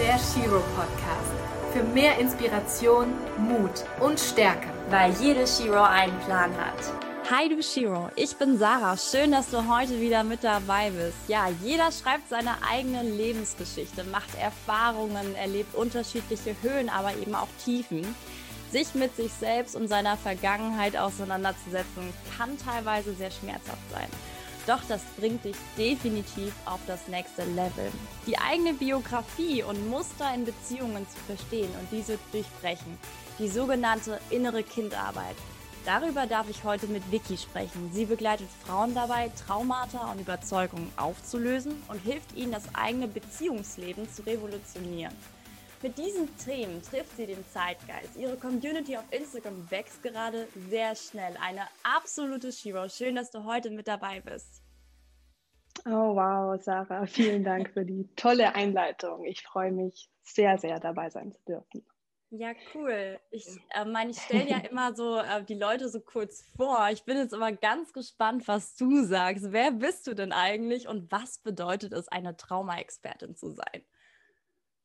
der 0.00 0.18
Shiro 0.18 0.62
Podcast. 0.74 1.74
Für 1.74 1.82
mehr 1.82 2.16
Inspiration, 2.18 3.12
Mut 3.36 3.84
und 4.00 4.18
Stärke. 4.18 4.68
Weil 4.88 5.12
jede 5.20 5.46
Shiro 5.46 5.82
einen 5.82 6.18
Plan 6.20 6.50
hat. 6.56 7.30
Hi 7.30 7.50
du 7.50 7.62
Shiro, 7.62 8.08
ich 8.16 8.34
bin 8.36 8.58
Sarah. 8.58 8.96
Schön, 8.96 9.30
dass 9.30 9.50
du 9.50 9.58
heute 9.68 10.00
wieder 10.00 10.24
mit 10.24 10.42
dabei 10.42 10.90
bist. 10.90 11.18
Ja, 11.28 11.48
jeder 11.62 11.92
schreibt 11.92 12.30
seine 12.30 12.54
eigene 12.66 13.02
Lebensgeschichte, 13.02 14.04
macht 14.04 14.34
Erfahrungen, 14.40 15.34
erlebt 15.34 15.74
unterschiedliche 15.74 16.56
Höhen, 16.62 16.88
aber 16.88 17.14
eben 17.16 17.34
auch 17.34 17.48
Tiefen. 17.62 18.16
Sich 18.72 18.94
mit 18.94 19.14
sich 19.16 19.32
selbst 19.32 19.76
und 19.76 19.88
seiner 19.88 20.16
Vergangenheit 20.16 20.96
auseinanderzusetzen, 20.96 22.14
kann 22.38 22.56
teilweise 22.56 23.12
sehr 23.12 23.30
schmerzhaft 23.30 23.90
sein. 23.92 24.08
Doch 24.66 24.82
das 24.88 25.02
bringt 25.16 25.44
dich 25.44 25.56
definitiv 25.76 26.52
auf 26.66 26.80
das 26.86 27.08
nächste 27.08 27.44
Level. 27.44 27.90
Die 28.26 28.38
eigene 28.38 28.74
Biografie 28.74 29.62
und 29.62 29.88
Muster 29.88 30.32
in 30.34 30.44
Beziehungen 30.44 31.06
zu 31.08 31.18
verstehen 31.26 31.70
und 31.80 31.88
diese 31.90 32.18
durchbrechen. 32.30 32.98
Die 33.38 33.48
sogenannte 33.48 34.20
innere 34.30 34.62
Kindarbeit. 34.62 35.36
Darüber 35.86 36.26
darf 36.26 36.50
ich 36.50 36.62
heute 36.62 36.86
mit 36.88 37.10
Vicky 37.10 37.38
sprechen. 37.38 37.90
Sie 37.90 38.04
begleitet 38.04 38.48
Frauen 38.66 38.94
dabei, 38.94 39.30
Traumata 39.46 40.12
und 40.12 40.20
Überzeugungen 40.20 40.92
aufzulösen 40.96 41.82
und 41.88 41.98
hilft 42.02 42.36
ihnen, 42.36 42.52
das 42.52 42.64
eigene 42.74 43.08
Beziehungsleben 43.08 44.06
zu 44.12 44.22
revolutionieren. 44.26 45.16
Mit 45.82 45.96
diesen 45.96 46.28
Themen 46.36 46.82
trifft 46.82 47.16
sie 47.16 47.24
den 47.24 47.42
Zeitgeist. 47.48 48.14
Ihre 48.14 48.36
Community 48.36 48.98
auf 48.98 49.10
Instagram 49.10 49.70
wächst 49.70 50.02
gerade 50.02 50.46
sehr 50.68 50.94
schnell. 50.94 51.34
Eine 51.40 51.62
absolute 51.82 52.52
Shiro. 52.52 52.86
Schön, 52.90 53.14
dass 53.14 53.30
du 53.30 53.44
heute 53.44 53.70
mit 53.70 53.88
dabei 53.88 54.20
bist. 54.20 54.62
Oh 55.86 56.14
wow, 56.14 56.62
Sarah, 56.62 57.06
vielen 57.06 57.44
Dank 57.44 57.70
für 57.70 57.86
die 57.86 58.06
tolle 58.14 58.54
Einleitung. 58.54 59.24
Ich 59.24 59.42
freue 59.42 59.72
mich 59.72 60.10
sehr, 60.22 60.58
sehr 60.58 60.78
dabei 60.80 61.08
sein 61.08 61.32
zu 61.32 61.42
dürfen. 61.44 61.86
Ja, 62.28 62.52
cool. 62.74 63.18
Ich 63.30 63.46
äh, 63.70 63.86
meine, 63.86 64.10
ich 64.10 64.20
stelle 64.20 64.50
ja 64.50 64.58
immer 64.70 64.94
so 64.94 65.16
äh, 65.16 65.42
die 65.42 65.54
Leute 65.54 65.88
so 65.88 66.00
kurz 66.00 66.44
vor. 66.56 66.90
Ich 66.92 67.04
bin 67.04 67.16
jetzt 67.16 67.32
aber 67.32 67.52
ganz 67.52 67.94
gespannt, 67.94 68.46
was 68.46 68.76
du 68.76 69.02
sagst. 69.04 69.50
Wer 69.50 69.70
bist 69.70 70.06
du 70.06 70.12
denn 70.12 70.32
eigentlich 70.32 70.88
und 70.88 71.10
was 71.10 71.38
bedeutet 71.38 71.94
es, 71.94 72.06
eine 72.08 72.36
Trauma-Expertin 72.36 73.34
zu 73.34 73.52
sein? 73.52 73.82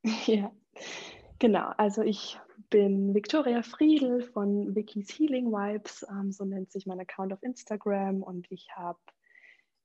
Ja, 0.28 0.52
genau. 1.40 1.72
Also 1.78 2.02
ich 2.02 2.40
bin 2.70 3.14
Victoria 3.14 3.62
Friedel 3.62 4.22
von 4.22 4.76
Vicky's 4.76 5.10
Healing 5.10 5.52
Vibes, 5.52 6.06
ähm, 6.10 6.32
so 6.32 6.46
nennt 6.46 6.72
sich 6.72 6.86
mein 6.86 7.00
Account 7.00 7.34
auf 7.34 7.44
Instagram 7.44 8.24
und 8.24 8.52
ich 8.52 8.68
habe 8.76 9.00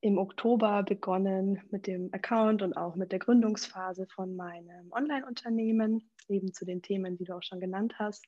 im 0.00 0.16
Oktober 0.16 0.82
begonnen 0.82 1.60
mit 1.70 1.86
dem 1.86 2.12
Account 2.12 2.62
und 2.62 2.74
auch 2.74 2.96
mit 2.96 3.12
der 3.12 3.18
Gründungsphase 3.18 4.06
von 4.06 4.34
meinem 4.34 4.90
Online-Unternehmen, 4.92 6.10
eben 6.28 6.54
zu 6.54 6.64
den 6.64 6.80
Themen, 6.80 7.18
die 7.18 7.24
du 7.24 7.36
auch 7.36 7.42
schon 7.42 7.60
genannt 7.60 7.96
hast, 7.98 8.24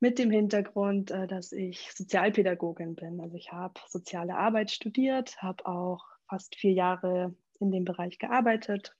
mit 0.00 0.18
dem 0.18 0.30
Hintergrund, 0.30 1.10
äh, 1.10 1.26
dass 1.26 1.52
ich 1.52 1.92
Sozialpädagogin 1.92 2.94
bin. 2.94 3.20
Also 3.20 3.36
ich 3.36 3.52
habe 3.52 3.78
soziale 3.88 4.36
Arbeit 4.36 4.70
studiert, 4.70 5.42
habe 5.42 5.66
auch 5.66 6.06
fast 6.28 6.56
vier 6.56 6.72
Jahre 6.72 7.34
in 7.58 7.70
dem 7.70 7.84
Bereich 7.84 8.18
gearbeitet 8.18 8.96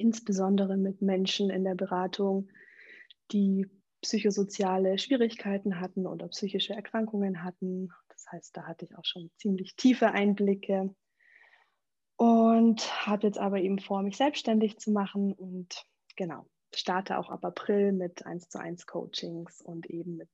insbesondere 0.00 0.76
mit 0.76 1.02
Menschen 1.02 1.50
in 1.50 1.64
der 1.64 1.74
Beratung, 1.74 2.48
die 3.32 3.66
psychosoziale 4.02 4.98
Schwierigkeiten 4.98 5.78
hatten 5.78 6.06
oder 6.06 6.28
psychische 6.28 6.74
Erkrankungen 6.74 7.44
hatten. 7.44 7.90
Das 8.08 8.26
heißt, 8.32 8.56
da 8.56 8.66
hatte 8.66 8.86
ich 8.86 8.96
auch 8.96 9.04
schon 9.04 9.30
ziemlich 9.36 9.76
tiefe 9.76 10.10
Einblicke 10.12 10.94
und 12.16 13.06
habe 13.06 13.26
jetzt 13.26 13.38
aber 13.38 13.60
eben 13.60 13.78
vor, 13.78 14.02
mich 14.02 14.16
selbstständig 14.16 14.78
zu 14.78 14.90
machen 14.90 15.32
und 15.32 15.86
genau, 16.16 16.46
starte 16.74 17.18
auch 17.18 17.30
ab 17.30 17.44
April 17.44 17.92
mit 17.92 18.26
1 18.26 18.48
zu 18.48 18.58
1 18.58 18.86
Coachings 18.86 19.60
und 19.62 19.86
eben 19.86 20.16
mit 20.16 20.30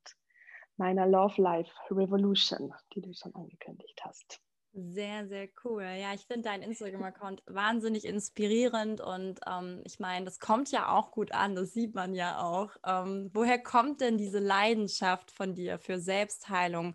meiner 0.76 1.06
Love 1.06 1.40
Life 1.40 1.72
Revolution, 1.90 2.72
die 2.94 3.00
du 3.00 3.12
schon 3.12 3.34
angekündigt 3.34 4.00
hast. 4.04 4.40
Sehr, 4.78 5.26
sehr 5.26 5.48
cool. 5.64 5.84
Ja, 5.84 6.12
ich 6.12 6.26
finde 6.26 6.42
deinen 6.50 6.62
Instagram-Account 6.62 7.42
wahnsinnig 7.46 8.04
inspirierend 8.04 9.00
und 9.00 9.40
ähm, 9.46 9.80
ich 9.86 9.98
meine, 10.00 10.26
das 10.26 10.38
kommt 10.38 10.70
ja 10.70 10.90
auch 10.94 11.12
gut 11.12 11.32
an, 11.32 11.54
das 11.54 11.72
sieht 11.72 11.94
man 11.94 12.14
ja 12.14 12.42
auch. 12.42 12.76
Ähm, 12.84 13.30
woher 13.32 13.58
kommt 13.58 14.02
denn 14.02 14.18
diese 14.18 14.38
Leidenschaft 14.38 15.30
von 15.30 15.54
dir 15.54 15.78
für 15.78 15.98
Selbstheilung? 15.98 16.94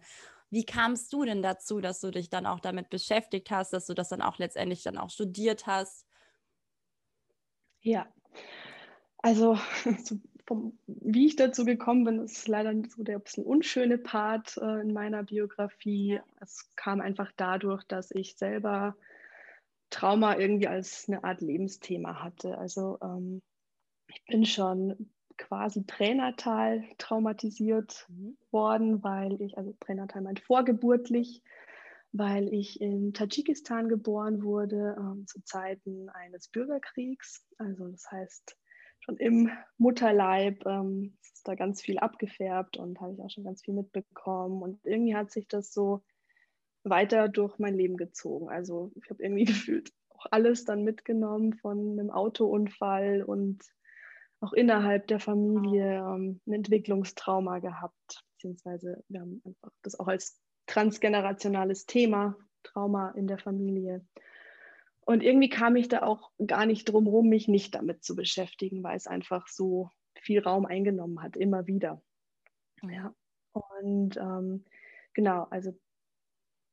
Wie 0.52 0.64
kamst 0.64 1.12
du 1.12 1.26
denn 1.26 1.42
dazu, 1.42 1.82
dass 1.82 2.00
du 2.02 2.12
dich 2.12 2.30
dann 2.30 2.46
auch 2.46 2.60
damit 2.60 2.92
beschäftigt 2.92 3.50
hast, 3.50 3.74
dass 3.74 3.88
du 3.88 3.96
das 3.96 4.10
dann 4.10 4.22
auch 4.22 4.38
letztendlich 4.38 4.84
dann 4.84 5.00
auch 5.00 5.10
studiert 5.10 5.66
hast? 5.66 6.06
Ja, 7.82 8.14
also 9.24 9.58
vom, 10.52 10.78
wie 10.86 11.28
ich 11.28 11.38
dazu 11.38 11.64
gekommen 11.64 12.04
bin, 12.04 12.20
ist 12.20 12.46
leider 12.50 12.74
so 12.90 13.04
der 13.04 13.20
bisschen 13.20 13.46
unschöne 13.46 13.98
Part 13.98 14.58
äh, 14.58 14.82
in 14.82 14.92
meiner 14.92 15.24
Biografie. 15.24 16.20
Es 16.42 16.70
kam 16.76 17.00
einfach 17.00 17.32
dadurch, 17.38 17.86
dass 17.86 18.12
ich 18.12 18.36
selber 18.36 18.98
Trauma 19.92 20.38
irgendwie 20.38 20.68
als 20.68 21.08
eine 21.08 21.24
Art 21.24 21.40
Lebensthema 21.40 22.22
hatte. 22.22 22.58
Also 22.58 22.98
ähm, 23.02 23.42
ich 24.08 24.22
bin 24.26 24.46
schon 24.46 25.10
quasi 25.38 25.84
pränatal 25.84 26.84
traumatisiert 26.98 28.06
mhm. 28.10 28.38
worden, 28.52 29.02
weil 29.06 29.42
ich, 29.42 29.58
also 29.58 29.74
pränatal 29.80 30.22
meint 30.22 30.42
vorgeburtlich, 30.42 31.42
weil 32.12 32.54
ich 32.54 32.82
in 32.82 33.14
Tadschikistan 33.14 33.88
geboren 33.88 34.44
wurde, 34.44 34.98
ähm, 35.00 35.26
zu 35.28 35.42
Zeiten 35.46 36.10
eines 36.10 36.50
Bürgerkriegs. 36.50 37.48
Also 37.58 37.88
das 37.88 38.12
heißt, 38.12 38.58
schon 39.02 39.18
im 39.18 39.52
Mutterleib 39.78 40.66
ähm, 40.66 41.18
ist 41.22 41.48
da 41.48 41.56
ganz 41.56 41.82
viel 41.82 42.00
abgefärbt 42.00 42.78
und 42.78 43.00
habe 43.02 43.14
ich 43.14 43.20
auch 43.22 43.30
schon 43.30 43.44
ganz 43.44 43.64
viel 43.64 43.74
mitbekommen. 43.74 44.62
Und 44.62 44.80
irgendwie 44.86 45.16
hat 45.16 45.32
sich 45.32 45.48
das 45.48 45.74
so 45.74 46.04
weiter 46.84 47.28
durch 47.28 47.60
mein 47.60 47.76
Leben 47.76 47.98
gezogen. 47.98 48.50
Also 48.50 48.92
ich 48.96 49.10
habe 49.10 49.22
irgendwie 49.24 49.46
gefühlt 49.46 49.92
auch 50.10 50.28
alles 50.32 50.66
dann 50.66 50.84
mitgenommen 50.84 51.54
von 51.56 52.00
einem 52.00 52.12
Autounfall 52.12 53.24
und 53.24 53.64
auch 54.40 54.54
innerhalb 54.54 55.08
der 55.08 55.20
Familie 55.20 55.98
ähm, 55.98 56.42
ein 56.48 56.54
Entwicklungstrauma 56.54 57.60
gehabt, 57.60 58.24
beziehungsweise 58.34 59.04
wir 59.08 59.22
haben 59.22 59.42
einfach 59.46 59.72
das 59.84 60.00
auch 60.00 60.08
als 60.08 60.40
transgenerationales 60.68 61.86
Thema, 61.86 62.36
Trauma 62.64 63.12
in 63.12 63.28
der 63.28 63.38
Familie. 63.38 64.06
Und 65.06 65.24
irgendwie 65.24 65.50
kam 65.50 65.76
ich 65.76 65.88
da 65.88 66.04
auch 66.04 66.32
gar 66.46 66.66
nicht 66.66 66.86
drum 66.86 67.08
rum, 67.08 67.28
mich 67.28 67.48
nicht 67.48 67.76
damit 67.76 68.04
zu 68.04 68.16
beschäftigen, 68.16 68.84
weil 68.84 68.96
es 68.96 69.08
einfach 69.08 69.48
so 69.48 69.90
viel 70.20 70.40
Raum 70.40 70.66
eingenommen 70.66 71.22
hat, 71.22 71.36
immer 71.36 71.68
wieder. 71.68 72.02
Ja. 72.84 73.14
Und 73.52 74.18
ähm, 74.18 74.66
genau, 75.14 75.48
also 75.50 75.74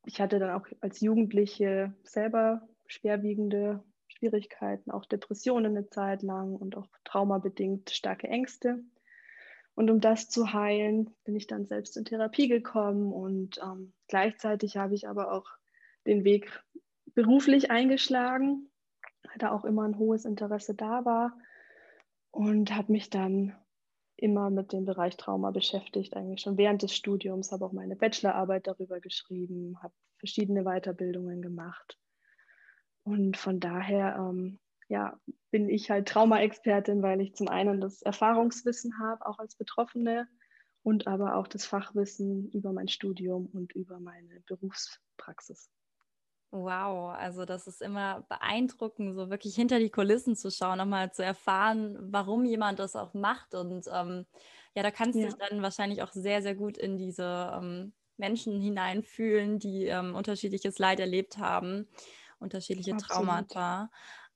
ich 0.04 0.20
hatte 0.20 0.38
dann 0.38 0.50
auch 0.50 0.66
als 0.80 1.00
Jugendliche 1.00 1.94
selber 2.02 2.66
schwerwiegende 2.86 3.82
Schwierigkeiten, 4.08 4.90
auch 4.90 5.04
Depressionen 5.04 5.76
eine 5.76 5.88
Zeit 5.88 6.22
lang 6.22 6.54
und 6.56 6.76
auch 6.76 6.88
traumabedingt 7.04 7.90
starke 7.90 8.28
Ängste. 8.28 8.82
Und 9.74 9.90
um 9.90 10.00
das 10.00 10.28
zu 10.28 10.52
heilen, 10.52 11.14
bin 11.24 11.36
ich 11.36 11.46
dann 11.46 11.66
selbst 11.66 11.96
in 11.96 12.04
Therapie 12.04 12.48
gekommen 12.48 13.12
und 13.12 13.60
ähm, 13.62 13.92
gleichzeitig 14.08 14.76
habe 14.76 14.94
ich 14.94 15.08
aber 15.08 15.32
auch 15.32 15.46
den 16.06 16.24
Weg 16.24 16.62
beruflich 17.18 17.72
eingeschlagen, 17.72 18.70
da 19.38 19.50
auch 19.50 19.64
immer 19.64 19.82
ein 19.82 19.98
hohes 19.98 20.24
Interesse 20.24 20.76
da 20.76 21.04
war 21.04 21.36
und 22.30 22.72
habe 22.76 22.92
mich 22.92 23.10
dann 23.10 23.56
immer 24.14 24.50
mit 24.50 24.72
dem 24.72 24.84
Bereich 24.84 25.16
Trauma 25.16 25.50
beschäftigt, 25.50 26.14
eigentlich 26.14 26.42
schon 26.42 26.56
während 26.56 26.82
des 26.82 26.94
Studiums, 26.94 27.50
habe 27.50 27.64
auch 27.64 27.72
meine 27.72 27.96
Bachelorarbeit 27.96 28.68
darüber 28.68 29.00
geschrieben, 29.00 29.82
habe 29.82 29.92
verschiedene 30.18 30.62
Weiterbildungen 30.62 31.42
gemacht. 31.42 31.98
Und 33.02 33.36
von 33.36 33.58
daher 33.58 34.14
ähm, 34.16 34.60
ja, 34.86 35.18
bin 35.50 35.68
ich 35.68 35.90
halt 35.90 36.06
Trauma-Expertin, 36.06 37.02
weil 37.02 37.20
ich 37.20 37.34
zum 37.34 37.48
einen 37.48 37.80
das 37.80 38.00
Erfahrungswissen 38.02 38.96
habe, 39.00 39.26
auch 39.26 39.40
als 39.40 39.56
Betroffene, 39.56 40.28
und 40.84 41.08
aber 41.08 41.34
auch 41.34 41.48
das 41.48 41.66
Fachwissen 41.66 42.48
über 42.52 42.72
mein 42.72 42.86
Studium 42.86 43.46
und 43.46 43.72
über 43.72 43.98
meine 43.98 44.40
Berufspraxis. 44.46 45.68
Wow, 46.50 47.14
also 47.14 47.44
das 47.44 47.66
ist 47.66 47.82
immer 47.82 48.24
beeindruckend, 48.30 49.14
so 49.14 49.28
wirklich 49.28 49.54
hinter 49.54 49.78
die 49.78 49.90
Kulissen 49.90 50.34
zu 50.34 50.50
schauen, 50.50 50.78
nochmal 50.78 51.12
zu 51.12 51.22
erfahren, 51.22 51.98
warum 52.00 52.46
jemand 52.46 52.78
das 52.78 52.96
auch 52.96 53.12
macht. 53.12 53.54
Und 53.54 53.86
ähm, 53.92 54.24
ja, 54.74 54.82
da 54.82 54.90
kannst 54.90 55.16
du 55.16 55.20
ja. 55.20 55.26
dich 55.26 55.36
dann 55.36 55.60
wahrscheinlich 55.62 56.02
auch 56.02 56.12
sehr, 56.12 56.40
sehr 56.40 56.54
gut 56.54 56.78
in 56.78 56.96
diese 56.96 57.52
ähm, 57.54 57.92
Menschen 58.16 58.62
hineinfühlen, 58.62 59.58
die 59.58 59.86
ähm, 59.86 60.14
unterschiedliches 60.14 60.78
Leid 60.78 61.00
erlebt 61.00 61.36
haben, 61.36 61.86
unterschiedliche 62.38 62.94
Absolut. 62.94 63.10
Traumata. 63.12 63.90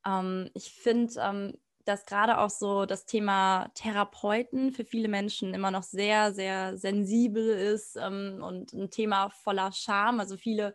Ähm, 0.06 0.50
ich 0.52 0.70
finde, 0.70 1.14
ähm, 1.18 1.54
dass 1.86 2.04
gerade 2.04 2.38
auch 2.38 2.50
so 2.50 2.84
das 2.84 3.06
Thema 3.06 3.70
Therapeuten 3.74 4.72
für 4.72 4.84
viele 4.84 5.08
Menschen 5.08 5.54
immer 5.54 5.70
noch 5.70 5.82
sehr, 5.82 6.34
sehr 6.34 6.76
sensibel 6.76 7.48
ist 7.48 7.96
ähm, 7.96 8.40
und 8.42 8.74
ein 8.74 8.90
Thema 8.90 9.30
voller 9.30 9.72
Scham. 9.72 10.20
Also 10.20 10.36
viele 10.36 10.74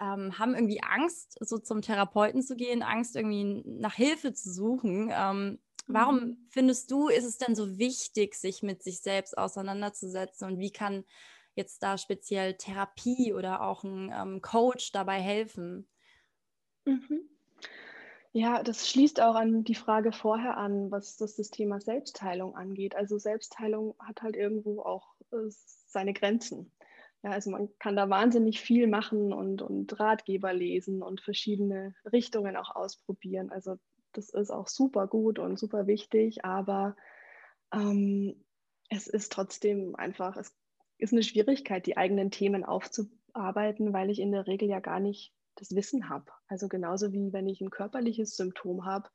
ähm, 0.00 0.38
haben 0.38 0.54
irgendwie 0.54 0.82
Angst, 0.82 1.36
so 1.40 1.58
zum 1.58 1.82
Therapeuten 1.82 2.42
zu 2.42 2.56
gehen, 2.56 2.82
Angst 2.82 3.16
irgendwie 3.16 3.62
nach 3.64 3.94
Hilfe 3.94 4.32
zu 4.32 4.52
suchen. 4.52 5.10
Ähm, 5.12 5.58
Warum 5.86 6.16
mhm. 6.16 6.36
findest 6.48 6.90
du, 6.90 7.08
ist 7.08 7.24
es 7.24 7.38
denn 7.38 7.54
so 7.54 7.78
wichtig, 7.78 8.34
sich 8.34 8.62
mit 8.62 8.82
sich 8.82 9.00
selbst 9.00 9.36
auseinanderzusetzen 9.36 10.48
und 10.48 10.58
wie 10.58 10.70
kann 10.70 11.04
jetzt 11.54 11.82
da 11.82 11.98
speziell 11.98 12.54
Therapie 12.54 13.34
oder 13.34 13.62
auch 13.62 13.84
ein 13.84 14.12
ähm, 14.14 14.40
Coach 14.40 14.92
dabei 14.92 15.20
helfen? 15.20 15.88
Mhm. 16.84 17.28
Ja, 18.32 18.62
das 18.62 18.88
schließt 18.88 19.20
auch 19.20 19.34
an 19.34 19.64
die 19.64 19.74
Frage 19.74 20.12
vorher 20.12 20.56
an, 20.56 20.90
was 20.90 21.18
das, 21.18 21.36
das 21.36 21.50
Thema 21.50 21.80
Selbstheilung 21.80 22.56
angeht. 22.56 22.94
Also 22.94 23.18
Selbstheilung 23.18 23.94
hat 23.98 24.22
halt 24.22 24.36
irgendwo 24.36 24.80
auch 24.80 25.14
äh, 25.32 25.50
seine 25.86 26.14
Grenzen. 26.14 26.72
Ja, 27.22 27.30
also 27.30 27.50
man 27.50 27.68
kann 27.78 27.96
da 27.96 28.10
wahnsinnig 28.10 28.60
viel 28.60 28.88
machen 28.88 29.32
und, 29.32 29.62
und 29.62 29.98
Ratgeber 30.00 30.52
lesen 30.52 31.02
und 31.02 31.20
verschiedene 31.20 31.94
Richtungen 32.12 32.56
auch 32.56 32.74
ausprobieren. 32.74 33.50
Also 33.50 33.76
das 34.12 34.30
ist 34.30 34.50
auch 34.50 34.68
super 34.68 35.06
gut 35.06 35.38
und 35.38 35.58
super 35.58 35.86
wichtig, 35.86 36.44
aber 36.44 36.96
ähm, 37.72 38.44
es 38.88 39.06
ist 39.06 39.32
trotzdem 39.32 39.94
einfach, 39.94 40.36
es 40.36 40.52
ist 40.98 41.12
eine 41.12 41.22
Schwierigkeit, 41.22 41.86
die 41.86 41.96
eigenen 41.96 42.30
Themen 42.30 42.64
aufzuarbeiten, 42.64 43.92
weil 43.92 44.10
ich 44.10 44.18
in 44.18 44.32
der 44.32 44.46
Regel 44.46 44.68
ja 44.68 44.80
gar 44.80 45.00
nicht 45.00 45.32
das 45.54 45.74
Wissen 45.74 46.08
habe. 46.08 46.26
Also 46.48 46.68
genauso 46.68 47.12
wie 47.12 47.32
wenn 47.32 47.48
ich 47.48 47.60
ein 47.60 47.70
körperliches 47.70 48.36
Symptom 48.36 48.84
habe 48.84 49.08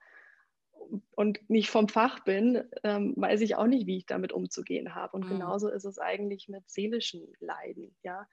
und 1.15 1.49
nicht 1.49 1.69
vom 1.69 1.87
Fach 1.87 2.23
bin, 2.23 2.63
ähm, 2.83 3.13
weiß 3.15 3.41
ich 3.41 3.55
auch 3.55 3.67
nicht, 3.67 3.87
wie 3.87 3.97
ich 3.97 4.05
damit 4.05 4.33
umzugehen 4.33 4.95
habe. 4.95 5.15
Und 5.17 5.25
mhm. 5.25 5.29
genauso 5.29 5.69
ist 5.69 5.85
es 5.85 5.99
eigentlich 5.99 6.47
mit 6.49 6.69
seelischen 6.69 7.33
Leiden. 7.39 7.95
Ja? 8.03 8.27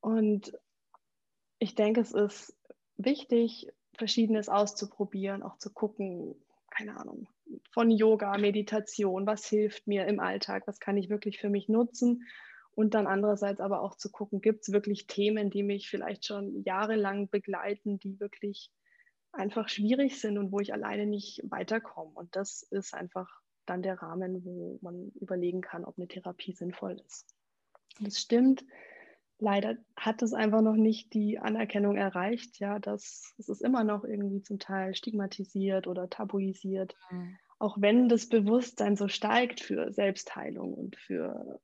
Und 0.00 0.52
ich 1.58 1.74
denke, 1.74 2.00
es 2.00 2.12
ist 2.12 2.56
wichtig, 2.96 3.68
Verschiedenes 3.96 4.48
auszuprobieren, 4.48 5.42
auch 5.42 5.58
zu 5.58 5.72
gucken, 5.72 6.34
keine 6.70 6.96
Ahnung, 6.96 7.28
von 7.72 7.90
Yoga, 7.90 8.38
Meditation, 8.38 9.26
was 9.26 9.46
hilft 9.46 9.86
mir 9.86 10.06
im 10.06 10.20
Alltag, 10.20 10.66
was 10.66 10.78
kann 10.78 10.96
ich 10.96 11.10
wirklich 11.10 11.38
für 11.38 11.50
mich 11.50 11.68
nutzen 11.68 12.24
und 12.72 12.94
dann 12.94 13.06
andererseits 13.06 13.60
aber 13.60 13.82
auch 13.82 13.96
zu 13.96 14.10
gucken, 14.10 14.40
gibt 14.40 14.62
es 14.62 14.72
wirklich 14.72 15.06
Themen, 15.06 15.50
die 15.50 15.62
mich 15.62 15.90
vielleicht 15.90 16.24
schon 16.24 16.62
jahrelang 16.62 17.28
begleiten, 17.28 17.98
die 17.98 18.18
wirklich 18.20 18.70
einfach 19.32 19.68
schwierig 19.68 20.20
sind 20.20 20.38
und 20.38 20.52
wo 20.52 20.60
ich 20.60 20.72
alleine 20.72 21.06
nicht 21.06 21.42
weiterkomme. 21.44 22.12
Und 22.14 22.34
das 22.36 22.62
ist 22.62 22.94
einfach 22.94 23.28
dann 23.66 23.82
der 23.82 24.00
Rahmen, 24.02 24.44
wo 24.44 24.78
man 24.82 25.10
überlegen 25.20 25.60
kann, 25.60 25.84
ob 25.84 25.96
eine 25.98 26.08
Therapie 26.08 26.52
sinnvoll 26.52 27.00
ist. 27.06 27.34
Und 27.98 28.08
es 28.08 28.20
stimmt, 28.20 28.64
leider 29.38 29.76
hat 29.96 30.22
es 30.22 30.32
einfach 30.32 30.62
noch 30.62 30.76
nicht 30.76 31.14
die 31.14 31.38
Anerkennung 31.38 31.96
erreicht, 31.96 32.58
ja, 32.58 32.78
dass 32.78 33.34
es 33.38 33.48
ist 33.48 33.62
immer 33.62 33.84
noch 33.84 34.04
irgendwie 34.04 34.42
zum 34.42 34.58
Teil 34.58 34.94
stigmatisiert 34.94 35.86
oder 35.86 36.08
tabuisiert. 36.08 36.96
Mhm. 37.10 37.36
Auch 37.58 37.76
wenn 37.80 38.08
das 38.08 38.28
Bewusstsein 38.28 38.96
so 38.96 39.08
steigt 39.08 39.60
für 39.60 39.92
Selbstheilung 39.92 40.72
und 40.72 40.96
für 40.96 41.60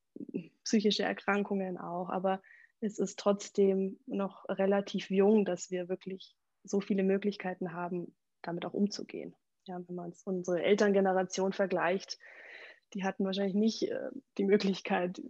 psychische 0.63 1.03
Erkrankungen 1.03 1.77
auch, 1.77 2.09
aber 2.09 2.41
es 2.79 2.99
ist 2.99 3.17
trotzdem 3.17 3.99
noch 4.05 4.47
relativ 4.47 5.09
jung, 5.09 5.45
dass 5.45 5.71
wir 5.71 5.89
wirklich 5.89 6.35
so 6.67 6.81
viele 6.81 7.03
Möglichkeiten 7.03 7.73
haben, 7.73 8.15
damit 8.41 8.65
auch 8.65 8.73
umzugehen. 8.73 9.35
Ja, 9.65 9.81
wenn 9.87 9.95
man 9.95 10.13
unsere 10.25 10.63
Elterngeneration 10.63 11.53
vergleicht, 11.53 12.17
die 12.93 13.03
hatten 13.03 13.25
wahrscheinlich 13.25 13.55
nicht 13.55 13.83
äh, 13.83 14.09
die 14.37 14.45
Möglichkeit, 14.45 15.21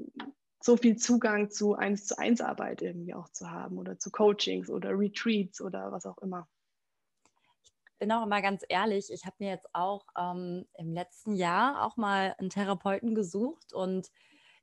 so 0.62 0.78
viel 0.78 0.98
Zugang 0.98 1.50
zu 1.50 1.76
1 1.76 2.06
zu 2.06 2.18
1 2.18 2.42
Arbeit 2.42 2.82
irgendwie 2.82 3.14
auch 3.14 3.30
zu 3.30 3.50
haben 3.50 3.78
oder 3.78 3.98
zu 3.98 4.12
Coachings 4.12 4.70
oder 4.70 4.90
Retreats 4.98 5.62
oder 5.62 5.92
was 5.92 6.06
auch 6.06 6.18
immer. 6.20 6.48
Ich 7.86 8.00
bin 8.00 8.12
auch 8.12 8.24
immer 8.24 8.42
ganz 8.44 8.64
ehrlich, 8.70 9.12
ich 9.12 9.26
habe 9.26 9.36
mir 9.40 9.50
jetzt 9.50 9.68
auch 9.74 10.06
ähm, 10.16 10.68
im 10.76 10.94
letzten 10.94 11.36
Jahr 11.36 11.84
auch 11.84 11.98
mal 11.98 12.36
einen 12.38 12.52
Therapeuten 12.52 13.16
gesucht 13.16 13.74
und 13.74 14.12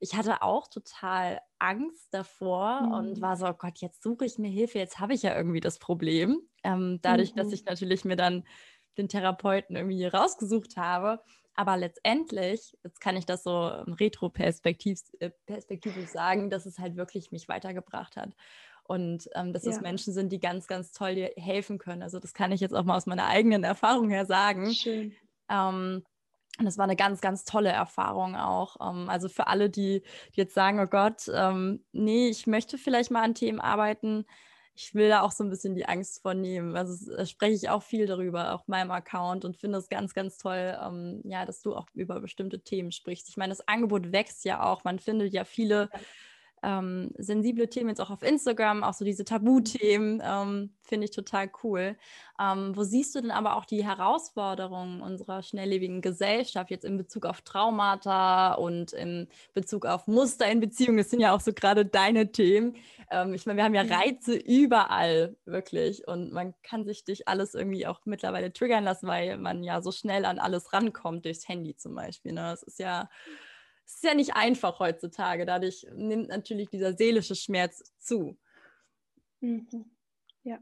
ich 0.00 0.14
hatte 0.14 0.42
auch 0.42 0.68
total 0.68 1.40
Angst 1.58 2.08
davor 2.12 2.82
mhm. 2.82 2.92
und 2.92 3.20
war 3.20 3.36
so, 3.36 3.46
oh 3.46 3.54
Gott, 3.54 3.78
jetzt 3.78 4.02
suche 4.02 4.24
ich 4.24 4.38
mir 4.38 4.50
Hilfe, 4.50 4.78
jetzt 4.78 4.98
habe 4.98 5.14
ich 5.14 5.22
ja 5.22 5.36
irgendwie 5.36 5.60
das 5.60 5.78
Problem. 5.78 6.40
Ähm, 6.62 6.98
dadurch, 7.02 7.32
mhm. 7.32 7.38
dass 7.38 7.52
ich 7.52 7.64
natürlich 7.64 8.04
mir 8.04 8.16
dann 8.16 8.44
den 8.96 9.08
Therapeuten 9.08 9.76
irgendwie 9.76 10.06
rausgesucht 10.06 10.76
habe, 10.76 11.20
aber 11.54 11.76
letztendlich, 11.76 12.76
jetzt 12.82 13.00
kann 13.00 13.16
ich 13.16 13.26
das 13.26 13.44
so 13.44 13.66
retro-perspektivisch 13.66 15.02
äh, 15.20 16.06
sagen, 16.06 16.50
dass 16.50 16.66
es 16.66 16.78
halt 16.78 16.96
wirklich 16.96 17.30
mich 17.30 17.48
weitergebracht 17.48 18.16
hat. 18.16 18.34
Und 18.86 19.30
ähm, 19.34 19.52
dass 19.52 19.64
ja. 19.64 19.70
es 19.70 19.80
Menschen 19.80 20.12
sind, 20.12 20.30
die 20.30 20.40
ganz, 20.40 20.66
ganz 20.66 20.92
toll 20.92 21.14
dir 21.14 21.32
helfen 21.36 21.78
können. 21.78 22.02
Also 22.02 22.18
das 22.18 22.34
kann 22.34 22.52
ich 22.52 22.60
jetzt 22.60 22.74
auch 22.74 22.84
mal 22.84 22.96
aus 22.96 23.06
meiner 23.06 23.26
eigenen 23.26 23.64
Erfahrung 23.64 24.10
her 24.10 24.26
sagen. 24.26 24.74
Schön. 24.74 25.14
Ähm, 25.48 26.04
und 26.58 26.66
das 26.66 26.78
war 26.78 26.84
eine 26.84 26.96
ganz, 26.96 27.20
ganz 27.20 27.44
tolle 27.44 27.70
Erfahrung 27.70 28.36
auch. 28.36 28.76
Ähm, 28.80 29.08
also 29.08 29.28
für 29.28 29.48
alle, 29.48 29.70
die, 29.70 30.02
jetzt 30.32 30.54
sagen, 30.54 30.80
oh 30.80 30.86
Gott, 30.86 31.28
ähm, 31.32 31.84
nee, 31.92 32.28
ich 32.28 32.46
möchte 32.46 32.78
vielleicht 32.78 33.10
mal 33.10 33.22
an 33.22 33.34
Themen 33.34 33.60
arbeiten, 33.60 34.24
ich 34.76 34.94
will 34.94 35.08
da 35.08 35.22
auch 35.22 35.30
so 35.30 35.44
ein 35.44 35.50
bisschen 35.50 35.76
die 35.76 35.86
Angst 35.86 36.20
vornehmen. 36.22 36.76
Also 36.76 37.12
äh, 37.12 37.26
spreche 37.26 37.54
ich 37.54 37.68
auch 37.68 37.82
viel 37.82 38.06
darüber 38.06 38.54
auf 38.54 38.66
meinem 38.66 38.90
Account 38.90 39.44
und 39.44 39.56
finde 39.56 39.78
es 39.78 39.88
ganz, 39.88 40.14
ganz 40.14 40.36
toll, 40.36 40.76
ähm, 40.82 41.20
ja, 41.24 41.44
dass 41.46 41.62
du 41.62 41.76
auch 41.76 41.86
über 41.94 42.20
bestimmte 42.20 42.60
Themen 42.60 42.90
sprichst. 42.90 43.28
Ich 43.28 43.36
meine, 43.36 43.52
das 43.52 43.66
Angebot 43.68 44.12
wächst 44.12 44.44
ja 44.44 44.62
auch. 44.62 44.82
Man 44.84 44.98
findet 44.98 45.32
ja 45.32 45.44
viele 45.44 45.90
ähm, 46.64 47.10
sensible 47.18 47.68
Themen 47.68 47.90
jetzt 47.90 48.00
auch 48.00 48.10
auf 48.10 48.22
Instagram, 48.22 48.82
auch 48.82 48.94
so 48.94 49.04
diese 49.04 49.24
Tabuthemen, 49.24 50.22
ähm, 50.24 50.70
finde 50.82 51.04
ich 51.04 51.10
total 51.10 51.50
cool. 51.62 51.96
Ähm, 52.40 52.74
wo 52.74 52.82
siehst 52.82 53.14
du 53.14 53.20
denn 53.20 53.30
aber 53.30 53.56
auch 53.56 53.64
die 53.64 53.84
Herausforderungen 53.84 55.00
unserer 55.00 55.42
schnelllebigen 55.42 56.00
Gesellschaft 56.00 56.70
jetzt 56.70 56.84
in 56.84 56.96
Bezug 56.96 57.26
auf 57.26 57.42
Traumata 57.42 58.54
und 58.54 58.92
in 58.92 59.28
Bezug 59.52 59.86
auf 59.86 60.06
Muster 60.06 60.50
in 60.50 60.60
Beziehungen? 60.60 60.98
Das 60.98 61.10
sind 61.10 61.20
ja 61.20 61.34
auch 61.34 61.40
so 61.40 61.52
gerade 61.52 61.84
deine 61.84 62.32
Themen. 62.32 62.76
Ähm, 63.10 63.34
ich 63.34 63.46
meine, 63.46 63.58
wir 63.58 63.64
haben 63.64 63.74
ja 63.74 63.84
mhm. 63.84 63.92
Reize 63.92 64.34
überall, 64.34 65.36
wirklich. 65.44 66.08
Und 66.08 66.32
man 66.32 66.54
kann 66.62 66.84
sich 66.86 67.04
durch 67.04 67.28
alles 67.28 67.54
irgendwie 67.54 67.86
auch 67.86 68.00
mittlerweile 68.04 68.52
triggern 68.52 68.84
lassen, 68.84 69.06
weil 69.06 69.36
man 69.36 69.62
ja 69.62 69.82
so 69.82 69.92
schnell 69.92 70.24
an 70.24 70.38
alles 70.38 70.72
rankommt, 70.72 71.26
durchs 71.26 71.46
Handy 71.46 71.76
zum 71.76 71.94
Beispiel. 71.94 72.32
Ne? 72.32 72.40
Das 72.40 72.62
ist 72.62 72.78
ja 72.78 73.08
es 73.86 73.94
ist 73.96 74.04
ja 74.04 74.14
nicht 74.14 74.34
einfach 74.34 74.80
heutzutage. 74.80 75.46
Dadurch 75.46 75.86
nimmt 75.94 76.28
natürlich 76.28 76.68
dieser 76.70 76.94
seelische 76.94 77.34
Schmerz 77.34 77.82
zu. 77.98 78.38
Mhm. 79.40 79.84
Ja. 80.42 80.58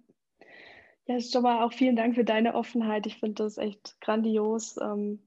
Ja, 1.06 1.20
schon 1.20 1.42
mal 1.42 1.64
auch 1.64 1.72
vielen 1.72 1.96
Dank 1.96 2.14
für 2.14 2.24
deine 2.24 2.54
Offenheit. 2.54 3.06
Ich 3.06 3.18
finde 3.18 3.42
das 3.42 3.58
echt 3.58 4.00
grandios. 4.00 4.76
Ähm, 4.80 5.20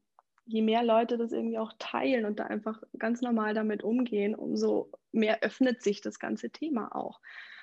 je 0.46 0.62
mehr 0.62 0.84
Leute 0.84 1.18
das 1.18 1.32
irgendwie 1.32 1.58
auch 1.58 1.74
teilen 1.80 2.26
und 2.26 2.40
da 2.40 2.46
einfach 2.46 2.82
ganz 2.98 3.22
normal 3.22 3.54
damit 3.54 3.84
umgehen, 3.84 4.36
umso 4.36 4.92
mehr 5.12 5.42
öffnet 5.42 5.82
sich 5.82 6.02
das 6.02 6.20
ganze 6.20 6.50
Thema 6.50 6.96
auch. 6.96 7.20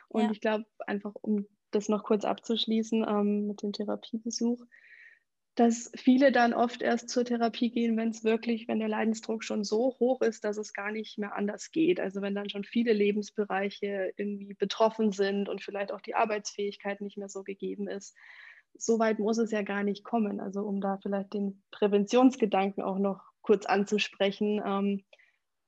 Und 0.09 0.25
ja. 0.25 0.31
ich 0.31 0.41
glaube, 0.41 0.67
einfach 0.87 1.15
um 1.15 1.47
das 1.71 1.89
noch 1.89 2.05
kurz 2.05 2.25
abzuschließen 2.25 3.05
ähm, 3.09 3.47
mit 3.47 3.63
dem 3.63 3.73
Therapiebesuch, 3.73 4.63
dass 5.55 5.91
viele 5.95 6.33
dann 6.33 6.55
oft 6.55 6.81
erst 6.81 7.11
zur 7.11 7.25
Therapie 7.25 7.71
gehen, 7.71 7.97
wenn 7.97 8.09
es 8.09 8.25
wirklich, 8.25 8.69
wenn 8.69 8.79
der 8.79 8.89
Leidensdruck 8.89 9.45
schon 9.45 9.65
so 9.65 9.97
hoch 10.01 10.23
ist, 10.23 10.45
dass 10.45 10.57
es 10.57 10.73
gar 10.73 10.91
nicht 10.91 11.19
mehr 11.19 11.37
anders 11.37 11.71
geht. 11.71 12.01
Also 12.01 12.23
wenn 12.23 12.35
dann 12.35 12.49
schon 12.49 12.65
viele 12.65 12.95
Lebensbereiche 12.95 14.13
irgendwie 14.17 14.55
betroffen 14.55 15.13
sind 15.13 15.51
und 15.51 15.63
vielleicht 15.63 15.93
auch 15.93 16.01
die 16.01 16.15
Arbeitsfähigkeit 16.15 17.03
nicht 17.03 17.19
mehr 17.19 17.29
so 17.29 17.43
gegeben 17.43 17.87
ist. 17.87 18.17
So 18.75 18.99
weit 18.99 19.19
muss 19.19 19.37
es 19.37 19.51
ja 19.51 19.61
gar 19.61 19.83
nicht 19.83 20.05
kommen. 20.05 20.41
Also 20.41 20.63
um 20.63 20.81
da 20.81 20.99
vielleicht 21.03 21.35
den 21.35 21.63
Präventionsgedanken 21.71 22.83
auch 22.83 22.99
noch 22.99 23.21
kurz 23.43 23.67
anzusprechen, 23.67 24.63
ähm, 24.65 25.05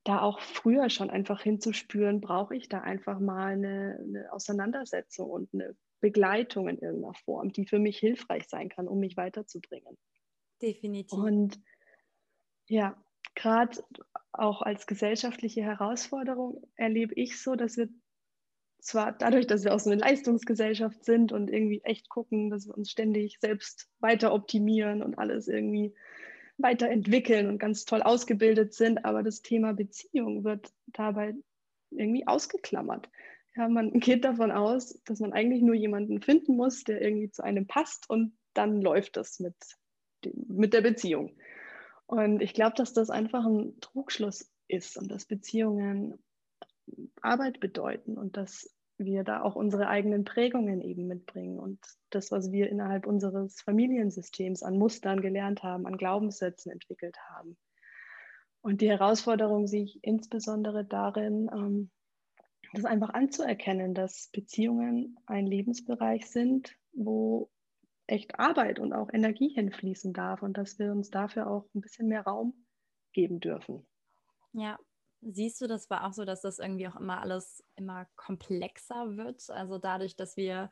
da 0.04 0.20
auch 0.22 0.40
früher 0.40 0.88
schon 0.88 1.10
einfach 1.10 1.42
hinzuspüren, 1.42 2.22
brauche 2.22 2.56
ich 2.56 2.70
da 2.70 2.80
einfach 2.80 3.18
mal 3.18 3.52
eine, 3.52 3.98
eine 4.00 4.32
Auseinandersetzung 4.32 5.28
und 5.28 5.52
eine 5.52 5.76
Begleitung 6.04 6.68
in 6.68 6.76
irgendeiner 6.76 7.14
Form, 7.14 7.50
die 7.50 7.64
für 7.64 7.78
mich 7.78 7.96
hilfreich 7.96 8.46
sein 8.46 8.68
kann, 8.68 8.88
um 8.88 8.98
mich 8.98 9.16
weiterzubringen. 9.16 9.96
Definitiv. 10.60 11.18
Und 11.18 11.58
ja, 12.66 13.02
gerade 13.34 13.82
auch 14.30 14.60
als 14.60 14.86
gesellschaftliche 14.86 15.62
Herausforderung 15.62 16.62
erlebe 16.76 17.14
ich 17.14 17.40
so, 17.40 17.54
dass 17.54 17.78
wir 17.78 17.88
zwar 18.80 19.12
dadurch, 19.12 19.46
dass 19.46 19.64
wir 19.64 19.74
auch 19.74 19.80
so 19.80 19.90
eine 19.90 19.98
Leistungsgesellschaft 19.98 21.06
sind 21.06 21.32
und 21.32 21.50
irgendwie 21.50 21.80
echt 21.84 22.10
gucken, 22.10 22.50
dass 22.50 22.66
wir 22.66 22.76
uns 22.76 22.90
ständig 22.90 23.38
selbst 23.40 23.88
weiter 23.98 24.34
optimieren 24.34 25.02
und 25.02 25.16
alles 25.16 25.48
irgendwie 25.48 25.94
weiterentwickeln 26.58 27.48
und 27.48 27.56
ganz 27.56 27.86
toll 27.86 28.02
ausgebildet 28.02 28.74
sind, 28.74 29.06
aber 29.06 29.22
das 29.22 29.40
Thema 29.40 29.72
Beziehung 29.72 30.44
wird 30.44 30.70
dabei 30.88 31.32
irgendwie 31.90 32.26
ausgeklammert. 32.26 33.08
Ja, 33.56 33.68
man 33.68 33.92
geht 34.00 34.24
davon 34.24 34.50
aus, 34.50 35.00
dass 35.04 35.20
man 35.20 35.32
eigentlich 35.32 35.62
nur 35.62 35.74
jemanden 35.74 36.20
finden 36.20 36.56
muss, 36.56 36.84
der 36.84 37.00
irgendwie 37.00 37.30
zu 37.30 37.42
einem 37.42 37.66
passt 37.66 38.08
und 38.08 38.36
dann 38.54 38.80
läuft 38.80 39.16
das 39.16 39.40
mit, 39.40 39.56
mit 40.32 40.72
der 40.72 40.80
Beziehung. 40.80 41.36
Und 42.06 42.42
ich 42.42 42.54
glaube, 42.54 42.74
dass 42.76 42.92
das 42.92 43.10
einfach 43.10 43.44
ein 43.44 43.80
Trugschluss 43.80 44.50
ist 44.68 44.96
und 44.96 45.10
dass 45.10 45.24
Beziehungen 45.24 46.22
Arbeit 47.20 47.60
bedeuten 47.60 48.18
und 48.18 48.36
dass 48.36 48.70
wir 48.96 49.24
da 49.24 49.42
auch 49.42 49.56
unsere 49.56 49.88
eigenen 49.88 50.24
Prägungen 50.24 50.80
eben 50.80 51.06
mitbringen 51.08 51.58
und 51.58 51.80
das, 52.10 52.30
was 52.30 52.52
wir 52.52 52.68
innerhalb 52.68 53.06
unseres 53.06 53.60
Familiensystems 53.62 54.62
an 54.62 54.78
Mustern 54.78 55.20
gelernt 55.20 55.62
haben, 55.62 55.86
an 55.86 55.96
Glaubenssätzen 55.96 56.70
entwickelt 56.70 57.16
haben. 57.30 57.56
Und 58.60 58.80
die 58.80 58.88
Herausforderung 58.88 59.66
sehe 59.66 59.82
ich 59.82 59.98
insbesondere 60.02 60.84
darin, 60.84 61.50
ähm, 61.52 61.90
das 62.74 62.84
einfach 62.84 63.10
anzuerkennen, 63.10 63.94
dass 63.94 64.28
Beziehungen 64.32 65.18
ein 65.26 65.46
Lebensbereich 65.46 66.30
sind, 66.30 66.76
wo 66.92 67.50
echt 68.06 68.38
Arbeit 68.38 68.78
und 68.78 68.92
auch 68.92 69.08
Energie 69.12 69.48
hinfließen 69.48 70.12
darf 70.12 70.42
und 70.42 70.58
dass 70.58 70.78
wir 70.78 70.92
uns 70.92 71.10
dafür 71.10 71.46
auch 71.46 71.66
ein 71.74 71.80
bisschen 71.80 72.08
mehr 72.08 72.22
Raum 72.22 72.66
geben 73.12 73.40
dürfen. 73.40 73.86
Ja, 74.52 74.78
siehst 75.22 75.60
du, 75.60 75.66
das 75.66 75.88
war 75.90 76.06
auch 76.06 76.12
so, 76.12 76.24
dass 76.24 76.42
das 76.42 76.58
irgendwie 76.58 76.86
auch 76.88 76.96
immer 76.96 77.20
alles 77.20 77.64
immer 77.76 78.06
komplexer 78.16 79.16
wird. 79.16 79.48
Also 79.50 79.78
dadurch, 79.78 80.16
dass 80.16 80.36
wir 80.36 80.70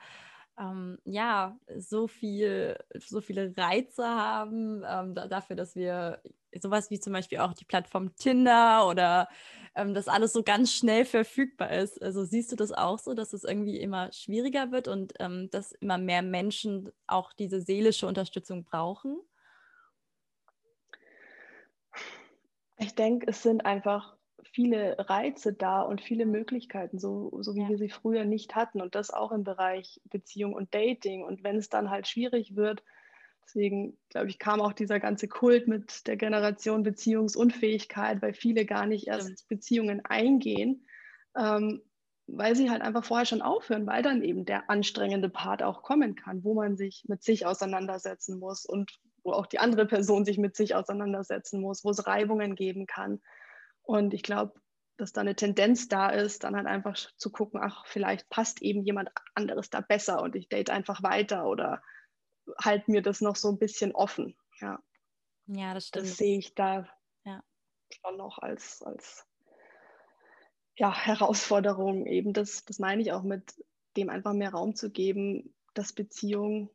ähm, 0.58 0.98
ja 1.04 1.58
so 1.78 2.06
viel, 2.06 2.76
so 2.94 3.20
viele 3.20 3.56
Reize 3.56 4.04
haben, 4.06 4.82
ähm, 4.86 5.14
da, 5.14 5.26
dafür, 5.26 5.56
dass 5.56 5.74
wir 5.74 6.22
sowas 6.60 6.90
wie 6.90 7.00
zum 7.00 7.12
Beispiel 7.12 7.38
auch 7.38 7.54
die 7.54 7.64
Plattform 7.64 8.14
Tinder 8.16 8.86
oder 8.88 9.28
ähm, 9.74 9.94
dass 9.94 10.08
alles 10.08 10.32
so 10.32 10.42
ganz 10.42 10.72
schnell 10.72 11.04
verfügbar 11.04 11.70
ist. 11.70 12.02
Also 12.02 12.24
siehst 12.24 12.52
du 12.52 12.56
das 12.56 12.72
auch 12.72 12.98
so, 12.98 13.14
dass 13.14 13.32
es 13.32 13.44
irgendwie 13.44 13.78
immer 13.78 14.12
schwieriger 14.12 14.70
wird 14.70 14.88
und 14.88 15.14
ähm, 15.18 15.48
dass 15.50 15.72
immer 15.72 15.98
mehr 15.98 16.22
Menschen 16.22 16.90
auch 17.06 17.32
diese 17.32 17.60
seelische 17.60 18.06
Unterstützung 18.06 18.64
brauchen? 18.64 19.16
Ich 22.78 22.94
denke, 22.94 23.26
es 23.28 23.42
sind 23.42 23.64
einfach 23.64 24.16
viele 24.52 24.96
Reize 24.98 25.52
da 25.52 25.82
und 25.82 26.00
viele 26.00 26.26
Möglichkeiten, 26.26 26.98
so, 26.98 27.30
so 27.40 27.54
wie 27.54 27.62
ja. 27.62 27.68
wir 27.68 27.78
sie 27.78 27.88
früher 27.88 28.24
nicht 28.24 28.54
hatten. 28.54 28.80
Und 28.82 28.94
das 28.94 29.10
auch 29.10 29.32
im 29.32 29.44
Bereich 29.44 30.00
Beziehung 30.04 30.52
und 30.52 30.74
Dating. 30.74 31.22
Und 31.22 31.44
wenn 31.44 31.56
es 31.56 31.68
dann 31.68 31.90
halt 31.90 32.08
schwierig 32.08 32.56
wird, 32.56 32.82
deswegen 33.44 33.98
glaube 34.08 34.28
ich, 34.28 34.38
kam 34.38 34.60
auch 34.60 34.72
dieser 34.72 35.00
ganze 35.00 35.28
Kult 35.28 35.68
mit 35.68 36.06
der 36.06 36.16
Generation 36.16 36.82
Beziehungsunfähigkeit, 36.82 38.22
weil 38.22 38.34
viele 38.34 38.64
gar 38.64 38.86
nicht 38.86 39.06
erst. 39.06 39.48
Beziehungen 39.48 40.04
eingehen, 40.04 40.86
ähm, 41.36 41.82
weil 42.26 42.56
sie 42.56 42.70
halt 42.70 42.82
einfach 42.82 43.04
vorher 43.04 43.26
schon 43.26 43.42
aufhören, 43.42 43.86
weil 43.86 44.02
dann 44.02 44.22
eben 44.22 44.44
der 44.44 44.70
anstrengende 44.70 45.28
Part 45.28 45.62
auch 45.62 45.82
kommen 45.82 46.14
kann, 46.14 46.44
wo 46.44 46.54
man 46.54 46.76
sich 46.76 47.04
mit 47.08 47.22
sich 47.22 47.46
auseinandersetzen 47.46 48.38
muss 48.38 48.64
und 48.64 48.98
wo 49.24 49.32
auch 49.32 49.46
die 49.46 49.58
andere 49.58 49.86
Person 49.86 50.24
sich 50.24 50.38
mit 50.38 50.56
sich 50.56 50.74
auseinandersetzen 50.74 51.60
muss, 51.60 51.84
wo 51.84 51.90
es 51.90 52.06
Reibungen 52.06 52.54
geben 52.54 52.86
kann. 52.86 53.20
Und 53.82 54.14
ich 54.14 54.22
glaube, 54.22 54.54
dass 54.96 55.12
da 55.12 55.20
eine 55.20 55.34
Tendenz 55.34 55.88
da 55.88 56.10
ist, 56.10 56.44
dann 56.44 56.56
halt 56.56 56.66
einfach 56.66 56.96
zu 57.16 57.30
gucken, 57.30 57.60
ach, 57.62 57.86
vielleicht 57.86 58.28
passt 58.28 58.62
eben 58.62 58.84
jemand 58.84 59.10
anderes 59.34 59.70
da 59.70 59.80
besser 59.80 60.22
und 60.22 60.36
ich 60.36 60.48
date 60.48 60.70
einfach 60.70 61.02
weiter 61.02 61.46
oder 61.46 61.82
halte 62.58 62.90
mir 62.90 63.02
das 63.02 63.20
noch 63.20 63.36
so 63.36 63.48
ein 63.48 63.58
bisschen 63.58 63.92
offen. 63.92 64.36
Ja, 64.60 64.82
ja 65.46 65.74
das 65.74 65.88
stimmt. 65.88 66.06
Das 66.06 66.16
sehe 66.16 66.38
ich 66.38 66.54
da 66.54 66.88
ja. 67.24 67.42
schon 67.90 68.16
noch 68.16 68.38
als, 68.38 68.82
als 68.82 69.26
ja, 70.76 70.94
Herausforderung 70.94 72.06
eben. 72.06 72.32
Das, 72.32 72.64
das 72.64 72.78
meine 72.78 73.02
ich 73.02 73.12
auch 73.12 73.22
mit 73.22 73.54
dem 73.96 74.08
einfach 74.08 74.32
mehr 74.32 74.50
Raum 74.50 74.74
zu 74.74 74.90
geben, 74.90 75.54
dass 75.74 75.92
Beziehung 75.92 76.70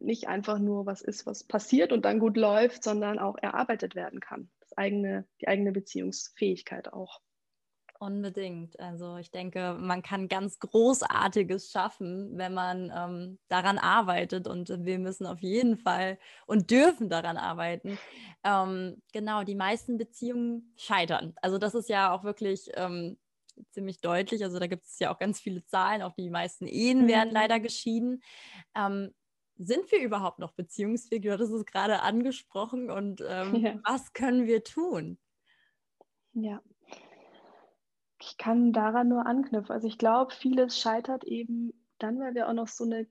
nicht 0.00 0.28
einfach 0.28 0.58
nur 0.58 0.86
was 0.86 1.02
ist, 1.02 1.24
was 1.24 1.44
passiert 1.44 1.92
und 1.92 2.04
dann 2.04 2.18
gut 2.18 2.36
läuft, 2.36 2.82
sondern 2.82 3.18
auch 3.18 3.36
erarbeitet 3.36 3.94
werden 3.94 4.18
kann 4.18 4.50
eigene, 4.76 5.26
die 5.40 5.48
eigene 5.48 5.72
Beziehungsfähigkeit 5.72 6.92
auch. 6.92 7.20
Unbedingt. 8.00 8.78
Also 8.80 9.16
ich 9.16 9.30
denke, 9.30 9.76
man 9.78 10.02
kann 10.02 10.28
ganz 10.28 10.58
Großartiges 10.58 11.70
schaffen, 11.70 12.36
wenn 12.36 12.52
man 12.52 12.92
ähm, 12.94 13.38
daran 13.48 13.78
arbeitet. 13.78 14.48
Und 14.48 14.68
wir 14.68 14.98
müssen 14.98 15.26
auf 15.26 15.40
jeden 15.40 15.78
Fall 15.78 16.18
und 16.46 16.70
dürfen 16.70 17.08
daran 17.08 17.36
arbeiten. 17.36 17.98
Ähm, 18.42 19.00
genau, 19.12 19.44
die 19.44 19.54
meisten 19.54 19.96
Beziehungen 19.96 20.74
scheitern. 20.76 21.34
Also 21.40 21.56
das 21.58 21.74
ist 21.74 21.88
ja 21.88 22.12
auch 22.12 22.24
wirklich 22.24 22.68
ähm, 22.74 23.16
ziemlich 23.70 24.00
deutlich. 24.00 24.42
Also 24.42 24.58
da 24.58 24.66
gibt 24.66 24.84
es 24.84 24.98
ja 24.98 25.14
auch 25.14 25.18
ganz 25.18 25.40
viele 25.40 25.64
Zahlen. 25.64 26.02
Auch 26.02 26.14
die 26.14 26.30
meisten 26.30 26.66
Ehen 26.66 27.06
werden 27.06 27.28
mhm. 27.28 27.34
leider 27.34 27.60
geschieden. 27.60 28.22
Ähm, 28.74 29.14
sind 29.56 29.90
wir 29.92 30.00
überhaupt 30.00 30.40
noch 30.40 30.52
beziehungsfähig? 30.52 31.22
Du 31.22 31.32
hattest 31.32 31.52
es 31.52 31.64
gerade 31.64 32.02
angesprochen 32.02 32.90
und 32.90 33.22
ähm, 33.26 33.54
ja. 33.54 33.78
was 33.84 34.12
können 34.12 34.46
wir 34.46 34.64
tun? 34.64 35.16
Ja, 36.32 36.60
ich 38.26 38.36
kann 38.38 38.72
daran 38.72 39.08
nur 39.08 39.26
anknüpfen. 39.26 39.72
Also 39.72 39.86
ich 39.86 39.98
glaube, 39.98 40.32
vieles 40.32 40.78
scheitert 40.78 41.24
eben 41.24 41.72
dann, 41.98 42.18
weil 42.18 42.34
wir 42.34 42.48
auch 42.48 42.54
noch 42.54 42.68
so 42.68 42.84
eine 42.84 43.06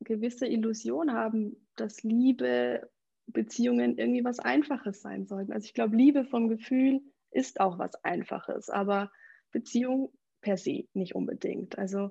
gewisse 0.00 0.46
Illusion 0.46 1.12
haben, 1.12 1.68
dass 1.76 2.02
Liebe, 2.02 2.90
Beziehungen 3.26 3.98
irgendwie 3.98 4.24
was 4.24 4.38
Einfaches 4.38 5.02
sein 5.02 5.26
sollten. 5.26 5.52
Also 5.52 5.66
ich 5.66 5.74
glaube, 5.74 5.96
Liebe 5.96 6.24
vom 6.24 6.48
Gefühl 6.48 7.00
ist 7.30 7.60
auch 7.60 7.78
was 7.78 7.94
Einfaches, 8.04 8.70
aber 8.70 9.10
Beziehung 9.52 10.12
per 10.40 10.56
se 10.56 10.88
nicht 10.94 11.14
unbedingt. 11.14 11.78
Also 11.78 12.10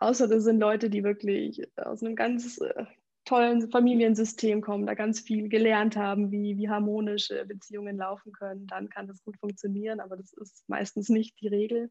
Außer 0.00 0.28
das 0.28 0.44
sind 0.44 0.60
Leute, 0.60 0.90
die 0.90 1.02
wirklich 1.02 1.62
aus 1.76 2.02
einem 2.02 2.14
ganz 2.14 2.58
äh, 2.60 2.84
tollen 3.28 3.70
Familiensystem 3.70 4.62
kommen, 4.62 4.86
da 4.86 4.94
ganz 4.94 5.20
viel 5.20 5.50
gelernt 5.50 5.96
haben, 5.96 6.30
wie, 6.30 6.56
wie 6.56 6.70
harmonische 6.70 7.44
Beziehungen 7.44 7.98
laufen 7.98 8.32
können, 8.32 8.66
dann 8.66 8.88
kann 8.88 9.06
das 9.06 9.22
gut 9.22 9.36
funktionieren, 9.38 10.00
aber 10.00 10.16
das 10.16 10.32
ist 10.32 10.66
meistens 10.66 11.10
nicht 11.10 11.38
die 11.42 11.48
Regel. 11.48 11.90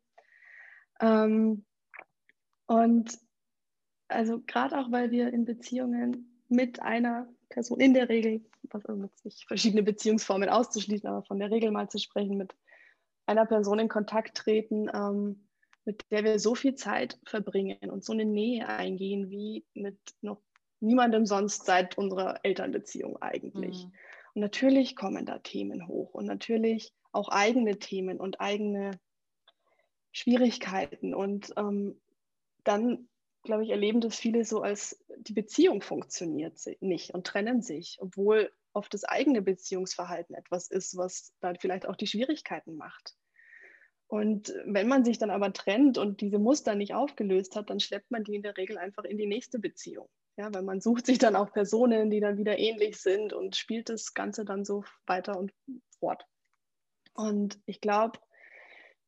Ähm, 0.99 1.63
und 2.65 3.19
also 4.07 4.41
gerade 4.47 4.79
auch, 4.79 4.91
weil 4.91 5.11
wir 5.11 5.31
in 5.31 5.45
Beziehungen 5.45 6.41
mit 6.49 6.81
einer 6.81 7.29
Person 7.49 7.79
in 7.79 7.93
der 7.93 8.09
Regel, 8.09 8.43
was 8.71 8.85
also 8.87 9.07
nicht 9.23 9.47
verschiedene 9.47 9.83
Beziehungsformen 9.83 10.49
auszuschließen, 10.49 11.07
aber 11.07 11.23
von 11.23 11.37
der 11.37 11.51
Regel 11.51 11.69
mal 11.69 11.87
zu 11.87 11.99
sprechen, 11.99 12.37
mit 12.37 12.55
einer 13.27 13.45
Person 13.45 13.77
in 13.77 13.89
Kontakt 13.89 14.37
treten, 14.37 14.89
ähm, 14.91 15.47
mit 15.85 16.03
der 16.09 16.23
wir 16.23 16.39
so 16.39 16.55
viel 16.55 16.73
Zeit 16.73 17.19
verbringen 17.25 17.91
und 17.91 18.03
so 18.03 18.11
eine 18.11 18.25
Nähe 18.25 18.67
eingehen 18.67 19.29
wie 19.29 19.65
mit 19.75 19.99
noch 20.21 20.41
niemandem 20.79 21.25
sonst 21.25 21.65
seit 21.65 21.97
unserer 21.97 22.39
Elternbeziehung 22.43 23.21
eigentlich. 23.21 23.85
Mhm. 23.85 23.93
Und 24.33 24.41
natürlich 24.41 24.95
kommen 24.95 25.25
da 25.25 25.39
Themen 25.39 25.87
hoch 25.87 26.13
und 26.13 26.25
natürlich 26.25 26.93
auch 27.11 27.29
eigene 27.29 27.79
Themen 27.79 28.19
und 28.19 28.39
eigene 28.39 28.99
Schwierigkeiten. 30.11 31.13
Und 31.13 31.53
ähm, 31.57 31.99
dann, 32.63 33.07
glaube 33.43 33.63
ich, 33.63 33.71
erleben 33.71 34.01
das 34.01 34.17
viele 34.17 34.45
so, 34.45 34.61
als 34.61 35.03
die 35.17 35.33
Beziehung 35.33 35.81
funktioniert 35.81 36.59
nicht 36.81 37.13
und 37.13 37.25
trennen 37.25 37.61
sich, 37.61 37.97
obwohl 37.99 38.51
oft 38.73 38.93
das 38.93 39.03
eigene 39.03 39.41
Beziehungsverhalten 39.41 40.35
etwas 40.35 40.69
ist, 40.69 40.95
was 40.97 41.33
dann 41.39 41.57
vielleicht 41.57 41.87
auch 41.87 41.95
die 41.95 42.07
Schwierigkeiten 42.07 42.75
macht. 42.75 43.15
Und 44.07 44.53
wenn 44.65 44.87
man 44.87 45.03
sich 45.03 45.17
dann 45.17 45.31
aber 45.31 45.51
trennt 45.51 45.97
und 45.97 46.21
diese 46.21 46.39
Muster 46.39 46.75
nicht 46.75 46.93
aufgelöst 46.93 47.55
hat, 47.55 47.69
dann 47.69 47.79
schleppt 47.79 48.09
man 48.09 48.23
die 48.23 48.35
in 48.35 48.43
der 48.43 48.55
Regel 48.55 48.77
einfach 48.77 49.03
in 49.03 49.17
die 49.17 49.27
nächste 49.27 49.59
Beziehung. 49.59 50.07
Ja, 50.37 50.53
weil 50.53 50.61
man 50.61 50.81
sucht 50.81 51.07
sich 51.07 51.17
dann 51.17 51.35
auch 51.35 51.51
Personen, 51.51 52.11
die 52.11 52.19
dann 52.19 52.37
wieder 52.37 52.59
ähnlich 52.59 52.97
sind 52.97 53.33
und 53.33 53.55
spielt 53.55 53.89
das 53.89 54.13
Ganze 54.13 54.45
dann 54.45 54.65
so 54.65 54.83
weiter 55.07 55.37
und 55.37 55.51
fort. 55.99 56.25
Und 57.13 57.59
ich 57.65 57.81
glaube, 57.81 58.19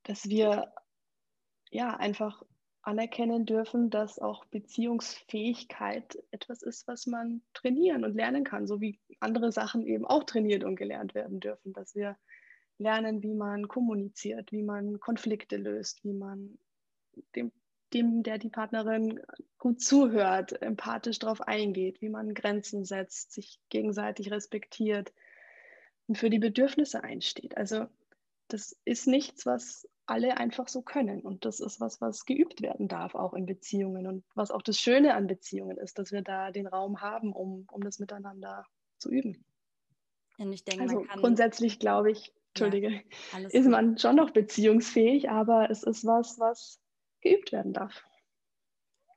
dass 0.04 0.28
wir 0.28 0.74
ja 1.70 1.96
einfach 1.96 2.44
anerkennen 2.82 3.46
dürfen, 3.46 3.92
dass 3.92 4.18
auch 4.18 4.46
Beziehungsfähigkeit 4.46 6.18
etwas 6.32 6.64
ist, 6.64 6.88
was 6.88 7.06
man 7.06 7.44
trainieren 7.54 8.04
und 8.04 8.16
lernen 8.16 8.44
kann, 8.44 8.66
so 8.66 8.82
wie 8.82 9.00
andere 9.20 9.52
Sachen 9.52 9.86
eben 9.86 10.06
auch 10.06 10.24
trainiert 10.24 10.64
und 10.64 10.78
gelernt 10.78 11.14
werden 11.14 11.40
dürfen, 11.40 11.74
dass 11.74 11.94
wir 11.94 12.18
lernen, 12.80 13.22
wie 13.22 13.36
man 13.36 13.68
kommuniziert, 13.68 14.52
wie 14.52 14.64
man 14.64 15.00
Konflikte 15.00 15.58
löst, 15.58 16.04
wie 16.04 16.14
man 16.14 16.58
dem, 17.36 17.52
dem, 17.94 18.24
der 18.24 18.38
die 18.38 18.50
Partnerin 18.50 19.20
gut 19.58 19.82
zuhört, 19.82 20.62
empathisch 20.62 21.20
darauf 21.20 21.42
eingeht, 21.42 22.02
wie 22.02 22.10
man 22.10 22.34
Grenzen 22.34 22.86
setzt, 22.86 23.34
sich 23.34 23.60
gegenseitig 23.70 24.32
respektiert 24.32 25.14
und 26.08 26.18
für 26.18 26.30
die 26.30 26.40
Bedürfnisse 26.40 27.04
einsteht. 27.04 27.58
Also 27.58 27.88
das 28.48 28.76
ist 28.86 29.08
nichts, 29.08 29.46
was 29.46 29.88
alle 30.10 30.38
einfach 30.38 30.68
so 30.68 30.82
können. 30.82 31.22
Und 31.22 31.46
das 31.46 31.60
ist 31.60 31.80
was, 31.80 32.02
was 32.02 32.26
geübt 32.26 32.62
werden 32.62 32.88
darf, 32.88 33.16
auch 33.16 33.34
in 33.34 33.46
Beziehungen. 33.46 34.08
Und 34.08 34.24
was 34.34 34.50
auch 34.52 34.64
das 34.64 34.80
Schöne 34.80 35.14
an 35.14 35.28
Beziehungen 35.28 35.78
ist, 35.78 36.00
dass 36.00 36.12
wir 36.12 36.24
da 36.24 36.52
den 36.52 36.68
Raum 36.68 37.02
haben, 37.02 37.32
um, 37.32 37.68
um 37.72 37.82
das 37.84 38.00
miteinander 38.00 38.66
zu 38.98 39.10
üben. 39.12 39.46
Und 40.40 40.52
ich 40.52 40.64
denke, 40.64 40.84
also 40.84 41.06
grundsätzlich 41.22 41.80
glaube 41.80 42.12
ich, 42.12 42.34
Entschuldige, 42.56 43.04
ja, 43.34 43.48
ist 43.50 43.68
man 43.68 43.98
schon 44.00 44.16
noch 44.16 44.32
beziehungsfähig, 44.32 45.30
aber 45.30 45.70
es 45.70 45.84
ist 45.84 46.06
was, 46.06 46.40
was 46.40 46.80
geübt 47.22 47.52
werden 47.52 47.74
darf. 47.74 48.04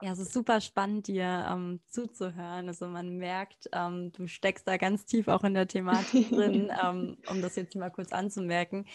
Ja, 0.03 0.11
es 0.11 0.19
ist 0.19 0.33
super 0.33 0.61
spannend, 0.61 1.07
dir 1.07 1.47
ähm, 1.49 1.81
zuzuhören. 1.87 2.67
Also 2.67 2.89
man 2.89 3.19
merkt, 3.19 3.69
ähm, 3.73 4.11
du 4.11 4.27
steckst 4.27 4.67
da 4.67 4.77
ganz 4.77 5.05
tief 5.05 5.29
auch 5.29 5.45
in 5.45 5.55
der 5.55 5.69
Thematik 5.69 6.29
drin, 6.31 6.73
ähm, 6.85 7.19
um 7.31 7.41
das 7.41 7.55
jetzt 7.55 7.77
mal 7.77 7.91
kurz 7.91 8.11
anzumerken. 8.11 8.87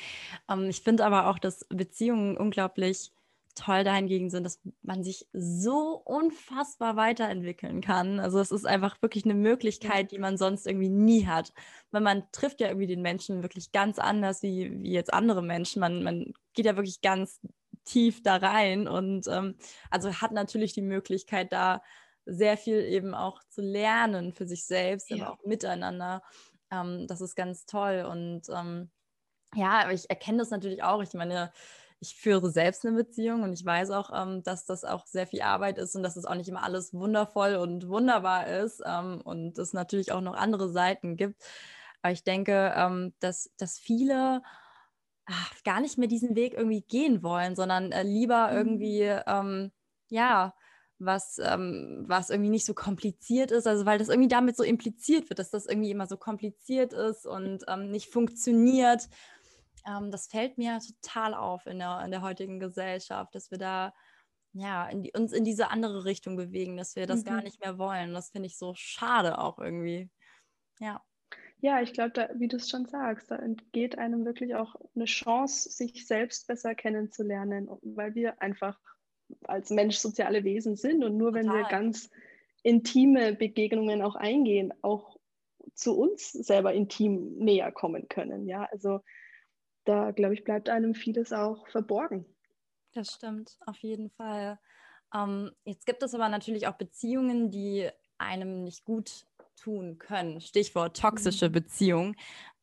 Ähm, 0.49 0.65
ich 0.69 0.81
finde 0.81 1.05
aber 1.05 1.27
auch, 1.29 1.39
dass 1.39 1.65
Beziehungen 1.69 2.35
unglaublich 2.35 3.13
toll 3.55 3.85
dahingegen 3.85 4.29
sind, 4.29 4.43
dass 4.43 4.59
man 4.81 5.03
sich 5.03 5.27
so 5.31 6.01
unfassbar 6.05 6.97
weiterentwickeln 6.97 7.79
kann. 7.79 8.19
Also 8.19 8.39
es 8.39 8.51
ist 8.51 8.65
einfach 8.65 9.01
wirklich 9.01 9.23
eine 9.23 9.33
Möglichkeit, 9.33 10.11
die 10.11 10.19
man 10.19 10.37
sonst 10.37 10.67
irgendwie 10.67 10.89
nie 10.89 11.25
hat. 11.25 11.53
Weil 11.91 12.01
man 12.01 12.23
trifft 12.33 12.59
ja 12.59 12.67
irgendwie 12.67 12.87
den 12.87 13.01
Menschen 13.01 13.43
wirklich 13.43 13.71
ganz 13.71 13.97
anders 13.97 14.43
wie, 14.43 14.71
wie 14.83 14.91
jetzt 14.91 15.13
andere 15.13 15.41
Menschen. 15.41 15.79
Man, 15.79 16.03
man 16.03 16.33
geht 16.53 16.65
ja 16.65 16.75
wirklich 16.75 17.01
ganz 17.01 17.39
tief 17.87 18.21
da 18.21 18.35
rein 18.35 18.87
und 18.87 19.27
ähm, 19.27 19.55
also 19.89 20.13
hat 20.13 20.31
natürlich 20.31 20.73
die 20.73 20.81
Möglichkeit, 20.81 21.51
da 21.51 21.81
sehr 22.25 22.57
viel 22.57 22.81
eben 22.81 23.15
auch 23.15 23.41
zu 23.49 23.61
lernen 23.61 24.33
für 24.33 24.47
sich 24.47 24.65
selbst, 24.65 25.09
ja. 25.09 25.17
aber 25.17 25.33
auch 25.33 25.45
miteinander. 25.45 26.21
Ähm, 26.71 27.07
das 27.07 27.21
ist 27.21 27.35
ganz 27.35 27.65
toll. 27.65 28.05
Und 28.09 28.43
ähm, 28.49 28.91
ja, 29.55 29.79
aber 29.81 29.93
ich 29.93 30.09
erkenne 30.09 30.39
das 30.39 30.49
natürlich 30.49 30.83
auch. 30.83 31.01
Ich 31.01 31.13
meine, 31.13 31.51
ich 31.99 32.15
führe 32.15 32.51
selbst 32.51 32.85
eine 32.85 32.95
Beziehung 32.95 33.43
und 33.43 33.53
ich 33.53 33.65
weiß 33.65 33.91
auch, 33.91 34.11
ähm, 34.13 34.43
dass 34.43 34.65
das 34.65 34.83
auch 34.83 35.07
sehr 35.07 35.25
viel 35.25 35.41
Arbeit 35.41 35.77
ist 35.77 35.95
und 35.95 36.03
dass 36.03 36.17
es 36.17 36.25
auch 36.25 36.35
nicht 36.35 36.49
immer 36.49 36.63
alles 36.63 36.93
wundervoll 36.93 37.55
und 37.55 37.87
wunderbar 37.87 38.47
ist 38.47 38.81
ähm, 38.85 39.21
und 39.23 39.57
es 39.57 39.73
natürlich 39.73 40.11
auch 40.11 40.21
noch 40.21 40.35
andere 40.35 40.69
Seiten 40.69 41.15
gibt. 41.15 41.41
Aber 42.01 42.11
ich 42.11 42.23
denke, 42.23 42.73
ähm, 42.75 43.13
dass, 43.19 43.49
dass 43.57 43.79
viele 43.79 44.41
ach, 45.27 45.63
gar 45.63 45.81
nicht 45.81 45.97
mehr 45.97 46.07
diesen 46.07 46.35
Weg 46.35 46.53
irgendwie 46.53 46.81
gehen 46.81 47.21
wollen, 47.21 47.55
sondern 47.55 47.91
äh, 47.91 48.03
lieber 48.03 48.47
mhm. 48.47 48.57
irgendwie, 48.57 49.01
ähm, 49.27 49.71
ja, 50.09 50.53
was, 50.99 51.39
ähm, 51.39 52.05
was 52.07 52.31
irgendwie 52.31 52.49
nicht 52.49 52.65
so 52.65 52.73
kompliziert 52.73 53.51
ist, 53.51 53.67
also 53.67 53.85
weil 53.85 53.99
das 53.99 54.09
irgendwie 54.09 54.29
damit 54.29 54.57
so 54.57 54.63
impliziert 54.63 55.29
wird, 55.29 55.37
dass 55.37 55.51
das 55.51 55.67
irgendwie 55.67 55.91
immer 55.91 56.07
so 56.07 56.17
kompliziert 56.17 56.93
ist 56.93 57.27
und 57.27 57.63
ähm, 57.67 57.91
nicht 57.91 58.09
funktioniert. 58.09 59.07
Ähm, 59.85 60.09
das 60.09 60.27
fällt 60.27 60.57
mir 60.57 60.79
total 60.79 61.35
auf 61.35 61.67
in 61.67 61.79
der, 61.79 62.01
in 62.03 62.11
der 62.11 62.23
heutigen 62.23 62.59
Gesellschaft, 62.59 63.35
dass 63.35 63.51
wir 63.51 63.59
da 63.59 63.93
ja, 64.53 64.87
in 64.87 65.03
die, 65.03 65.11
uns 65.15 65.33
in 65.33 65.43
diese 65.43 65.69
andere 65.69 66.03
Richtung 66.05 66.35
bewegen, 66.35 66.77
dass 66.77 66.95
wir 66.95 67.05
das 67.05 67.19
mhm. 67.19 67.25
gar 67.25 67.41
nicht 67.43 67.59
mehr 67.59 67.77
wollen. 67.77 68.13
Das 68.13 68.31
finde 68.31 68.47
ich 68.47 68.57
so 68.57 68.73
schade 68.75 69.37
auch 69.37 69.59
irgendwie. 69.59 70.09
Ja. 70.79 71.01
Ja, 71.59 71.81
ich 71.81 71.93
glaube, 71.93 72.29
wie 72.35 72.47
du 72.47 72.57
es 72.57 72.69
schon 72.69 72.85
sagst, 72.85 73.31
da 73.31 73.37
entgeht 73.37 73.97
einem 73.97 74.25
wirklich 74.25 74.55
auch 74.55 74.75
eine 74.95 75.05
Chance, 75.05 75.69
sich 75.69 76.05
selbst 76.05 76.47
besser 76.47 76.75
kennenzulernen, 76.75 77.67
weil 77.81 78.13
wir 78.13 78.41
einfach 78.41 78.79
als 79.45 79.71
Mensch 79.71 79.97
soziale 79.97 80.43
Wesen 80.43 80.75
sind 80.75 81.03
und 81.03 81.17
nur 81.17 81.31
Total. 81.31 81.45
wenn 81.45 81.53
wir 81.53 81.67
ganz 81.67 82.11
intime 82.63 83.33
Begegnungen 83.33 84.01
auch 84.01 84.15
eingehen, 84.15 84.73
auch 84.81 85.17
zu 85.73 85.97
uns 85.97 86.31
selber 86.31 86.73
intim 86.73 87.37
näher 87.37 87.71
kommen 87.71 88.07
können. 88.07 88.47
Ja, 88.47 88.67
also 88.71 89.01
da 89.85 90.11
glaube 90.11 90.33
ich, 90.33 90.43
bleibt 90.43 90.69
einem 90.69 90.93
vieles 90.93 91.33
auch 91.33 91.67
verborgen. 91.69 92.25
Das 92.93 93.13
stimmt, 93.13 93.57
auf 93.65 93.77
jeden 93.77 94.09
Fall. 94.11 94.59
Ähm, 95.13 95.51
jetzt 95.63 95.85
gibt 95.85 96.03
es 96.03 96.13
aber 96.13 96.29
natürlich 96.29 96.67
auch 96.67 96.77
Beziehungen, 96.77 97.51
die 97.51 97.89
einem 98.17 98.63
nicht 98.63 98.85
gut 98.85 99.25
tun 99.57 99.97
können. 99.97 100.39
Stichwort 100.41 100.97
toxische 100.97 101.49
mhm. 101.49 101.53
Beziehung. 101.53 102.15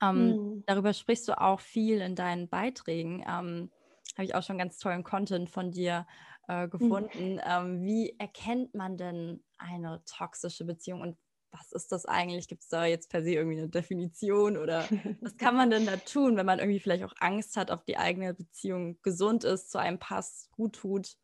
Ähm, 0.03 0.27
mhm. 0.29 0.65
Darüber 0.67 0.93
sprichst 0.93 1.29
du 1.29 1.41
auch 1.41 1.61
viel 1.61 2.01
in 2.01 2.15
deinen 2.15 2.49
Beiträgen. 2.49 3.21
Ähm, 3.21 3.71
Habe 4.15 4.25
ich 4.25 4.35
auch 4.35 4.43
schon 4.43 4.59
ganz 4.59 4.79
tollen 4.79 5.05
Content 5.05 5.51
von 5.51 5.71
dir 5.71 6.07
äh, 6.49 6.67
mhm. 6.67 6.71
gefunden. 6.71 7.35
Mhm. 7.35 7.85
wie 7.85 8.15
erkennt 8.19 8.75
man 8.75 8.97
denn 8.97 9.43
eine 9.59 10.03
toxische 10.07 10.65
Beziehung 10.65 11.01
und 11.01 11.17
was 11.51 11.73
ist 11.73 11.93
das 11.93 12.05
eigentlich? 12.05 12.49
Gibt 12.49 12.63
es 12.63 12.69
da 12.69 12.85
jetzt 12.85 13.11
per 13.11 13.23
se 13.23 13.35
irgendwie 13.35 13.59
eine 13.59 13.69
Definition 13.69 14.57
oder 14.57 14.85
was 15.21 15.37
kann 15.37 15.55
man 15.55 15.71
denn 15.71 15.87
da 15.87 15.97
tun, 15.97 16.37
wenn 16.37 16.47
man 16.47 16.59
irgendwie 16.59 16.81
vielleicht 16.81 17.05
auch 17.05 17.15
Angst 17.21 17.57
hat, 17.57 17.71
ob 17.71 17.87
die 17.87 17.97
eigene 17.97 18.35
Beziehung 18.35 19.01
gesund 19.03 19.45
ist, 19.45 19.71
zu 19.71 19.79
einem 19.79 19.99
passt, 19.99 20.51
gut 20.53 20.75
tut? 20.75 21.17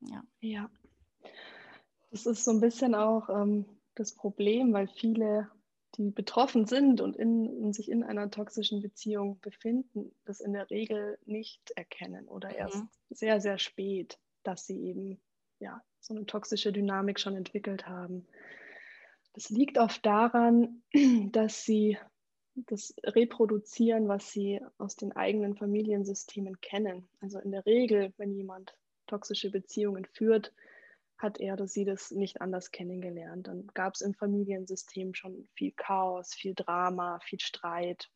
Ja. 0.00 0.22
Ja. 0.40 0.70
Das 2.10 2.26
ist 2.26 2.44
so 2.44 2.50
ein 2.50 2.60
bisschen 2.60 2.94
auch 2.94 3.28
ähm, 3.30 3.64
das 3.94 4.14
Problem, 4.14 4.72
weil 4.72 4.88
viele, 4.88 5.50
die 5.96 6.10
betroffen 6.10 6.66
sind 6.66 7.00
und 7.00 7.16
in, 7.16 7.72
sich 7.72 7.90
in 7.90 8.02
einer 8.02 8.30
toxischen 8.30 8.80
Beziehung 8.80 9.40
befinden, 9.40 10.14
das 10.24 10.40
in 10.40 10.52
der 10.52 10.70
Regel 10.70 11.18
nicht 11.26 11.70
erkennen 11.72 12.28
oder 12.28 12.50
mhm. 12.50 12.56
erst 12.56 12.84
sehr, 13.10 13.40
sehr 13.40 13.58
spät, 13.58 14.18
dass 14.42 14.66
sie 14.66 14.80
eben 14.80 15.20
ja, 15.58 15.82
so 16.00 16.14
eine 16.14 16.26
toxische 16.26 16.72
Dynamik 16.72 17.20
schon 17.20 17.36
entwickelt 17.36 17.86
haben. 17.86 18.26
Das 19.34 19.50
liegt 19.50 19.78
oft 19.78 20.04
daran, 20.04 20.82
dass 21.32 21.64
sie 21.64 21.98
das 22.54 22.94
reproduzieren, 23.04 24.08
was 24.08 24.32
sie 24.32 24.60
aus 24.78 24.96
den 24.96 25.12
eigenen 25.12 25.56
Familiensystemen 25.56 26.60
kennen. 26.60 27.08
Also 27.20 27.38
in 27.38 27.52
der 27.52 27.64
Regel, 27.64 28.12
wenn 28.16 28.32
jemand 28.32 28.76
toxische 29.06 29.50
Beziehungen 29.50 30.04
führt, 30.04 30.52
hat 31.20 31.38
er 31.38 31.54
oder 31.54 31.66
sie 31.66 31.84
das 31.84 32.10
nicht 32.10 32.40
anders 32.40 32.70
kennengelernt. 32.70 33.46
Dann 33.46 33.66
gab 33.74 33.94
es 33.94 34.00
im 34.00 34.14
Familiensystem 34.14 35.14
schon 35.14 35.48
viel 35.54 35.72
Chaos, 35.72 36.34
viel 36.34 36.54
Drama, 36.54 37.20
viel 37.20 37.40
Streit 37.40 38.10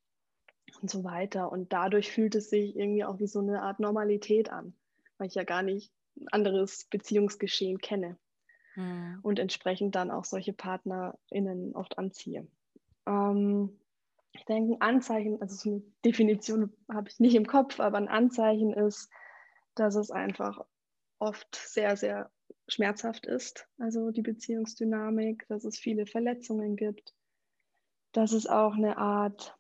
und 0.81 0.91
so 0.91 1.05
weiter. 1.05 1.53
Und 1.53 1.73
dadurch 1.73 2.11
fühlt 2.11 2.35
es 2.35 2.51
sich 2.51 2.77
irgendwie 2.77 3.05
auch 3.05 3.19
wie 3.19 3.27
so 3.27 3.41
eine 3.41 3.63
Art 3.63 3.81
Normalität 3.81 4.51
an, 4.51 4.75
weil 5.19 5.29
ich 5.29 5.35
ja 5.35 5.45
gar 5.45 5.63
nicht 5.63 5.93
ein 6.17 6.29
anderes 6.29 6.87
Beziehungsgeschehen 6.91 7.79
kenne 7.79 8.17
mhm. 8.77 9.19
und 9.23 9.39
entsprechend 9.39 9.95
dann 9.95 10.11
auch 10.11 10.25
solche 10.25 10.53
PartnerInnen 10.53 11.75
oft 11.75 11.99
anziehe. 11.99 12.47
Ähm, 13.07 13.79
ich 14.33 14.45
denke, 14.47 14.75
ein 14.75 14.81
Anzeichen, 14.81 15.41
also 15.41 15.55
so 15.55 15.71
eine 15.71 15.83
Definition 16.05 16.73
habe 16.93 17.09
ich 17.09 17.21
nicht 17.21 17.35
im 17.35 17.47
Kopf, 17.47 17.81
aber 17.81 17.99
ein 17.99 18.09
Anzeichen 18.09 18.73
ist, 18.73 19.11
dass 19.75 19.95
es 19.95 20.11
einfach 20.11 20.65
oft 21.19 21.55
sehr, 21.55 21.97
sehr 21.97 22.31
schmerzhaft 22.69 23.27
ist, 23.27 23.69
also 23.79 24.11
die 24.11 24.23
Beziehungsdynamik, 24.23 25.47
dass 25.49 25.65
es 25.65 25.79
viele 25.79 26.07
Verletzungen 26.07 26.77
gibt, 26.77 27.15
dass 28.13 28.33
es 28.33 28.47
auch 28.47 28.75
eine 28.75 28.97
Art 28.97 29.57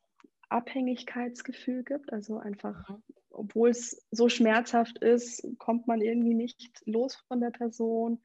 Abhängigkeitsgefühl 0.48 1.84
gibt, 1.84 2.12
also 2.12 2.38
einfach, 2.38 2.88
mhm. 2.88 3.02
obwohl 3.30 3.70
es 3.70 4.06
so 4.10 4.28
schmerzhaft 4.28 4.98
ist, 4.98 5.46
kommt 5.58 5.86
man 5.86 6.00
irgendwie 6.00 6.34
nicht 6.34 6.82
los 6.86 7.16
von 7.28 7.40
der 7.40 7.50
Person 7.50 8.22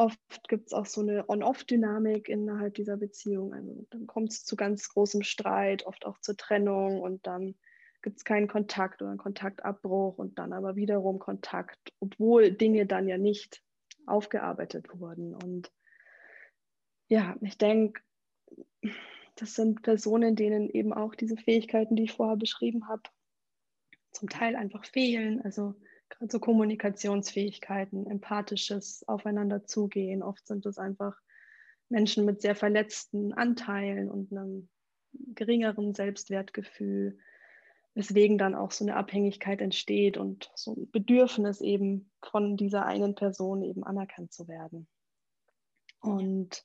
Oft 0.00 0.48
gibt 0.48 0.68
es 0.68 0.72
auch 0.72 0.86
so 0.86 1.02
eine 1.02 1.28
On-Off-Dynamik 1.28 2.30
innerhalb 2.30 2.72
dieser 2.72 2.96
Beziehung. 2.96 3.52
Also 3.52 3.86
dann 3.90 4.06
kommt 4.06 4.32
es 4.32 4.44
zu 4.46 4.56
ganz 4.56 4.88
großem 4.88 5.22
Streit, 5.22 5.84
oft 5.84 6.06
auch 6.06 6.18
zur 6.20 6.38
Trennung 6.38 7.02
und 7.02 7.26
dann 7.26 7.54
gibt 8.00 8.16
es 8.16 8.24
keinen 8.24 8.48
Kontakt 8.48 9.02
oder 9.02 9.10
einen 9.10 9.18
Kontaktabbruch 9.18 10.16
und 10.16 10.38
dann 10.38 10.54
aber 10.54 10.74
wiederum 10.74 11.18
Kontakt, 11.18 11.92
obwohl 12.00 12.50
Dinge 12.50 12.86
dann 12.86 13.08
ja 13.08 13.18
nicht 13.18 13.62
aufgearbeitet 14.10 14.88
wurden. 14.98 15.34
Und 15.34 15.70
ja, 17.08 17.36
ich 17.40 17.58
denke, 17.58 18.00
das 19.36 19.54
sind 19.54 19.82
Personen, 19.82 20.36
denen 20.36 20.68
eben 20.68 20.92
auch 20.92 21.14
diese 21.14 21.36
Fähigkeiten, 21.36 21.96
die 21.96 22.04
ich 22.04 22.12
vorher 22.12 22.36
beschrieben 22.36 22.88
habe, 22.88 23.02
zum 24.12 24.28
Teil 24.28 24.56
einfach 24.56 24.84
fehlen. 24.84 25.40
Also 25.42 25.74
gerade 26.08 26.30
so 26.30 26.40
Kommunikationsfähigkeiten, 26.40 28.06
empathisches 28.06 29.06
Aufeinander 29.08 29.64
zugehen. 29.64 30.22
Oft 30.22 30.46
sind 30.46 30.66
es 30.66 30.78
einfach 30.78 31.16
Menschen 31.88 32.24
mit 32.24 32.40
sehr 32.40 32.54
verletzten 32.54 33.32
Anteilen 33.32 34.10
und 34.10 34.30
einem 34.32 34.68
geringeren 35.34 35.94
Selbstwertgefühl, 35.94 37.18
weswegen 37.94 38.38
dann 38.38 38.54
auch 38.54 38.70
so 38.70 38.84
eine 38.84 38.96
Abhängigkeit 38.96 39.60
entsteht 39.60 40.16
und 40.16 40.50
so 40.54 40.74
ein 40.74 40.90
Bedürfnis 40.90 41.60
eben 41.60 42.10
von 42.22 42.56
dieser 42.56 42.86
einen 42.86 43.14
Person 43.14 43.62
eben 43.62 43.84
anerkannt 43.84 44.32
zu 44.32 44.48
werden. 44.48 44.86
Und 46.00 46.64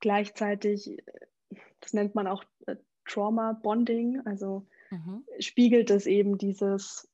gleichzeitig, 0.00 0.96
das 1.80 1.92
nennt 1.92 2.14
man 2.14 2.26
auch 2.26 2.44
äh, 2.66 2.76
Trauma 3.04 3.52
Bonding, 3.52 4.20
also 4.24 4.66
mhm. 4.90 5.24
spiegelt 5.38 5.90
es 5.90 6.06
eben 6.06 6.38
dieses 6.38 7.08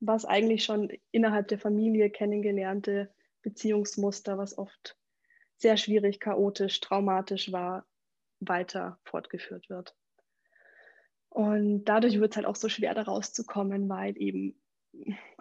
was 0.00 0.24
eigentlich 0.24 0.64
schon 0.64 0.90
innerhalb 1.10 1.48
der 1.48 1.58
Familie 1.58 2.10
kennengelernte 2.10 3.12
Beziehungsmuster, 3.42 4.38
was 4.38 4.56
oft 4.58 4.96
sehr 5.56 5.76
schwierig, 5.76 6.20
chaotisch, 6.20 6.80
traumatisch 6.80 7.52
war, 7.52 7.86
weiter 8.40 8.98
fortgeführt 9.04 9.70
wird. 9.70 9.94
Und 11.36 11.84
dadurch 11.84 12.18
wird 12.18 12.32
es 12.32 12.36
halt 12.38 12.46
auch 12.46 12.56
so 12.56 12.70
schwer, 12.70 12.94
da 12.94 13.02
rauszukommen, 13.02 13.90
weil 13.90 14.16
eben 14.16 14.58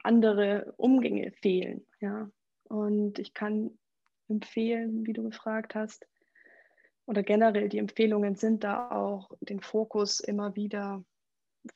andere 0.03 0.73
Umgänge 0.75 1.31
fehlen. 1.31 1.88
Ja? 2.01 2.29
Und 2.65 3.17
ich 3.17 3.34
kann 3.34 3.79
empfehlen, 4.27 5.08
wie 5.08 5.13
du 5.13 5.23
gefragt 5.23 5.73
hast, 5.73 6.05
oder 7.05 7.23
generell 7.23 7.69
die 7.69 7.77
Empfehlungen 7.77 8.36
sind 8.36 8.65
da 8.65 8.91
auch, 8.91 9.31
den 9.39 9.62
Fokus 9.62 10.19
immer 10.19 10.53
wieder 10.58 11.01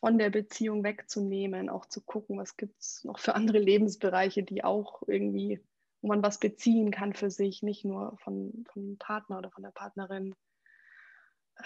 von 0.02 0.18
der 0.18 0.32
Beziehung 0.32 0.84
wegzunehmen, 0.84 1.70
auch 1.70 1.86
zu 1.86 2.02
gucken, 2.02 2.38
was 2.38 2.58
gibt 2.58 2.78
es 2.82 3.06
noch 3.06 3.20
für 3.20 3.36
andere 3.36 3.60
Lebensbereiche, 3.60 4.44
die 4.44 4.66
auch 4.66 5.02
irgendwie, 5.08 5.62
wo 6.02 6.10
man 6.10 6.22
was 6.22 6.40
beziehen 6.40 6.92
kann 6.92 7.14
für 7.14 7.32
sich, 7.32 7.64
nicht 7.64 7.86
nur 7.86 8.18
von, 8.18 8.66
vom 8.74 8.98
Partner 8.98 9.38
oder 9.38 9.50
von 9.50 9.64
der 9.64 9.72
Partnerin. 9.72 10.36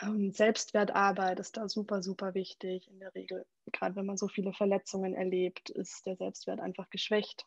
Ähm, 0.02 0.32
Selbstwertarbeit 0.32 1.40
ist 1.40 1.58
da 1.58 1.70
super, 1.70 2.02
super 2.02 2.34
wichtig. 2.34 2.90
In 2.90 3.00
der 3.00 3.14
Regel, 3.16 3.46
gerade 3.72 3.96
wenn 3.96 4.06
man 4.06 4.18
so 4.18 4.28
viele 4.28 4.54
Verletzungen 4.54 5.14
erlebt, 5.14 5.70
ist 5.70 6.06
der 6.06 6.16
Selbstwert 6.16 6.60
einfach 6.60 6.90
geschwächt. 6.90 7.46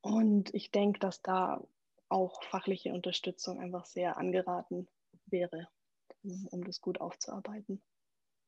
Und 0.00 0.52
ich 0.54 0.70
denke, 0.70 0.98
dass 0.98 1.22
da 1.22 1.62
auch 2.08 2.42
fachliche 2.44 2.92
Unterstützung 2.92 3.60
einfach 3.60 3.86
sehr 3.86 4.16
angeraten 4.18 4.88
wäre, 5.26 5.68
um 6.50 6.64
das 6.64 6.80
gut 6.80 7.00
aufzuarbeiten. 7.00 7.82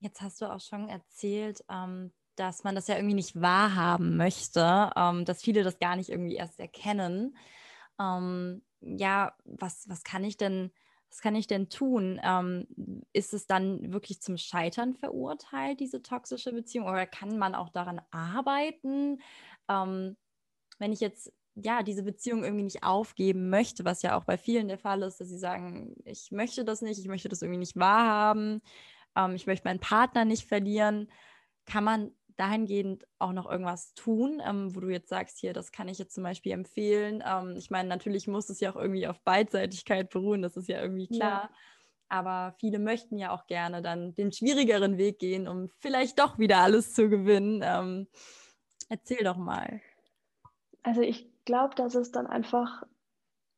Jetzt 0.01 0.21
hast 0.21 0.41
du 0.41 0.53
auch 0.53 0.61
schon 0.61 0.89
erzählt, 0.89 1.65
ähm, 1.71 2.13
dass 2.37 2.65
man 2.65 2.75
das 2.75 2.89
ja 2.89 2.97
irgendwie 2.97 3.15
nicht 3.15 3.41
wahrhaben 3.41 4.17
möchte, 4.17 4.91
ähm, 4.97 5.25
dass 5.25 5.43
viele 5.43 5.63
das 5.63 5.79
gar 5.79 5.97
nicht 5.97 6.11
irgendwie 6.11 6.37
erst 6.37 6.59
erkennen. 6.59 7.37
Ja, 8.81 9.37
was, 9.45 9.89
was 9.89 10.03
kann 10.03 10.25
ich 10.25 10.37
denn 10.37 10.73
was 11.15 11.21
kann 11.21 11.37
ich 11.37 11.47
denn 11.47 11.69
tun? 11.69 12.21
Ähm, 12.25 12.67
ist 13.13 13.35
es 13.35 13.47
dann 13.47 13.93
wirklich 13.93 14.21
zum 14.21 14.37
Scheitern 14.37 14.95
verurteilt, 14.95 15.79
diese 15.79 16.03
toxische 16.03 16.53
Beziehung? 16.53 16.89
Oder 16.89 17.07
kann 17.07 17.39
man 17.39 17.55
auch 17.55 17.69
daran 17.69 18.01
arbeiten? 18.11 19.21
Ähm, 19.69 20.17
wenn 20.81 20.93
ich 20.93 20.99
jetzt 20.99 21.33
ja 21.55 21.85
diese 21.85 22.03
Beziehung 22.03 22.43
irgendwie 22.43 22.65
nicht 22.65 22.83
aufgeben 22.83 23.49
möchte, 23.49 23.85
was 23.85 24.03
ja 24.03 24.19
auch 24.19 24.25
bei 24.25 24.37
vielen 24.37 24.67
der 24.67 24.79
Fall 24.79 25.03
ist, 25.05 25.21
dass 25.21 25.29
sie 25.29 25.39
sagen, 25.39 25.95
ich 26.05 26.33
möchte 26.33 26.65
das 26.65 26.83
nicht, 26.83 26.99
ich 26.99 27.07
möchte 27.07 27.29
das 27.29 27.43
irgendwie 27.43 27.61
nicht 27.61 27.77
wahrhaben, 27.77 28.61
ähm, 29.15 29.37
ich 29.37 29.47
möchte 29.47 29.69
meinen 29.69 29.79
Partner 29.79 30.25
nicht 30.25 30.49
verlieren, 30.49 31.09
kann 31.65 31.85
man 31.85 32.11
dahingehend 32.37 33.07
auch 33.19 33.33
noch 33.33 33.51
irgendwas 33.51 33.95
tun, 33.95 34.43
ähm, 34.45 34.75
wo 34.75 34.81
du 34.81 34.89
jetzt 34.89 35.09
sagst, 35.09 35.39
hier, 35.39 35.53
das 35.53 35.73
kann 35.73 35.89
ich 35.89 35.99
jetzt 35.99 36.15
zum 36.15 36.25
Beispiel 36.25 36.53
empfehlen. 36.53 37.23
Ähm, 37.27 37.55
ich 37.57 37.71
meine, 37.71 37.89
natürlich 37.89 38.27
muss 38.27 38.51
es 38.51 38.61
ja 38.61 38.73
auch 38.73 38.77
irgendwie 38.77 39.07
auf 39.07 39.21
Beidseitigkeit 39.23 40.11
beruhen, 40.11 40.43
das 40.43 40.57
ist 40.57 40.69
ja 40.69 40.81
irgendwie 40.81 41.09
klar. 41.09 41.45
Ja. 41.45 41.51
Aber 42.09 42.55
viele 42.59 42.79
möchten 42.79 43.17
ja 43.17 43.33
auch 43.33 43.47
gerne 43.47 43.83
dann 43.83 44.15
den 44.15 44.33
schwierigeren 44.33 44.99
Weg 44.99 45.19
gehen, 45.19 45.49
um 45.49 45.69
vielleicht 45.79 46.19
doch 46.19 46.39
wieder 46.39 46.59
alles 46.59 46.93
zu 46.93 47.09
gewinnen. 47.09 47.63
Ähm, 47.65 48.09
erzähl 48.89 49.25
doch 49.25 49.37
mal. 49.37 49.81
Also 50.83 51.01
ich 51.01 51.29
glaube, 51.45 51.75
dass 51.75 51.95
es 51.95 52.11
dann 52.11 52.27
einfach 52.27 52.85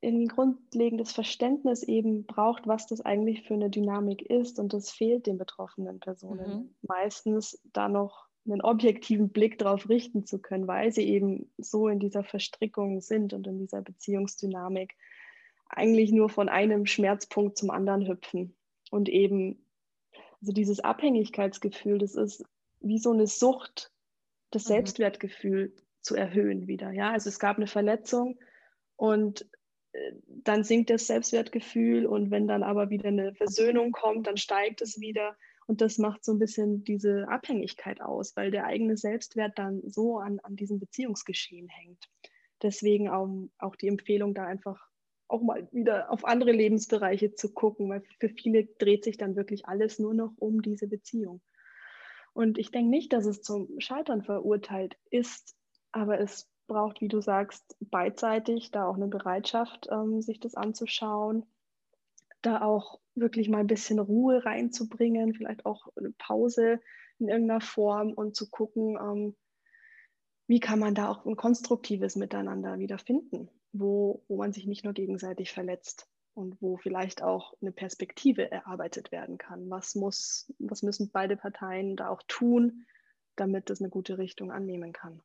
ein 0.03 0.29
grundlegendes 0.29 1.13
Verständnis 1.13 1.83
eben 1.83 2.27
braucht, 2.27 2.67
was 2.67 2.87
das 2.87 3.01
eigentlich 3.01 3.43
für 3.43 3.55
eine 3.55 3.71
Dynamik 3.71 4.23
ist. 4.23 4.59
Und 4.59 4.73
das 4.73 4.91
fehlt 4.91 5.27
den 5.27 5.39
betroffenen 5.39 6.01
Personen 6.01 6.51
mhm. 6.51 6.75
meistens 6.83 7.61
da 7.73 7.89
noch 7.89 8.26
einen 8.53 8.63
objektiven 8.63 9.31
Blick 9.31 9.59
darauf 9.59 9.89
richten 9.89 10.25
zu 10.25 10.39
können, 10.39 10.67
weil 10.67 10.93
sie 10.93 11.09
eben 11.09 11.51
so 11.59 11.89
in 11.89 11.99
dieser 11.99 12.25
Verstrickung 12.25 13.01
sind 13.01 13.33
und 13.33 13.47
in 13.47 13.59
dieser 13.59 13.83
Beziehungsdynamik 13.83 14.95
eigentlich 15.69 16.13
nur 16.13 16.29
von 16.29 16.49
einem 16.49 16.87
Schmerzpunkt 16.87 17.59
zum 17.59 17.71
anderen 17.71 18.07
hüpfen. 18.07 18.55
Und 18.91 19.09
eben, 19.09 19.65
also 20.41 20.53
dieses 20.53 20.81
Abhängigkeitsgefühl, 20.81 21.99
das 21.99 22.15
ist 22.15 22.45
wie 22.81 22.99
so 22.99 23.13
eine 23.13 23.27
Sucht, 23.27 23.91
das 24.51 24.65
mhm. 24.65 24.69
Selbstwertgefühl 24.69 25.75
zu 26.01 26.15
erhöhen 26.15 26.69
wieder. 26.69 26.93
Ja, 26.93 27.11
also 27.11 27.29
es 27.29 27.39
gab 27.39 27.57
eine 27.57 27.67
Verletzung 27.67 28.39
und 28.95 29.47
äh, 29.93 30.13
dann 30.29 30.63
sinkt 30.63 30.91
das 30.91 31.07
Selbstwertgefühl 31.09 32.07
und 32.07 32.31
wenn 32.31 32.47
dann 32.47 32.63
aber 32.63 32.91
wieder 32.91 33.09
eine 33.09 33.35
Versöhnung 33.35 33.93
kommt, 33.93 34.27
dann 34.27 34.37
steigt 34.37 34.83
es 34.83 35.01
wieder. 35.01 35.37
Und 35.67 35.81
das 35.81 35.99
macht 35.99 36.25
so 36.25 36.33
ein 36.33 36.39
bisschen 36.39 36.85
diese 36.85 37.29
Abhängigkeit 37.29 38.01
aus, 38.01 38.37
weil 38.37 38.51
der 38.51 38.67
eigene 38.67 38.97
Selbstwert 38.97 39.59
dann 39.59 39.83
so 39.85 40.19
an, 40.19 40.39
an 40.41 40.57
diesem 40.57 40.79
Beziehungsgeschehen 40.79 41.69
hängt. 41.69 42.09
Deswegen 42.63 43.09
auch, 43.09 43.29
auch 43.59 43.77
die 43.77 43.89
Empfehlung, 43.89 44.33
da 44.33 44.45
einfach 44.45 44.89
auch 45.29 45.43
mal 45.43 45.69
wieder 45.73 46.11
auf 46.11 46.25
andere 46.25 46.53
Lebensbereiche 46.53 47.35
zu 47.35 47.53
gucken, 47.53 47.89
weil 47.89 48.03
für 48.21 48.29
viele 48.29 48.67
dreht 48.79 49.03
sich 49.03 49.17
dann 49.17 49.35
wirklich 49.35 49.67
alles 49.67 49.99
nur 49.99 50.15
noch 50.15 50.33
um 50.37 50.63
diese 50.63 50.87
Beziehung. 50.87 51.41
Und 52.33 52.59
ich 52.59 52.71
denke 52.71 52.91
nicht, 52.91 53.13
dass 53.13 53.27
es 53.27 53.43
zum 53.43 53.81
Scheitern 53.81 54.23
verurteilt 54.23 54.97
ist, 55.11 55.57
aber 55.91 56.21
es 56.21 56.49
braucht, 56.69 57.01
wie 57.01 57.09
du 57.09 57.21
sagst, 57.21 57.77
beidseitig 57.81 58.71
da 58.71 58.87
auch 58.87 58.97
eine 58.97 59.09
Bereitschaft, 59.09 59.89
ähm, 59.91 60.21
sich 60.21 60.39
das 60.39 60.55
anzuschauen 60.55 61.45
da 62.47 62.63
auch 62.63 63.01
wirklich 63.15 63.49
mal 63.49 63.59
ein 63.59 63.67
bisschen 63.67 63.99
Ruhe 63.99 64.45
reinzubringen, 64.45 65.35
vielleicht 65.35 65.67
auch 65.67 65.89
eine 65.97 66.13
Pause 66.13 66.81
in 67.19 67.29
irgendeiner 67.29 67.61
Form 67.61 68.13
und 68.13 68.37
zu 68.37 68.49
gucken, 68.51 68.97
ähm, 69.01 69.37
wie 70.49 70.61
kann 70.61 70.79
man 70.79 70.95
da 70.95 71.09
auch 71.09 71.27
ein 71.27 71.37
konstruktives 71.37 72.15
Miteinander 72.15 72.79
wiederfinden, 72.79 73.51
wo, 73.73 74.23
wo 74.29 74.37
man 74.37 74.53
sich 74.53 74.67
nicht 74.67 74.85
nur 74.85 74.93
gegenseitig 74.93 75.53
verletzt 75.53 76.09
und 76.35 76.61
wo 76.61 76.77
vielleicht 76.77 77.23
auch 77.23 77.55
eine 77.61 77.73
Perspektive 77.73 78.51
erarbeitet 78.51 79.11
werden 79.11 79.39
kann. 79.39 79.69
Was, 79.71 79.95
muss, 79.95 80.53
was 80.59 80.83
müssen 80.83 81.11
beide 81.11 81.37
Parteien 81.37 81.97
da 81.97 82.11
auch 82.11 82.23
tun, 82.29 82.87
damit 83.35 83.71
das 83.71 83.81
eine 83.81 83.91
gute 83.91 84.19
Richtung 84.19 84.53
annehmen 84.53 84.93
kann? 84.93 85.21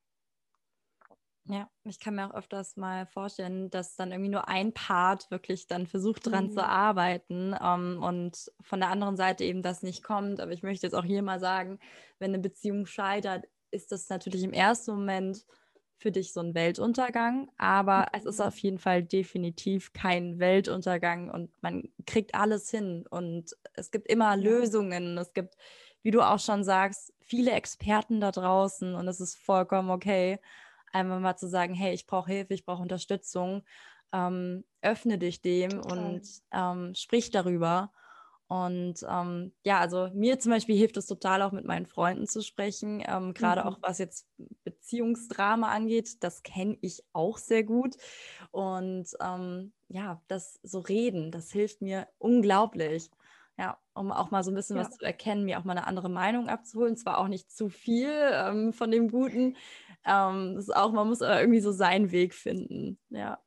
Ja, 1.51 1.69
ich 1.83 1.99
kann 1.99 2.15
mir 2.15 2.29
auch 2.29 2.33
öfters 2.33 2.77
mal 2.77 3.05
vorstellen, 3.05 3.69
dass 3.69 3.97
dann 3.97 4.13
irgendwie 4.13 4.31
nur 4.31 4.47
ein 4.47 4.73
Part 4.73 5.29
wirklich 5.31 5.67
dann 5.67 5.85
versucht, 5.85 6.25
dran 6.31 6.45
mhm. 6.45 6.51
zu 6.51 6.65
arbeiten 6.65 7.53
ähm, 7.61 8.01
und 8.01 8.49
von 8.61 8.79
der 8.79 8.87
anderen 8.87 9.17
Seite 9.17 9.43
eben 9.43 9.61
das 9.61 9.83
nicht 9.83 10.01
kommt. 10.01 10.39
Aber 10.39 10.53
ich 10.53 10.63
möchte 10.63 10.87
jetzt 10.87 10.93
auch 10.93 11.03
hier 11.03 11.21
mal 11.21 11.41
sagen, 11.41 11.77
wenn 12.19 12.33
eine 12.33 12.39
Beziehung 12.39 12.85
scheitert, 12.85 13.49
ist 13.69 13.91
das 13.91 14.07
natürlich 14.07 14.43
im 14.43 14.53
ersten 14.53 14.91
Moment 14.91 15.45
für 15.97 16.13
dich 16.13 16.31
so 16.31 16.39
ein 16.39 16.55
Weltuntergang, 16.55 17.51
aber 17.57 18.07
es 18.13 18.23
ist 18.23 18.39
auf 18.39 18.57
jeden 18.59 18.79
Fall 18.79 19.03
definitiv 19.03 19.91
kein 19.91 20.39
Weltuntergang 20.39 21.29
und 21.29 21.51
man 21.61 21.89
kriegt 22.07 22.33
alles 22.33 22.71
hin 22.71 23.05
und 23.09 23.51
es 23.73 23.91
gibt 23.91 24.07
immer 24.07 24.37
Lösungen. 24.37 25.17
Es 25.17 25.33
gibt, 25.33 25.57
wie 26.01 26.11
du 26.11 26.21
auch 26.21 26.39
schon 26.39 26.63
sagst, 26.63 27.13
viele 27.19 27.51
Experten 27.51 28.21
da 28.21 28.31
draußen 28.31 28.95
und 28.95 29.07
es 29.09 29.19
ist 29.19 29.35
vollkommen 29.35 29.89
okay 29.89 30.39
einmal 30.93 31.19
mal 31.19 31.36
zu 31.36 31.47
sagen, 31.47 31.73
hey, 31.73 31.93
ich 31.93 32.08
brauche 32.08 32.32
Hilfe, 32.32 32.54
ich 32.54 32.65
brauche 32.65 32.82
Unterstützung, 32.82 33.63
ähm, 34.13 34.63
öffne 34.82 35.17
dich 35.17 35.41
dem 35.41 35.69
Total. 35.69 35.97
und 35.97 36.27
ähm, 36.51 36.95
sprich 36.95 37.32
darüber. 37.32 37.91
Und 38.51 39.06
ähm, 39.10 39.54
ja, 39.63 39.80
also 39.80 40.10
mir 40.13 40.38
zum 40.38 40.51
Beispiel 40.51 40.75
hilft 40.75 40.97
es 40.97 41.06
total 41.06 41.41
auch 41.41 41.54
mit 41.54 41.63
meinen 41.63 41.86
Freunden 41.86 42.27
zu 42.27 42.41
sprechen, 42.41 43.01
ähm, 43.08 43.34
gerade 43.34 43.62
mhm. 43.62 43.67
auch 43.67 43.77
was 43.82 43.97
jetzt 43.97 44.27
Beziehungsdrama 44.65 45.69
angeht. 45.69 46.21
Das 46.21 46.43
kenne 46.43 46.77
ich 46.82 47.01
auch 47.13 47.38
sehr 47.38 47.63
gut. 47.63 47.95
Und 48.51 49.08
ähm, 49.21 49.71
ja, 49.88 50.21
das 50.27 50.60
so 50.63 50.80
reden, 50.80 51.32
das 51.32 51.49
hilft 51.49 51.82
mir 51.82 52.10
unglaublich. 52.17 53.10
Ja, 53.58 53.77
um 53.93 54.12
auch 54.12 54.32
mal 54.32 54.43
so 54.43 54.51
ein 54.51 54.56
bisschen 54.56 54.75
ja. 54.75 54.84
was 54.84 54.97
zu 54.97 55.06
erkennen, 55.06 55.45
mir 55.45 55.58
auch 55.58 55.63
mal 55.63 55.77
eine 55.77 55.88
andere 55.88 56.10
Meinung 56.10 56.49
abzuholen. 56.49 56.97
Zwar 56.97 57.19
auch 57.19 57.30
nicht 57.30 57.49
zu 57.51 57.69
viel 57.69 58.12
ähm, 58.12 58.73
von 58.73 58.91
dem 58.91 59.10
Guten, 59.10 59.56
ähm, 60.05 60.55
das 60.55 60.65
ist 60.65 60.75
auch, 60.75 60.91
man 60.91 61.07
muss 61.07 61.21
irgendwie 61.21 61.61
so 61.61 61.71
seinen 61.71 62.11
Weg 62.11 62.33
finden. 62.33 62.99
Ja. 63.09 63.39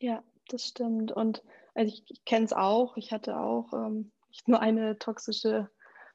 Ja, 0.00 0.22
das 0.48 0.64
stimmt. 0.64 1.12
Und 1.12 1.42
also 1.74 1.92
ich, 1.92 2.04
ich 2.08 2.24
kenne 2.24 2.44
es 2.44 2.52
auch. 2.52 2.96
Ich 2.96 3.12
hatte 3.12 3.38
auch 3.38 3.72
ähm, 3.72 4.12
nicht 4.28 4.48
nur 4.48 4.60
eine 4.60 4.98
toxische 4.98 5.68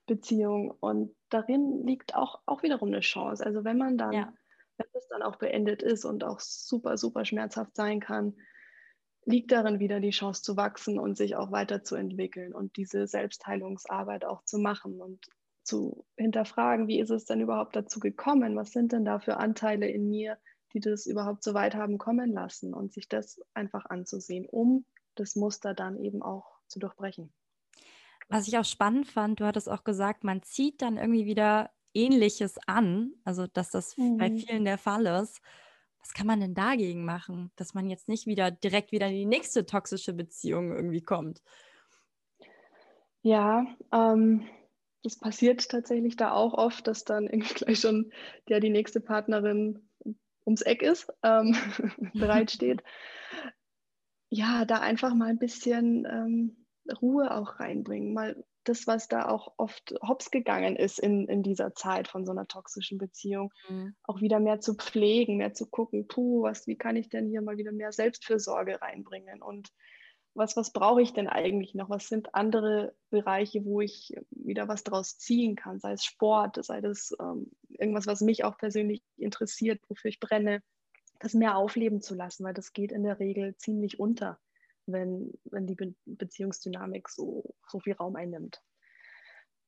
Beziehung. 0.05 0.71
Und 0.79 1.15
darin 1.29 1.85
liegt 1.85 2.15
auch, 2.15 2.41
auch 2.45 2.63
wiederum 2.63 2.89
eine 2.89 3.01
Chance. 3.01 3.45
Also 3.45 3.63
wenn 3.63 3.77
man 3.77 3.97
dann, 3.97 4.13
ja. 4.13 4.33
wenn 4.77 4.87
es 4.93 5.07
dann 5.09 5.21
auch 5.21 5.37
beendet 5.37 5.81
ist 5.81 6.05
und 6.05 6.23
auch 6.23 6.39
super, 6.39 6.97
super 6.97 7.25
schmerzhaft 7.25 7.75
sein 7.75 7.99
kann, 7.99 8.35
liegt 9.25 9.51
darin 9.51 9.79
wieder 9.79 9.99
die 9.99 10.09
Chance 10.09 10.41
zu 10.41 10.57
wachsen 10.57 10.99
und 10.99 11.17
sich 11.17 11.35
auch 11.35 11.51
weiterzuentwickeln 11.51 12.53
und 12.53 12.75
diese 12.75 13.07
Selbstheilungsarbeit 13.07 14.25
auch 14.25 14.43
zu 14.43 14.59
machen 14.59 14.99
und 14.99 15.25
zu 15.63 16.05
hinterfragen, 16.17 16.87
wie 16.87 16.99
ist 16.99 17.09
es 17.09 17.25
denn 17.25 17.41
überhaupt 17.41 17.75
dazu 17.75 17.99
gekommen? 17.99 18.55
Was 18.55 18.71
sind 18.71 18.91
denn 18.91 19.05
da 19.05 19.19
für 19.19 19.37
Anteile 19.37 19.87
in 19.87 20.09
mir, 20.09 20.37
die 20.73 20.79
das 20.79 21.05
überhaupt 21.05 21.43
so 21.43 21.53
weit 21.53 21.75
haben 21.75 21.97
kommen 21.97 22.31
lassen 22.31 22.73
und 22.73 22.93
sich 22.93 23.07
das 23.07 23.39
einfach 23.53 23.85
anzusehen, 23.85 24.47
um 24.49 24.85
das 25.15 25.35
Muster 25.35 25.73
dann 25.73 25.97
eben 25.99 26.21
auch 26.21 26.45
zu 26.67 26.79
durchbrechen. 26.79 27.31
Was 28.29 28.47
ich 28.47 28.57
auch 28.57 28.65
spannend 28.65 29.07
fand, 29.07 29.39
du 29.39 29.45
hattest 29.45 29.69
auch 29.69 29.83
gesagt, 29.83 30.23
man 30.23 30.41
zieht 30.41 30.81
dann 30.81 30.97
irgendwie 30.97 31.25
wieder 31.25 31.69
Ähnliches 31.93 32.57
an, 32.65 33.13
also 33.23 33.47
dass 33.47 33.69
das 33.69 33.97
mhm. 33.97 34.17
bei 34.17 34.31
vielen 34.31 34.65
der 34.65 34.77
Fall 34.77 35.05
ist. 35.05 35.41
Was 35.99 36.13
kann 36.13 36.27
man 36.27 36.41
denn 36.41 36.53
dagegen 36.53 37.05
machen, 37.05 37.51
dass 37.55 37.73
man 37.73 37.89
jetzt 37.89 38.09
nicht 38.09 38.25
wieder 38.25 38.51
direkt 38.51 38.91
wieder 38.91 39.07
in 39.07 39.13
die 39.13 39.25
nächste 39.25 39.65
toxische 39.65 40.13
Beziehung 40.13 40.73
irgendwie 40.73 41.01
kommt? 41.01 41.41
Ja, 43.21 43.65
ähm, 43.93 44.45
das 45.03 45.19
passiert 45.19 45.69
tatsächlich 45.69 46.15
da 46.15 46.31
auch 46.31 46.53
oft, 46.53 46.87
dass 46.87 47.03
dann 47.03 47.27
irgendwie 47.27 47.53
gleich 47.65 47.79
schon 47.79 48.11
der 48.49 48.59
die 48.59 48.69
nächste 48.69 48.99
Partnerin 48.99 49.89
ums 50.45 50.61
Eck 50.61 50.81
ist, 50.81 51.11
ähm, 51.23 51.55
bereitsteht. 52.13 52.83
Ja, 54.29 54.65
da 54.65 54.79
einfach 54.79 55.13
mal 55.13 55.29
ein 55.29 55.39
bisschen 55.39 56.05
ähm, 56.09 56.65
Ruhe 57.01 57.31
auch 57.31 57.59
reinbringen, 57.59 58.13
mal 58.13 58.43
das, 58.63 58.87
was 58.87 59.07
da 59.07 59.27
auch 59.27 59.53
oft 59.57 59.93
hops 60.01 60.31
gegangen 60.31 60.75
ist 60.75 60.99
in, 60.99 61.27
in 61.27 61.43
dieser 61.43 61.75
Zeit 61.75 62.07
von 62.07 62.25
so 62.25 62.31
einer 62.31 62.47
toxischen 62.47 62.97
Beziehung, 62.97 63.53
mhm. 63.69 63.95
auch 64.03 64.21
wieder 64.21 64.39
mehr 64.39 64.59
zu 64.59 64.75
pflegen, 64.75 65.37
mehr 65.37 65.53
zu 65.53 65.69
gucken, 65.69 66.07
puh, 66.07 66.43
was, 66.43 66.65
wie 66.65 66.77
kann 66.77 66.95
ich 66.95 67.09
denn 67.09 67.27
hier 67.27 67.41
mal 67.41 67.57
wieder 67.57 67.71
mehr 67.71 67.91
Selbstfürsorge 67.91 68.81
reinbringen 68.81 69.41
und 69.41 69.69
was, 70.35 70.57
was 70.57 70.71
brauche 70.71 71.01
ich 71.01 71.13
denn 71.13 71.27
eigentlich 71.27 71.75
noch? 71.75 71.89
Was 71.89 72.07
sind 72.07 72.33
andere 72.33 72.95
Bereiche, 73.09 73.65
wo 73.65 73.81
ich 73.81 74.15
wieder 74.31 74.67
was 74.67 74.83
draus 74.83 75.17
ziehen 75.17 75.55
kann? 75.55 75.79
Sei 75.79 75.93
es 75.93 76.03
Sport, 76.03 76.63
sei 76.63 76.79
es 76.79 77.15
ähm, 77.19 77.51
irgendwas, 77.69 78.07
was 78.07 78.21
mich 78.21 78.43
auch 78.43 78.57
persönlich 78.57 79.03
interessiert, 79.17 79.79
wofür 79.87 80.09
ich 80.09 80.19
brenne, 80.19 80.63
das 81.19 81.33
mehr 81.33 81.55
aufleben 81.55 82.01
zu 82.01 82.15
lassen, 82.15 82.43
weil 82.43 82.53
das 82.53 82.73
geht 82.73 82.91
in 82.91 83.03
der 83.03 83.19
Regel 83.19 83.55
ziemlich 83.57 83.99
unter, 83.99 84.39
wenn, 84.85 85.31
wenn 85.45 85.67
die 85.67 85.75
Be 85.75 85.93
Beziehungsdynamik 86.05 87.09
so, 87.09 87.55
so 87.67 87.79
viel 87.79 87.93
Raum 87.93 88.15
einnimmt. 88.15 88.61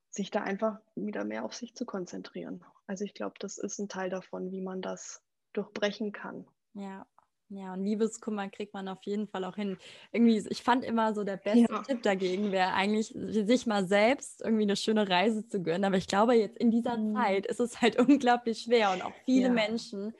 Sich 0.09 0.31
da 0.31 0.41
einfach 0.41 0.79
wieder 0.95 1.25
mehr 1.25 1.45
auf 1.45 1.53
sich 1.53 1.75
zu 1.75 1.85
konzentrieren. 1.85 2.63
Also 2.87 3.03
ich 3.03 3.13
glaube, 3.13 3.35
das 3.39 3.57
ist 3.57 3.79
ein 3.79 3.89
Teil 3.89 4.09
davon, 4.09 4.51
wie 4.51 4.61
man 4.61 4.81
das 4.81 5.21
durchbrechen 5.53 6.11
kann. 6.11 6.47
Ja, 6.73 7.05
ja, 7.49 7.73
und 7.73 7.83
Liebeskummer 7.83 8.49
kriegt 8.49 8.73
man 8.73 8.87
auf 8.87 9.03
jeden 9.03 9.27
Fall 9.27 9.43
auch 9.43 9.55
hin. 9.55 9.77
Irgendwie, 10.11 10.43
ich 10.49 10.63
fand 10.63 10.83
immer 10.83 11.13
so 11.13 11.23
der 11.23 11.37
beste 11.37 11.71
ja. 11.71 11.83
Tipp 11.83 12.01
dagegen 12.01 12.51
wäre 12.51 12.73
eigentlich, 12.73 13.13
sich 13.15 13.67
mal 13.67 13.85
selbst 13.85 14.41
irgendwie 14.41 14.63
eine 14.63 14.75
schöne 14.75 15.07
Reise 15.07 15.47
zu 15.47 15.61
gönnen. 15.61 15.85
Aber 15.85 15.97
ich 15.97 16.07
glaube, 16.07 16.33
jetzt 16.33 16.57
in 16.57 16.71
dieser 16.71 16.97
mhm. 16.97 17.15
Zeit 17.15 17.45
ist 17.45 17.59
es 17.59 17.81
halt 17.81 17.99
unglaublich 17.99 18.61
schwer 18.63 18.91
und 18.91 19.03
auch 19.03 19.13
viele 19.25 19.47
ja. 19.47 19.53
Menschen 19.53 20.13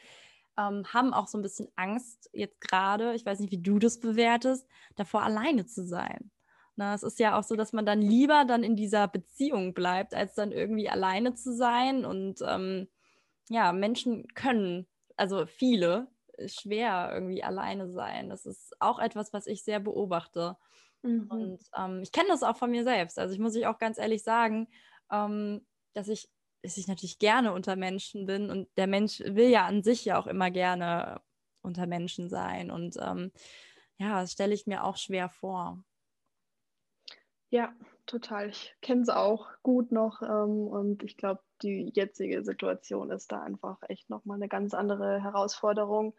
ähm, 0.57 0.85
haben 0.93 1.13
auch 1.13 1.27
so 1.27 1.37
ein 1.37 1.41
bisschen 1.41 1.67
Angst 1.75 2.29
jetzt 2.31 2.61
gerade, 2.61 3.15
ich 3.15 3.25
weiß 3.25 3.39
nicht, 3.39 3.51
wie 3.51 3.61
du 3.61 3.79
das 3.79 3.99
bewertest, 3.99 4.67
davor 4.95 5.23
alleine 5.23 5.65
zu 5.65 5.85
sein. 5.85 6.31
Na, 6.75 6.93
es 6.93 7.03
ist 7.03 7.19
ja 7.19 7.39
auch 7.39 7.43
so, 7.43 7.55
dass 7.55 7.73
man 7.73 7.85
dann 7.85 8.01
lieber 8.01 8.45
dann 8.45 8.63
in 8.63 8.75
dieser 8.75 9.07
Beziehung 9.07 9.73
bleibt, 9.73 10.13
als 10.13 10.35
dann 10.35 10.51
irgendwie 10.51 10.89
alleine 10.89 11.33
zu 11.33 11.55
sein. 11.55 12.05
Und 12.05 12.41
ähm, 12.45 12.87
ja, 13.49 13.71
Menschen 13.71 14.27
können, 14.33 14.85
also 15.15 15.45
viele, 15.45 16.07
schwer 16.47 17.11
irgendwie 17.13 17.43
alleine 17.43 17.89
sein. 17.89 18.29
Das 18.29 18.45
ist 18.45 18.75
auch 18.79 18.99
etwas, 18.99 19.33
was 19.33 19.47
ich 19.47 19.63
sehr 19.63 19.79
beobachte. 19.79 20.57
Mhm. 21.01 21.27
Und 21.29 21.59
ähm, 21.77 22.01
ich 22.01 22.11
kenne 22.11 22.29
das 22.29 22.43
auch 22.43 22.57
von 22.57 22.71
mir 22.71 22.83
selbst. 22.83 23.19
Also 23.19 23.33
ich 23.33 23.39
muss 23.39 23.55
ich 23.55 23.67
auch 23.67 23.77
ganz 23.77 23.97
ehrlich 23.97 24.23
sagen, 24.23 24.67
ähm, 25.11 25.65
dass 25.93 26.07
ich, 26.07 26.29
dass 26.61 26.77
ich 26.77 26.87
natürlich 26.87 27.19
gerne 27.19 27.53
unter 27.53 27.75
Menschen 27.75 28.25
bin 28.25 28.49
und 28.49 28.67
der 28.77 28.87
Mensch 28.87 29.19
will 29.19 29.49
ja 29.49 29.65
an 29.65 29.83
sich 29.83 30.05
ja 30.05 30.19
auch 30.19 30.27
immer 30.27 30.51
gerne 30.51 31.21
unter 31.61 31.87
Menschen 31.87 32.29
sein. 32.29 32.71
Und 32.71 32.97
ähm, 32.99 33.31
ja, 33.97 34.21
das 34.21 34.33
stelle 34.33 34.53
ich 34.53 34.67
mir 34.67 34.83
auch 34.83 34.97
schwer 34.97 35.29
vor. 35.29 35.83
Ja, 37.49 37.73
total. 38.05 38.49
Ich 38.49 38.75
kenne 38.81 39.01
es 39.01 39.09
auch 39.09 39.47
gut 39.63 39.91
noch 39.91 40.21
ähm, 40.21 40.67
und 40.67 41.03
ich 41.03 41.15
glaube, 41.15 41.41
die 41.61 41.91
jetzige 41.93 42.43
Situation 42.43 43.11
ist 43.11 43.31
da 43.31 43.41
einfach 43.41 43.77
echt 43.87 44.09
nochmal 44.09 44.35
eine 44.35 44.49
ganz 44.49 44.73
andere 44.73 45.21
Herausforderung 45.21 46.15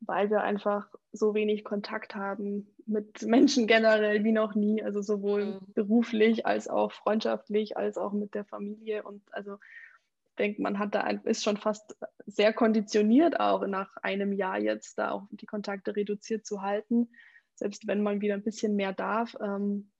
weil 0.00 0.30
wir 0.30 0.42
einfach 0.42 0.88
so 1.12 1.34
wenig 1.34 1.64
Kontakt 1.64 2.14
haben 2.14 2.68
mit 2.86 3.22
Menschen 3.22 3.66
generell 3.66 4.24
wie 4.24 4.32
noch 4.32 4.54
nie, 4.54 4.82
also 4.82 5.02
sowohl 5.02 5.44
mhm. 5.46 5.58
beruflich 5.74 6.46
als 6.46 6.68
auch 6.68 6.92
freundschaftlich, 6.92 7.76
als 7.76 7.98
auch 7.98 8.12
mit 8.12 8.34
der 8.34 8.44
Familie. 8.44 9.02
Und 9.02 9.22
also 9.32 9.54
ich 9.54 10.36
denke, 10.38 10.62
man 10.62 10.78
hat 10.78 10.94
da 10.94 11.06
ist 11.08 11.44
schon 11.44 11.58
fast 11.58 11.96
sehr 12.26 12.52
konditioniert, 12.52 13.38
auch 13.38 13.66
nach 13.66 13.96
einem 13.98 14.32
Jahr 14.32 14.58
jetzt 14.58 14.98
da 14.98 15.10
auch 15.10 15.26
die 15.30 15.46
Kontakte 15.46 15.94
reduziert 15.94 16.46
zu 16.46 16.62
halten, 16.62 17.10
selbst 17.54 17.86
wenn 17.86 18.02
man 18.02 18.20
wieder 18.20 18.34
ein 18.34 18.42
bisschen 18.42 18.76
mehr 18.76 18.92
darf. 18.92 19.36
Ähm, 19.40 19.90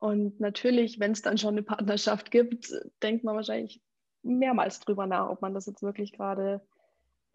und 0.00 0.38
natürlich, 0.38 1.00
wenn 1.00 1.12
es 1.12 1.22
dann 1.22 1.38
schon 1.38 1.54
eine 1.54 1.62
Partnerschaft 1.62 2.30
gibt, 2.30 2.72
denkt 3.02 3.24
man 3.24 3.34
wahrscheinlich 3.34 3.82
mehrmals 4.22 4.80
drüber 4.80 5.06
nach, 5.06 5.30
ob 5.30 5.40
man 5.42 5.54
das 5.54 5.66
jetzt 5.66 5.82
wirklich 5.82 6.12
gerade 6.12 6.60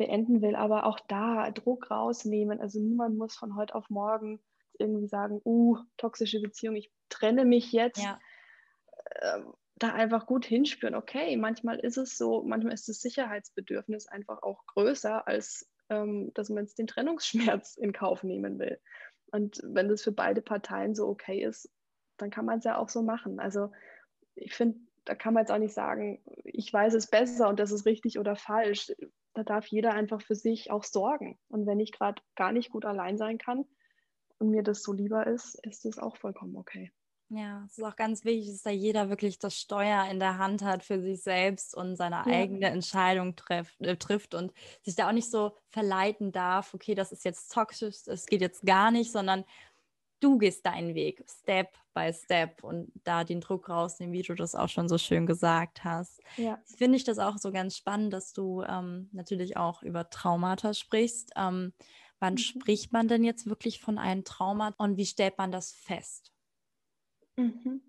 beenden 0.04 0.42
will. 0.42 0.56
Aber 0.56 0.86
auch 0.86 1.00
da 1.08 1.52
Druck 1.52 1.90
rausnehmen. 1.90 2.60
Also 2.60 2.80
niemand 2.80 3.18
muss 3.18 3.36
von 3.36 3.56
heute 3.56 3.76
auf 3.76 3.90
morgen 3.90 4.42
irgendwie 4.80 5.08
sagen, 5.08 5.42
uh, 5.46 5.78
toxische 5.98 6.42
Beziehung, 6.42 6.76
ich 6.76 6.92
trenne 7.10 7.46
mich 7.46 7.72
jetzt. 7.72 8.04
Ja. 8.04 8.20
Ähm, 9.22 9.54
da 9.76 9.92
einfach 9.92 10.28
gut 10.28 10.46
hinspüren, 10.46 10.96
okay, 10.96 11.36
manchmal 11.36 11.80
ist 11.80 11.98
es 11.98 12.18
so, 12.18 12.44
manchmal 12.44 12.74
ist 12.74 12.88
das 12.88 13.02
Sicherheitsbedürfnis 13.02 14.08
einfach 14.08 14.44
auch 14.44 14.66
größer, 14.68 15.28
als 15.28 15.68
ähm, 15.90 16.32
dass 16.36 16.50
man 16.50 16.64
jetzt 16.64 16.78
den 16.78 16.88
Trennungsschmerz 16.88 17.76
in 17.76 17.92
Kauf 17.92 18.24
nehmen 18.24 18.60
will. 18.60 18.80
Und 19.32 19.62
wenn 19.64 19.90
das 19.90 20.04
für 20.04 20.12
beide 20.12 20.42
Parteien 20.42 20.96
so 20.96 21.08
okay 21.08 21.44
ist, 21.44 21.70
dann 22.18 22.30
kann 22.30 22.46
man 22.46 22.60
es 22.60 22.66
ja 22.66 22.78
auch 22.78 22.90
so 22.90 23.02
machen. 23.02 23.40
Also 23.40 23.72
ich 24.36 24.54
finde, 24.54 24.80
da 25.06 25.16
kann 25.16 25.34
man 25.34 25.42
jetzt 25.42 25.52
auch 25.52 25.58
nicht 25.58 25.74
sagen, 25.74 26.24
ich 26.44 26.72
weiß 26.72 26.94
es 26.94 27.08
besser 27.08 27.50
und 27.50 27.60
das 27.60 27.72
ist 27.72 27.86
richtig 27.86 28.20
oder 28.20 28.36
falsch 28.36 28.94
da 29.34 29.44
darf 29.44 29.68
jeder 29.68 29.94
einfach 29.94 30.22
für 30.22 30.36
sich 30.36 30.72
auch 30.72 30.84
sorgen. 30.84 31.40
Und 31.50 31.66
wenn 31.66 31.80
ich 31.80 31.92
gerade 31.92 32.22
gar 32.36 32.52
nicht 32.52 32.70
gut 32.72 32.86
allein 32.86 33.18
sein 33.18 33.38
kann 33.38 33.66
und 34.40 34.50
mir 34.50 34.64
das 34.64 34.84
so 34.84 34.94
lieber 34.94 35.28
ist, 35.28 35.56
ist 35.66 35.86
das 35.86 35.98
auch 35.98 36.18
vollkommen 36.18 36.56
okay. 36.56 36.92
Ja, 37.30 37.64
es 37.66 37.80
ist 37.80 37.84
auch 37.84 37.96
ganz 37.96 38.26
wichtig, 38.26 38.52
dass 38.52 38.62
da 38.62 38.70
jeder 38.70 39.10
wirklich 39.10 39.40
das 39.40 39.58
Steuer 39.58 40.06
in 40.12 40.20
der 40.20 40.38
Hand 40.38 40.62
hat 40.62 40.84
für 40.84 41.02
sich 41.02 41.24
selbst 41.24 41.76
und 41.76 41.96
seine 41.96 42.18
ja. 42.18 42.26
eigene 42.26 42.68
Entscheidung 42.68 43.36
treff, 43.36 43.74
äh, 43.80 43.96
trifft 43.96 44.36
und 44.36 44.54
sich 44.84 44.96
da 44.96 45.08
auch 45.08 45.14
nicht 45.14 45.32
so 45.32 45.58
verleiten 45.70 46.32
darf, 46.32 46.76
okay, 46.76 46.94
das 46.94 47.12
ist 47.12 47.26
jetzt 47.26 47.52
toxisch, 47.52 47.96
es 48.06 48.28
geht 48.28 48.42
jetzt 48.42 48.64
gar 48.66 48.92
nicht, 48.92 49.12
sondern 49.12 49.46
du 50.24 50.38
gehst 50.38 50.66
deinen 50.66 50.96
Weg, 50.96 51.24
Step 51.28 51.70
by 51.94 52.12
Step 52.14 52.64
und 52.64 52.92
da 53.04 53.24
den 53.24 53.42
Druck 53.42 53.70
rausnehmen, 53.70 54.14
wie 54.14 54.22
du 54.22 54.36
das 54.36 54.56
auch 54.56 54.70
schon 54.70 54.88
so 54.88 54.98
schön 54.98 55.26
gesagt 55.26 55.84
hast. 55.84 56.22
Ja. 56.38 56.60
Finde 56.66 56.98
ich 56.98 57.04
das 57.04 57.20
auch 57.20 57.38
so 57.38 57.52
ganz 57.52 57.78
spannend, 57.78 58.14
dass 58.14 58.34
du 58.34 58.64
ähm, 58.64 59.10
natürlich 59.12 59.58
auch 59.58 59.84
über 59.84 60.10
Traumata 60.10 60.74
sprichst. 60.74 61.32
Ähm, 61.36 61.74
wann 62.20 62.34
mhm. 62.34 62.38
spricht 62.38 62.94
man 62.94 63.08
denn 63.08 63.24
jetzt 63.24 63.48
wirklich 63.48 63.82
von 63.82 63.98
einem 63.98 64.24
Trauma 64.24 64.74
und 64.78 64.98
wie 64.98 65.06
stellt 65.06 65.38
man 65.38 65.52
das 65.52 65.72
fest? 65.72 66.32
Mhm. 67.36 67.82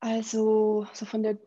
Also 0.00 0.86
so 0.94 1.04
von 1.04 1.22
der 1.22 1.38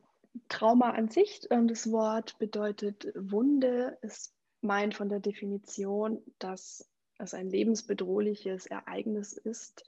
Trauma 0.49 0.91
an 0.91 1.09
sich, 1.09 1.41
ähm, 1.49 1.67
das 1.67 1.91
Wort 1.91 2.37
bedeutet 2.37 3.11
Wunde, 3.15 3.97
ist 4.01 4.33
meint 4.61 4.95
von 4.95 5.09
der 5.09 5.19
Definition, 5.19 6.21
dass 6.39 6.89
es 7.19 7.33
ein 7.33 7.49
lebensbedrohliches 7.49 8.65
Ereignis 8.65 9.33
ist, 9.33 9.83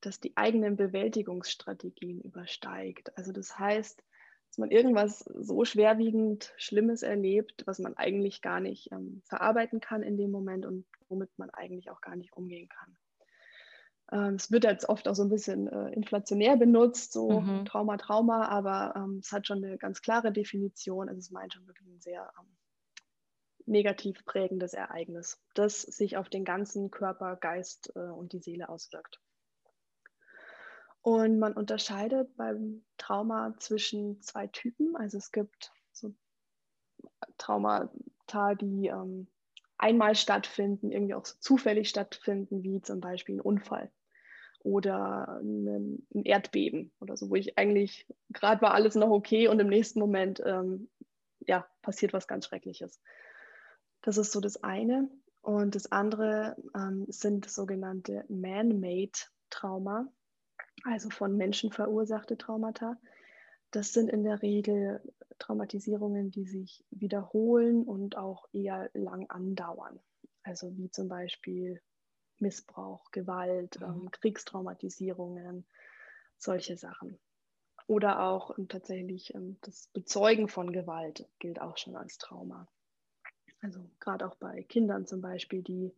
das 0.00 0.20
die 0.20 0.36
eigenen 0.36 0.76
Bewältigungsstrategien 0.76 2.20
übersteigt. 2.20 3.16
Also 3.16 3.32
das 3.32 3.58
heißt, 3.58 4.02
dass 4.48 4.58
man 4.58 4.70
irgendwas 4.70 5.20
so 5.20 5.64
schwerwiegend 5.64 6.52
Schlimmes 6.56 7.02
erlebt, 7.02 7.62
was 7.66 7.78
man 7.78 7.96
eigentlich 7.96 8.42
gar 8.42 8.60
nicht 8.60 8.92
ähm, 8.92 9.22
verarbeiten 9.24 9.80
kann 9.80 10.02
in 10.02 10.18
dem 10.18 10.30
Moment 10.30 10.66
und 10.66 10.84
womit 11.08 11.30
man 11.38 11.50
eigentlich 11.50 11.90
auch 11.90 12.00
gar 12.00 12.16
nicht 12.16 12.34
umgehen 12.34 12.68
kann. 12.68 12.96
Ähm, 14.12 14.34
es 14.34 14.52
wird 14.52 14.64
jetzt 14.64 14.88
oft 14.88 15.08
auch 15.08 15.14
so 15.14 15.22
ein 15.22 15.30
bisschen 15.30 15.68
äh, 15.68 15.90
inflationär 15.92 16.56
benutzt, 16.56 17.12
so 17.12 17.40
mhm. 17.40 17.64
Trauma, 17.64 17.96
Trauma, 17.96 18.46
aber 18.48 18.94
ähm, 18.94 19.20
es 19.22 19.32
hat 19.32 19.46
schon 19.46 19.64
eine 19.64 19.78
ganz 19.78 20.02
klare 20.02 20.32
Definition. 20.32 21.08
Also 21.08 21.18
es 21.18 21.30
meint 21.30 21.54
schon 21.54 21.66
wirklich 21.66 21.88
ein 21.88 22.00
sehr 22.00 22.30
ähm, 22.38 22.46
negativ 23.66 24.24
prägendes 24.24 24.74
Ereignis, 24.74 25.40
das 25.54 25.82
sich 25.82 26.16
auf 26.16 26.28
den 26.28 26.44
ganzen 26.44 26.90
Körper, 26.90 27.36
Geist 27.36 27.92
äh, 27.94 28.00
und 28.00 28.32
die 28.32 28.40
Seele 28.40 28.68
auswirkt. 28.68 29.20
Und 31.02 31.38
man 31.38 31.52
unterscheidet 31.54 32.36
beim 32.36 32.84
Trauma 32.96 33.54
zwischen 33.58 34.22
zwei 34.22 34.46
Typen. 34.46 34.96
Also 34.96 35.18
es 35.18 35.32
gibt 35.32 35.72
so 35.90 36.14
Traumata, 37.38 38.54
die 38.54 38.86
ähm, 38.86 39.26
einmal 39.78 40.14
stattfinden, 40.14 40.92
irgendwie 40.92 41.14
auch 41.14 41.26
so 41.26 41.34
zufällig 41.40 41.88
stattfinden, 41.88 42.62
wie 42.62 42.80
zum 42.82 43.00
Beispiel 43.00 43.36
ein 43.36 43.40
Unfall 43.40 43.90
oder 44.60 45.40
ein, 45.42 46.06
Erdbeben 46.24 46.92
oder 47.00 47.16
so, 47.16 47.30
wo 47.30 47.34
ich 47.34 47.58
eigentlich 47.58 48.06
gerade 48.30 48.62
war 48.62 48.74
alles 48.74 48.94
noch 48.94 49.10
okay 49.10 49.48
und 49.48 49.58
im 49.58 49.68
nächsten 49.68 49.98
Moment 49.98 50.40
ähm, 50.46 50.88
ja, 51.40 51.66
passiert 51.82 52.12
was 52.12 52.28
ganz 52.28 52.46
Schreckliches. 52.46 53.00
Das 54.02 54.18
ist 54.18 54.32
so 54.32 54.40
das 54.40 54.62
eine. 54.62 55.08
Und 55.40 55.74
das 55.74 55.90
andere 55.90 56.56
ähm, 56.74 57.06
sind 57.08 57.50
sogenannte 57.50 58.24
Man-Made 58.28 59.18
Trauma, 59.50 60.06
also 60.84 61.10
von 61.10 61.36
Menschen 61.36 61.72
verursachte 61.72 62.36
Traumata. 62.36 62.96
Das 63.72 63.92
sind 63.92 64.08
in 64.08 64.22
der 64.22 64.42
Regel 64.42 65.02
Traumatisierungen, 65.38 66.30
die 66.30 66.46
sich 66.46 66.84
wiederholen 66.90 67.84
und 67.84 68.16
auch 68.16 68.46
eher 68.52 68.90
lang 68.94 69.28
andauern. 69.30 69.98
Also 70.44 70.76
wie 70.76 70.90
zum 70.90 71.08
Beispiel 71.08 71.80
Missbrauch, 72.38 73.10
Gewalt, 73.10 73.80
mhm. 73.80 73.86
ähm, 73.86 74.10
Kriegstraumatisierungen, 74.10 75.66
solche 76.38 76.76
Sachen. 76.76 77.18
Oder 77.86 78.22
auch 78.22 78.56
ähm, 78.58 78.68
tatsächlich 78.68 79.34
ähm, 79.34 79.58
das 79.62 79.88
Bezeugen 79.92 80.48
von 80.48 80.72
Gewalt 80.72 81.28
gilt 81.38 81.60
auch 81.60 81.78
schon 81.78 81.96
als 81.96 82.18
Trauma. 82.18 82.68
Also 83.62 83.80
gerade 84.00 84.26
auch 84.26 84.34
bei 84.34 84.62
Kindern 84.64 85.06
zum 85.06 85.20
Beispiel, 85.20 85.62
die 85.62 85.94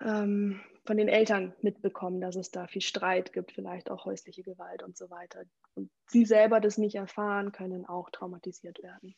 ähm, 0.00 0.60
von 0.84 0.96
den 0.96 1.08
Eltern 1.08 1.54
mitbekommen, 1.62 2.20
dass 2.20 2.36
es 2.36 2.50
da 2.50 2.66
viel 2.66 2.82
Streit 2.82 3.32
gibt, 3.32 3.52
vielleicht 3.52 3.90
auch 3.90 4.04
häusliche 4.04 4.42
Gewalt 4.42 4.82
und 4.82 4.96
so 4.96 5.10
weiter. 5.10 5.44
Und 5.74 5.90
sie 6.06 6.24
selber 6.24 6.60
das 6.60 6.78
nicht 6.78 6.94
erfahren, 6.94 7.52
können 7.52 7.86
auch 7.86 8.10
traumatisiert 8.10 8.82
werden. 8.82 9.16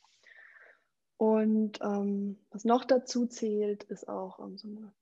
Und 1.19 1.81
ähm, 1.83 2.39
was 2.51 2.65
noch 2.65 2.85
dazu 2.85 3.27
zählt, 3.27 3.85
ist 3.85 4.09
auch 4.09 4.39
ähm, 4.39 4.57
so 4.57 4.69
eine 4.69 4.93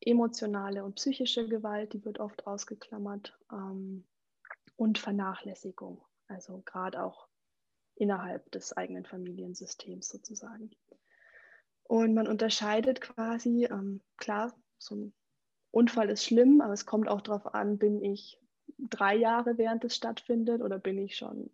emotionale 0.00 0.84
und 0.84 0.96
psychische 0.96 1.48
Gewalt, 1.48 1.92
die 1.92 2.04
wird 2.04 2.18
oft 2.18 2.46
ausgeklammert. 2.46 3.38
Ähm, 3.52 4.04
und 4.76 4.98
Vernachlässigung, 4.98 6.02
also 6.26 6.62
gerade 6.64 7.02
auch 7.02 7.28
innerhalb 7.94 8.50
des 8.50 8.74
eigenen 8.76 9.04
Familiensystems 9.04 10.08
sozusagen. 10.08 10.70
Und 11.90 12.14
man 12.14 12.28
unterscheidet 12.28 13.00
quasi, 13.00 13.64
ähm, 13.64 14.00
klar, 14.16 14.54
so 14.78 14.94
ein 14.94 15.12
Unfall 15.72 16.08
ist 16.08 16.24
schlimm, 16.24 16.60
aber 16.60 16.72
es 16.72 16.86
kommt 16.86 17.08
auch 17.08 17.20
darauf 17.20 17.52
an, 17.52 17.78
bin 17.78 18.00
ich 18.00 18.38
drei 18.78 19.16
Jahre 19.16 19.58
während 19.58 19.84
es 19.84 19.96
stattfindet 19.96 20.62
oder 20.62 20.78
bin 20.78 20.98
ich 20.98 21.16
schon 21.16 21.50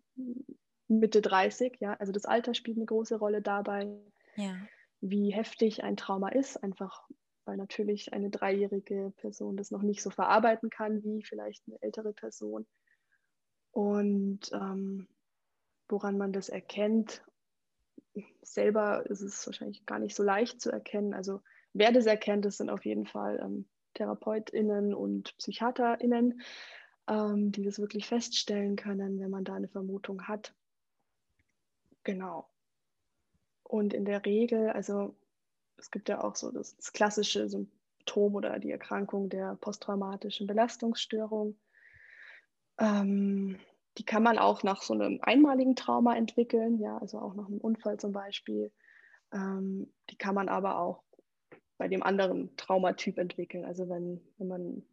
Mitte 0.87 1.23
30? 1.23 1.77
Ja, 1.79 1.93
also 1.95 2.11
das 2.11 2.25
Alter 2.25 2.53
spielt 2.53 2.77
eine 2.77 2.85
große 2.85 3.15
Rolle 3.15 3.41
dabei, 3.41 3.89
ja. 4.35 4.55
wie 5.01 5.31
heftig 5.31 5.83
ein 5.83 5.97
Trauma 5.97 6.29
ist, 6.29 6.63
einfach 6.63 7.09
weil 7.45 7.57
natürlich 7.57 8.13
eine 8.13 8.29
dreijährige 8.29 9.13
Person 9.17 9.57
das 9.57 9.71
noch 9.71 9.81
nicht 9.81 10.03
so 10.03 10.11
verarbeiten 10.11 10.69
kann 10.69 11.03
wie 11.03 11.23
vielleicht 11.23 11.63
eine 11.65 11.81
ältere 11.81 12.13
Person. 12.13 12.67
Und 13.71 14.51
ähm, 14.53 15.07
woran 15.89 16.19
man 16.19 16.31
das 16.31 16.49
erkennt, 16.49 17.23
selber 18.41 19.05
ist 19.05 19.21
es 19.21 19.45
wahrscheinlich 19.45 19.85
gar 19.85 19.99
nicht 19.99 20.15
so 20.15 20.23
leicht 20.23 20.61
zu 20.61 20.71
erkennen. 20.71 21.13
Also 21.13 21.41
wer 21.73 21.91
das 21.91 22.05
erkennt, 22.05 22.45
das 22.45 22.57
sind 22.57 22.69
auf 22.69 22.85
jeden 22.85 23.05
Fall 23.05 23.39
ähm, 23.41 23.65
TherapeutInnen 23.95 24.93
und 24.93 25.35
PsychiaterInnen, 25.37 26.41
ähm, 27.07 27.51
die 27.51 27.63
das 27.63 27.79
wirklich 27.79 28.07
feststellen 28.07 28.75
können, 28.75 29.19
wenn 29.19 29.29
man 29.29 29.43
da 29.43 29.55
eine 29.55 29.67
Vermutung 29.67 30.27
hat. 30.27 30.53
Genau. 32.03 32.49
Und 33.63 33.93
in 33.93 34.05
der 34.05 34.25
Regel, 34.25 34.69
also 34.69 35.15
es 35.77 35.91
gibt 35.91 36.09
ja 36.09 36.23
auch 36.23 36.35
so 36.35 36.51
das, 36.51 36.75
das 36.77 36.93
klassische 36.93 37.49
Symptom 37.49 38.35
oder 38.35 38.59
die 38.59 38.71
Erkrankung 38.71 39.29
der 39.29 39.55
posttraumatischen 39.55 40.47
Belastungsstörung. 40.47 41.57
Ähm, 42.79 43.59
die 43.97 44.05
kann 44.05 44.23
man 44.23 44.37
auch 44.37 44.63
nach 44.63 44.81
so 44.81 44.93
einem 44.93 45.19
einmaligen 45.21 45.75
Trauma 45.75 46.15
entwickeln, 46.15 46.79
ja, 46.79 46.97
also 46.97 47.19
auch 47.19 47.33
nach 47.33 47.47
einem 47.47 47.59
Unfall 47.59 47.99
zum 47.99 48.11
Beispiel. 48.11 48.71
Ähm, 49.33 49.91
die 50.09 50.17
kann 50.17 50.35
man 50.35 50.49
aber 50.49 50.79
auch 50.79 51.03
bei 51.77 51.87
dem 51.87 52.03
anderen 52.03 52.55
Traumatyp 52.57 53.17
entwickeln. 53.17 53.65
Also 53.65 53.89
wenn, 53.89 54.21
wenn 54.37 54.47
man 54.47 54.83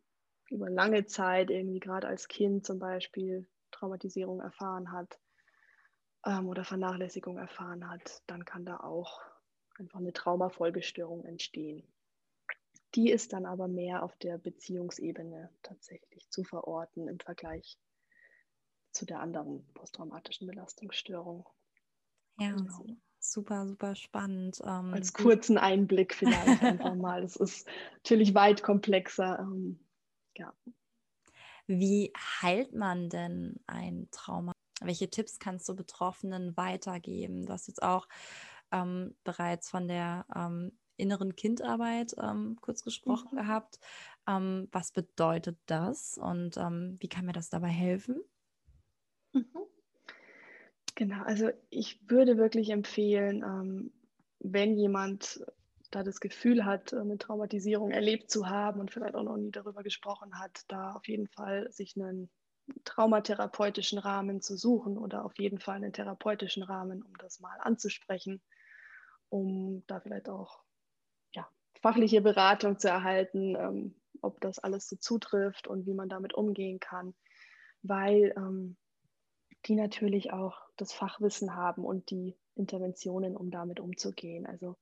über 0.50 0.70
lange 0.70 1.06
Zeit 1.06 1.50
irgendwie 1.50 1.80
gerade 1.80 2.06
als 2.06 2.28
Kind 2.28 2.64
zum 2.64 2.78
Beispiel 2.78 3.48
Traumatisierung 3.70 4.40
erfahren 4.40 4.92
hat 4.92 5.18
ähm, 6.26 6.48
oder 6.48 6.64
Vernachlässigung 6.64 7.38
erfahren 7.38 7.90
hat, 7.90 8.22
dann 8.26 8.44
kann 8.44 8.64
da 8.64 8.78
auch 8.78 9.20
einfach 9.78 9.98
eine 9.98 10.12
Traumafolgestörung 10.12 11.24
entstehen. 11.24 11.86
Die 12.94 13.10
ist 13.10 13.32
dann 13.32 13.44
aber 13.44 13.66
mehr 13.66 14.02
auf 14.02 14.16
der 14.18 14.38
Beziehungsebene 14.38 15.50
tatsächlich 15.62 16.30
zu 16.30 16.44
verorten 16.44 17.08
im 17.08 17.18
Vergleich 17.18 17.76
zu 18.94 19.04
der 19.04 19.20
anderen 19.20 19.64
posttraumatischen 19.74 20.46
Belastungsstörung. 20.46 21.46
Ja, 22.38 22.52
genau. 22.52 22.86
super, 23.18 23.66
super 23.66 23.94
spannend. 23.94 24.60
Ähm, 24.64 24.94
Als 24.94 25.12
kurzen 25.12 25.58
Einblick 25.58 26.14
vielleicht 26.14 26.62
einfach 26.62 26.94
mal. 26.94 27.22
Es 27.22 27.36
ist 27.36 27.68
natürlich 27.96 28.34
weit 28.34 28.62
komplexer. 28.62 29.38
Ähm, 29.40 29.78
ja. 30.36 30.52
Wie 31.66 32.12
heilt 32.42 32.74
man 32.74 33.08
denn 33.08 33.60
ein 33.66 34.08
Trauma? 34.10 34.52
Welche 34.80 35.08
Tipps 35.08 35.38
kannst 35.38 35.68
du 35.68 35.74
Betroffenen 35.74 36.56
weitergeben? 36.56 37.46
Du 37.46 37.52
hast 37.52 37.68
jetzt 37.68 37.82
auch 37.82 38.08
ähm, 38.70 39.16
bereits 39.24 39.70
von 39.70 39.88
der 39.88 40.26
ähm, 40.34 40.72
inneren 40.96 41.34
Kindarbeit 41.36 42.14
ähm, 42.20 42.58
kurz 42.60 42.82
gesprochen 42.82 43.30
mhm. 43.32 43.36
gehabt. 43.36 43.78
Ähm, 44.28 44.68
was 44.72 44.92
bedeutet 44.92 45.58
das 45.66 46.18
und 46.18 46.56
wie 46.56 47.08
kann 47.08 47.26
mir 47.26 47.32
das 47.32 47.50
dabei 47.50 47.68
helfen? 47.68 48.22
Mhm. 49.34 49.64
Genau, 50.96 51.22
also 51.24 51.50
ich 51.70 52.08
würde 52.08 52.36
wirklich 52.36 52.70
empfehlen, 52.70 53.42
ähm, 53.42 53.92
wenn 54.38 54.76
jemand 54.76 55.44
da 55.90 56.02
das 56.02 56.20
Gefühl 56.20 56.64
hat, 56.64 56.92
eine 56.94 57.18
Traumatisierung 57.18 57.90
erlebt 57.90 58.30
zu 58.30 58.48
haben 58.48 58.80
und 58.80 58.90
vielleicht 58.90 59.14
auch 59.14 59.22
noch 59.22 59.36
nie 59.36 59.50
darüber 59.50 59.82
gesprochen 59.82 60.38
hat, 60.38 60.62
da 60.68 60.92
auf 60.92 61.06
jeden 61.08 61.28
Fall 61.28 61.70
sich 61.72 61.96
einen 61.96 62.30
traumatherapeutischen 62.84 63.98
Rahmen 63.98 64.40
zu 64.40 64.56
suchen 64.56 64.96
oder 64.98 65.24
auf 65.24 65.36
jeden 65.38 65.58
Fall 65.58 65.76
einen 65.76 65.92
therapeutischen 65.92 66.62
Rahmen, 66.62 67.02
um 67.02 67.12
das 67.18 67.40
mal 67.40 67.56
anzusprechen, 67.60 68.40
um 69.28 69.84
da 69.86 70.00
vielleicht 70.00 70.28
auch 70.28 70.62
ja, 71.34 71.48
fachliche 71.80 72.22
Beratung 72.22 72.78
zu 72.78 72.88
erhalten, 72.88 73.56
ähm, 73.56 73.94
ob 74.22 74.40
das 74.40 74.58
alles 74.58 74.88
so 74.88 74.96
zutrifft 74.96 75.66
und 75.68 75.86
wie 75.86 75.94
man 75.94 76.08
damit 76.08 76.34
umgehen 76.34 76.80
kann, 76.80 77.14
weil 77.82 78.34
ähm, 78.36 78.76
die 79.66 79.74
natürlich 79.74 80.32
auch 80.32 80.58
das 80.76 80.92
Fachwissen 80.92 81.54
haben 81.54 81.84
und 81.84 82.10
die 82.10 82.36
Interventionen, 82.54 83.36
um 83.36 83.50
damit 83.50 83.80
umzugehen. 83.80 84.46
Also 84.46 84.76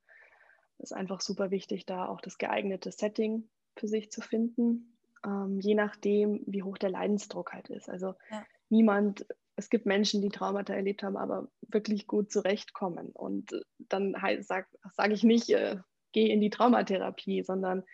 es 0.79 0.90
ist 0.90 0.97
einfach 0.97 1.21
super 1.21 1.51
wichtig, 1.51 1.87
da 1.87 2.07
auch 2.07 2.21
das 2.21 2.38
geeignete 2.38 2.90
Setting 2.90 3.49
für 3.77 3.88
sich 3.88 4.11
zu 4.11 4.21
finden, 4.21 4.97
ähm, 5.25 5.61
je 5.61 5.75
nachdem, 5.75 6.42
wie 6.47 6.62
hoch 6.62 6.79
der 6.79 6.90
Leidensdruck 6.90 7.53
halt 7.53 7.71
ist. 7.71 7.88
Also 7.88 8.14
ja. 8.31 8.45
niemand, 8.68 9.27
es 9.57 9.71
gibt 9.71 9.87
Menschen, 9.87 10.23
die 10.23 10.31
Traumata 10.31 10.75
erlebt 10.75 11.03
haben, 11.03 11.16
aber 11.16 11.49
wirklich 11.68 12.07
gut 12.07 12.33
zurechtkommen. 12.33 13.11
Und 13.11 13.51
dann 13.79 14.14
sage 14.40 14.66
sag 14.92 15.11
ich 15.11 15.23
nicht, 15.23 15.51
äh, 15.51 15.79
geh 16.12 16.31
in 16.31 16.40
die 16.40 16.51
Traumatherapie, 16.51 17.42
sondern 17.42 17.85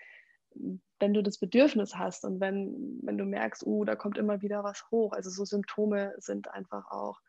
wenn 0.54 1.14
du 1.14 1.22
das 1.22 1.38
Bedürfnis 1.38 1.96
hast 1.96 2.24
und 2.24 2.40
wenn, 2.40 2.98
wenn 3.02 3.18
du 3.18 3.24
merkst, 3.24 3.64
uh, 3.66 3.84
da 3.84 3.96
kommt 3.96 4.18
immer 4.18 4.42
wieder 4.42 4.64
was 4.64 4.90
hoch, 4.90 5.12
also 5.12 5.30
so 5.30 5.44
Symptome 5.44 6.14
sind 6.18 6.50
einfach 6.52 6.90
auch, 6.90 7.20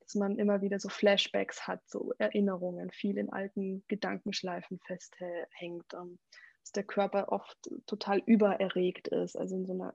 dass 0.00 0.14
man 0.14 0.38
immer 0.38 0.62
wieder 0.62 0.78
so 0.78 0.88
Flashbacks 0.88 1.66
hat, 1.66 1.80
so 1.88 2.12
Erinnerungen, 2.18 2.90
viel 2.90 3.18
in 3.18 3.30
alten 3.30 3.84
Gedankenschleifen 3.88 4.78
festhängt, 4.86 5.92
ähm, 5.94 6.18
dass 6.62 6.72
der 6.72 6.84
Körper 6.84 7.32
oft 7.32 7.58
total 7.86 8.18
übererregt 8.24 9.08
ist, 9.08 9.36
also 9.36 9.56
in 9.56 9.66
so 9.66 9.72
einer 9.72 9.94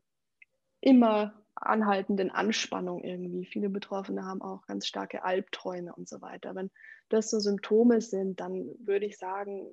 immer 0.81 1.33
anhaltenden 1.55 2.29
Anspannung 2.29 3.03
irgendwie. 3.03 3.45
Viele 3.45 3.69
Betroffene 3.69 4.25
haben 4.25 4.41
auch 4.41 4.65
ganz 4.65 4.85
starke 4.85 5.23
Albträume 5.23 5.93
und 5.95 6.09
so 6.09 6.21
weiter. 6.21 6.55
Wenn 6.55 6.71
das 7.09 7.29
so 7.29 7.39
Symptome 7.39 8.01
sind, 8.01 8.39
dann 8.39 8.75
würde 8.79 9.05
ich 9.05 9.17
sagen, 9.17 9.67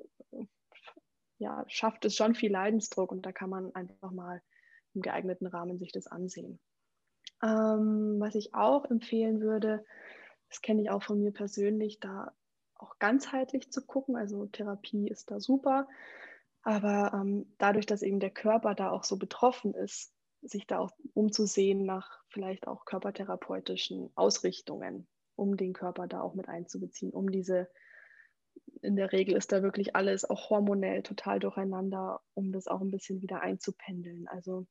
ja, 1.40 1.64
schafft 1.68 2.04
es 2.04 2.14
schon 2.14 2.34
viel 2.34 2.52
Leidensdruck 2.52 3.10
und 3.10 3.24
da 3.24 3.32
kann 3.32 3.50
man 3.50 3.74
einfach 3.74 4.12
mal 4.12 4.42
im 4.94 5.00
geeigneten 5.00 5.46
Rahmen 5.46 5.78
sich 5.78 5.90
das 5.90 6.06
ansehen. 6.06 6.60
Ähm, 7.42 8.16
was 8.18 8.34
ich 8.34 8.54
auch 8.54 8.84
empfehlen 8.84 9.40
würde, 9.40 9.84
das 10.50 10.60
kenne 10.60 10.82
ich 10.82 10.90
auch 10.90 11.02
von 11.02 11.18
mir 11.18 11.32
persönlich, 11.32 11.98
da 11.98 12.32
auch 12.74 12.98
ganzheitlich 12.98 13.72
zu 13.72 13.86
gucken. 13.86 14.16
Also 14.16 14.46
Therapie 14.46 15.08
ist 15.08 15.30
da 15.30 15.40
super, 15.40 15.88
aber 16.62 17.12
ähm, 17.14 17.54
dadurch, 17.56 17.86
dass 17.86 18.02
eben 18.02 18.20
der 18.20 18.30
Körper 18.30 18.74
da 18.74 18.90
auch 18.90 19.04
so 19.04 19.16
betroffen 19.16 19.74
ist, 19.74 20.12
sich 20.42 20.66
da 20.66 20.78
auch 20.78 20.90
umzusehen 21.14 21.86
nach 21.86 22.20
vielleicht 22.28 22.66
auch 22.66 22.84
körpertherapeutischen 22.84 24.10
Ausrichtungen, 24.14 25.08
um 25.36 25.56
den 25.56 25.72
Körper 25.72 26.06
da 26.06 26.20
auch 26.20 26.34
mit 26.34 26.48
einzubeziehen, 26.48 27.12
um 27.12 27.30
diese 27.30 27.68
in 28.82 28.96
der 28.96 29.12
Regel 29.12 29.36
ist 29.36 29.52
da 29.52 29.62
wirklich 29.62 29.96
alles 29.96 30.28
auch 30.28 30.50
hormonell 30.50 31.02
total 31.02 31.38
durcheinander, 31.38 32.20
um 32.34 32.52
das 32.52 32.66
auch 32.66 32.80
ein 32.80 32.90
bisschen 32.90 33.20
wieder 33.22 33.40
einzupendeln. 33.42 34.26
Also 34.28 34.66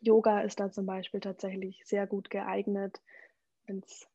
Yoga 0.00 0.40
ist 0.40 0.60
da 0.60 0.70
zum 0.70 0.86
Beispiel 0.86 1.20
tatsächlich 1.20 1.82
sehr 1.84 2.06
gut 2.06 2.30
geeignet, 2.30 3.00
wenn 3.66 3.80
es 3.80 4.06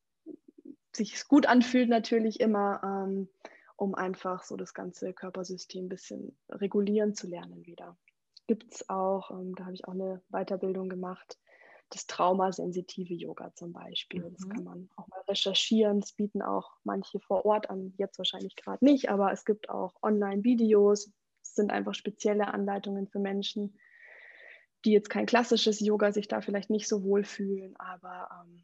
sich 0.96 1.28
gut 1.28 1.46
anfühlt, 1.46 1.90
natürlich 1.90 2.40
immer, 2.40 2.82
ähm, 2.84 3.28
um 3.76 3.96
einfach 3.96 4.44
so 4.44 4.56
das 4.56 4.74
ganze 4.74 5.14
Körpersystem 5.14 5.86
ein 5.86 5.90
bisschen 5.90 6.38
regulieren 6.50 7.14
zu 7.14 7.28
lernen 7.28 7.66
wieder. 7.66 7.98
Gibt 8.48 8.74
es 8.74 8.90
auch, 8.90 9.32
ähm, 9.32 9.56
da 9.56 9.66
habe 9.66 9.74
ich 9.74 9.86
auch 9.88 9.94
eine 9.94 10.22
Weiterbildung 10.30 10.88
gemacht, 10.88 11.38
das 11.90 12.08
traumasensitive 12.08 13.14
Yoga 13.14 13.54
zum 13.54 13.74
Beispiel. 13.74 14.24
Mhm. 14.24 14.34
Das 14.34 14.50
kann 14.50 14.64
man 14.64 14.90
auch 14.96 15.08
mal 15.08 15.22
recherchieren. 15.28 16.02
Das 16.02 16.14
bieten 16.14 16.42
auch 16.42 16.72
manche 16.84 17.20
vor 17.20 17.46
Ort 17.46 17.70
an, 17.70 17.94
jetzt 17.98 18.18
wahrscheinlich 18.18 18.56
gerade 18.56 18.84
nicht, 18.84 19.10
aber 19.10 19.32
es 19.32 19.46
gibt 19.46 19.70
auch 19.70 19.94
Online-Videos. 20.02 21.12
Es 21.42 21.56
sind 21.56 21.72
einfach 21.72 21.94
spezielle 21.94 22.48
Anleitungen 22.48 23.08
für 23.08 23.20
Menschen, 23.20 23.78
die 24.84 24.92
jetzt 24.92 25.10
kein 25.10 25.26
klassisches 25.26 25.80
Yoga 25.80 26.12
sich 26.12 26.28
da 26.28 26.42
vielleicht 26.42 26.70
nicht 26.70 26.88
so 26.88 27.04
wohl 27.04 27.24
fühlen, 27.24 27.76
aber 27.78 28.30
ähm, 28.42 28.64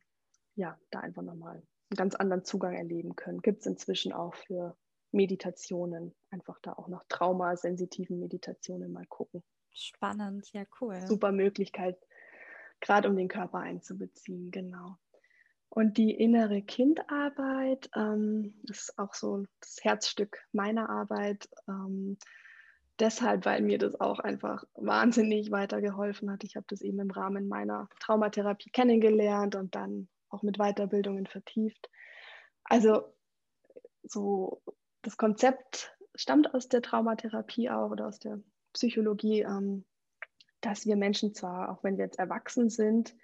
ja, 0.55 0.78
da 0.91 0.99
einfach 0.99 1.24
nochmal 1.24 1.55
einen 1.55 1.97
ganz 1.97 2.15
anderen 2.15 2.43
Zugang 2.43 2.76
erleben 2.76 3.15
können. 3.15 3.41
Gibt 3.41 3.61
es 3.61 3.65
inzwischen 3.65 4.13
auch 4.13 4.36
für 4.36 4.78
Meditationen, 5.11 6.13
einfach 6.30 6.59
da 6.61 6.74
auch 6.74 6.88
nach 6.88 7.03
traumasensitiven 7.09 8.19
Meditationen 8.19 8.91
mal 8.91 9.05
gucken. 9.07 9.43
Spannend, 9.74 10.51
ja, 10.53 10.65
cool. 10.80 10.99
Super 11.07 11.32
Möglichkeit, 11.32 11.97
gerade 12.82 13.09
um 13.09 13.15
den 13.15 13.27
Körper 13.27 13.59
einzubeziehen, 13.59 14.51
genau. 14.51 14.97
Und 15.69 15.97
die 15.97 16.11
innere 16.11 16.61
Kindarbeit 16.61 17.89
ähm, 17.95 18.55
ist 18.69 18.99
auch 18.99 19.13
so 19.13 19.45
das 19.61 19.77
Herzstück 19.82 20.45
meiner 20.51 20.89
Arbeit. 20.89 21.47
Ähm, 21.67 22.17
deshalb, 22.99 23.45
weil 23.45 23.61
mir 23.61 23.77
das 23.77 23.99
auch 23.99 24.19
einfach 24.19 24.65
wahnsinnig 24.75 25.49
weitergeholfen 25.49 26.29
hat. 26.29 26.43
Ich 26.43 26.57
habe 26.57 26.65
das 26.67 26.82
eben 26.82 26.99
im 26.99 27.11
Rahmen 27.11 27.47
meiner 27.47 27.88
Traumatherapie 27.99 28.69
kennengelernt 28.69 29.55
und 29.55 29.73
dann 29.75 30.09
auch 30.29 30.43
mit 30.43 30.57
Weiterbildungen 30.57 31.25
vertieft. 31.25 31.89
Also 32.65 33.03
so 34.03 34.61
das 35.03 35.17
Konzept 35.17 35.95
stammt 36.15 36.53
aus 36.53 36.67
der 36.67 36.82
Traumatherapie 36.82 37.69
auch 37.69 37.91
oder 37.91 38.07
aus 38.07 38.19
der 38.19 38.39
Psychologie, 38.73 39.41
ähm, 39.41 39.86
dass 40.62 40.86
wir 40.86 40.95
Menschen 40.95 41.34
zwar, 41.34 41.72
auch 41.72 41.84
wenn 41.84 41.97
wir 41.97 42.05
jetzt 42.05 42.20
erwachsen 42.20 42.70
sind, 42.70 43.16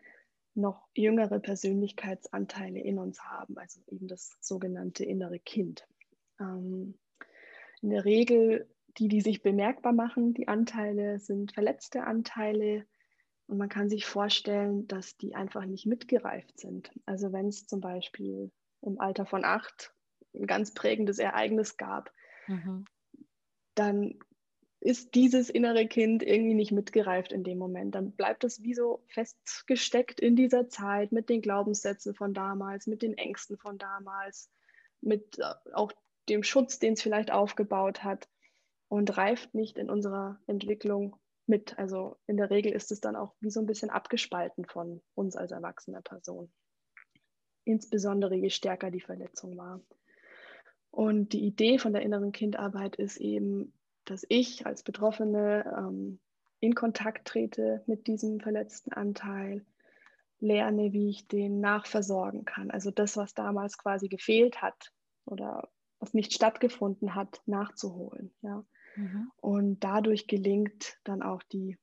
noch 0.55 0.87
jüngere 0.95 1.39
Persönlichkeitsanteile 1.39 2.79
in 2.79 2.97
uns 2.97 3.23
haben, 3.23 3.57
also 3.57 3.79
eben 3.87 4.07
das 4.07 4.37
sogenannte 4.41 5.05
innere 5.05 5.39
Kind. 5.39 5.87
Ähm, 6.39 6.97
in 7.81 7.91
der 7.91 8.05
Regel 8.05 8.67
die, 8.97 9.07
die 9.07 9.21
sich 9.21 9.41
bemerkbar 9.41 9.93
machen, 9.93 10.33
die 10.33 10.47
Anteile 10.47 11.19
sind 11.19 11.53
verletzte 11.53 12.03
Anteile 12.03 12.85
und 13.45 13.57
man 13.57 13.69
kann 13.69 13.89
sich 13.89 14.05
vorstellen, 14.05 14.87
dass 14.87 15.17
die 15.17 15.35
einfach 15.35 15.65
nicht 15.65 15.85
mitgereift 15.85 16.59
sind. 16.59 16.91
Also 17.05 17.31
wenn 17.31 17.47
es 17.47 17.67
zum 17.67 17.79
Beispiel 17.79 18.51
im 18.81 18.99
Alter 18.99 19.25
von 19.25 19.45
acht 19.45 19.93
ein 20.33 20.47
ganz 20.47 20.73
prägendes 20.73 21.19
Ereignis 21.19 21.77
gab, 21.77 22.11
mhm. 22.47 22.85
dann 23.75 24.19
ist 24.79 25.15
dieses 25.15 25.49
innere 25.49 25.87
Kind 25.87 26.23
irgendwie 26.23 26.53
nicht 26.53 26.71
mitgereift 26.71 27.31
in 27.31 27.43
dem 27.43 27.57
Moment. 27.57 27.95
Dann 27.95 28.11
bleibt 28.11 28.43
es 28.43 28.61
wie 28.63 28.73
so 28.73 29.03
festgesteckt 29.07 30.19
in 30.19 30.35
dieser 30.35 30.69
Zeit 30.69 31.11
mit 31.11 31.29
den 31.29 31.41
Glaubenssätzen 31.41 32.13
von 32.13 32.33
damals, 32.33 32.87
mit 32.87 33.01
den 33.01 33.17
Ängsten 33.17 33.57
von 33.57 33.77
damals, 33.77 34.51
mit 35.01 35.39
äh, 35.39 35.53
auch 35.73 35.91
dem 36.29 36.43
Schutz, 36.43 36.79
den 36.79 36.93
es 36.93 37.01
vielleicht 37.01 37.31
aufgebaut 37.31 38.03
hat 38.03 38.27
und 38.87 39.17
reift 39.17 39.53
nicht 39.55 39.77
in 39.77 39.89
unserer 39.89 40.39
Entwicklung 40.45 41.15
mit. 41.47 41.77
Also 41.79 42.17
in 42.27 42.37
der 42.37 42.49
Regel 42.49 42.71
ist 42.71 42.91
es 42.91 42.99
dann 42.99 43.15
auch 43.15 43.33
wie 43.39 43.49
so 43.49 43.59
ein 43.59 43.65
bisschen 43.65 43.89
abgespalten 43.89 44.65
von 44.65 45.01
uns 45.15 45.35
als 45.35 45.51
erwachsener 45.51 46.01
Person. 46.01 46.51
Insbesondere 47.63 48.35
je 48.35 48.49
stärker 48.49 48.91
die 48.91 49.01
Verletzung 49.01 49.57
war. 49.57 49.81
Und 50.91 51.33
die 51.33 51.45
Idee 51.45 51.79
von 51.79 51.93
der 51.93 52.01
inneren 52.01 52.31
Kindarbeit 52.31 52.95
ist 52.95 53.17
eben, 53.17 53.73
dass 54.09 54.25
ich 54.29 54.65
als 54.65 54.83
Betroffene 54.83 55.65
ähm, 55.77 56.19
in 56.59 56.75
Kontakt 56.75 57.27
trete 57.27 57.83
mit 57.87 58.07
diesem 58.07 58.39
verletzten 58.39 58.93
Anteil, 58.93 59.65
lerne, 60.39 60.93
wie 60.93 61.09
ich 61.09 61.27
den 61.27 61.59
nachversorgen 61.59 62.45
kann. 62.45 62.71
Also 62.71 62.91
das, 62.91 63.17
was 63.17 63.33
damals 63.33 63.77
quasi 63.77 64.07
gefehlt 64.07 64.61
hat 64.61 64.93
oder 65.25 65.69
was 65.99 66.13
nicht 66.13 66.33
stattgefunden 66.33 67.15
hat, 67.15 67.41
nachzuholen. 67.45 68.33
Ja. 68.41 68.63
Mhm. 68.95 69.31
Und 69.37 69.79
dadurch 69.83 70.27
gelingt 70.27 70.99
dann 71.03 71.23
auch 71.23 71.41
die 71.43 71.77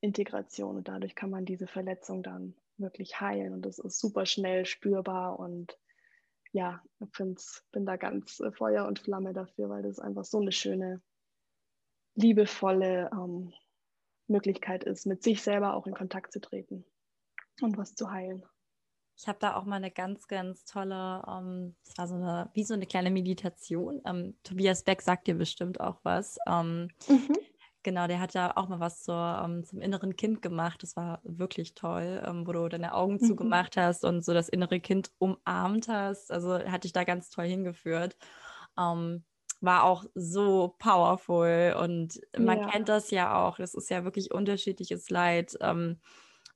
Integration 0.00 0.76
und 0.76 0.88
dadurch 0.88 1.14
kann 1.14 1.30
man 1.30 1.44
diese 1.44 1.66
Verletzung 1.66 2.22
dann 2.22 2.54
wirklich 2.78 3.20
heilen 3.20 3.52
und 3.52 3.66
das 3.66 3.78
ist 3.78 3.98
super 3.98 4.24
schnell 4.24 4.64
spürbar 4.64 5.38
und 5.38 5.78
ja, 6.52 6.82
ich 6.98 7.10
bin 7.70 7.86
da 7.86 7.96
ganz 7.96 8.40
äh, 8.40 8.50
Feuer 8.50 8.86
und 8.86 8.98
Flamme 8.98 9.32
dafür, 9.32 9.68
weil 9.68 9.82
das 9.82 10.00
einfach 10.00 10.24
so 10.24 10.40
eine 10.40 10.52
schöne, 10.52 11.00
liebevolle 12.20 13.10
ähm, 13.12 13.52
Möglichkeit 14.28 14.84
ist, 14.84 15.06
mit 15.06 15.22
sich 15.22 15.42
selber 15.42 15.74
auch 15.74 15.86
in 15.86 15.94
Kontakt 15.94 16.32
zu 16.32 16.40
treten 16.40 16.84
und 17.60 17.76
was 17.76 17.94
zu 17.94 18.10
heilen. 18.10 18.44
Ich 19.16 19.28
habe 19.28 19.38
da 19.38 19.54
auch 19.56 19.64
mal 19.64 19.76
eine 19.76 19.90
ganz, 19.90 20.28
ganz 20.28 20.64
tolle, 20.64 21.22
ähm, 21.28 21.76
das 21.84 21.98
war 21.98 22.08
so 22.08 22.14
eine, 22.14 22.50
wie 22.54 22.64
so 22.64 22.72
eine 22.72 22.86
kleine 22.86 23.10
Meditation. 23.10 24.00
Ähm, 24.06 24.34
Tobias 24.42 24.82
Beck 24.82 25.02
sagt 25.02 25.26
dir 25.26 25.34
bestimmt 25.34 25.80
auch 25.80 26.00
was. 26.04 26.38
Ähm, 26.46 26.88
mhm. 27.06 27.36
Genau, 27.82 28.06
der 28.06 28.20
hat 28.20 28.34
ja 28.34 28.56
auch 28.56 28.68
mal 28.68 28.80
was 28.80 29.02
zur, 29.02 29.42
um, 29.42 29.52
ähm, 29.52 29.64
zum 29.64 29.80
inneren 29.80 30.14
Kind 30.14 30.42
gemacht. 30.42 30.82
Das 30.82 30.96
war 30.96 31.20
wirklich 31.22 31.74
toll, 31.74 32.22
um, 32.26 32.40
ähm, 32.40 32.46
wo 32.46 32.52
du 32.52 32.68
deine 32.68 32.94
Augen 32.94 33.14
mhm. 33.14 33.20
zugemacht 33.20 33.76
hast 33.76 34.04
und 34.04 34.22
so 34.22 34.34
das 34.34 34.50
innere 34.50 34.80
Kind 34.80 35.10
umarmt 35.18 35.88
hast. 35.88 36.30
Also 36.30 36.58
hat 36.58 36.84
dich 36.84 36.92
da 36.92 37.04
ganz 37.04 37.30
toll 37.30 37.46
hingeführt. 37.46 38.16
Um, 38.76 38.84
ähm, 38.84 39.24
war 39.60 39.84
auch 39.84 40.04
so 40.14 40.74
powerful 40.78 41.76
und 41.80 42.20
man 42.38 42.60
ja. 42.60 42.68
kennt 42.68 42.88
das 42.88 43.10
ja 43.10 43.46
auch. 43.46 43.56
Das 43.56 43.74
ist 43.74 43.90
ja 43.90 44.04
wirklich 44.04 44.32
unterschiedliches 44.32 45.10
Leid. 45.10 45.56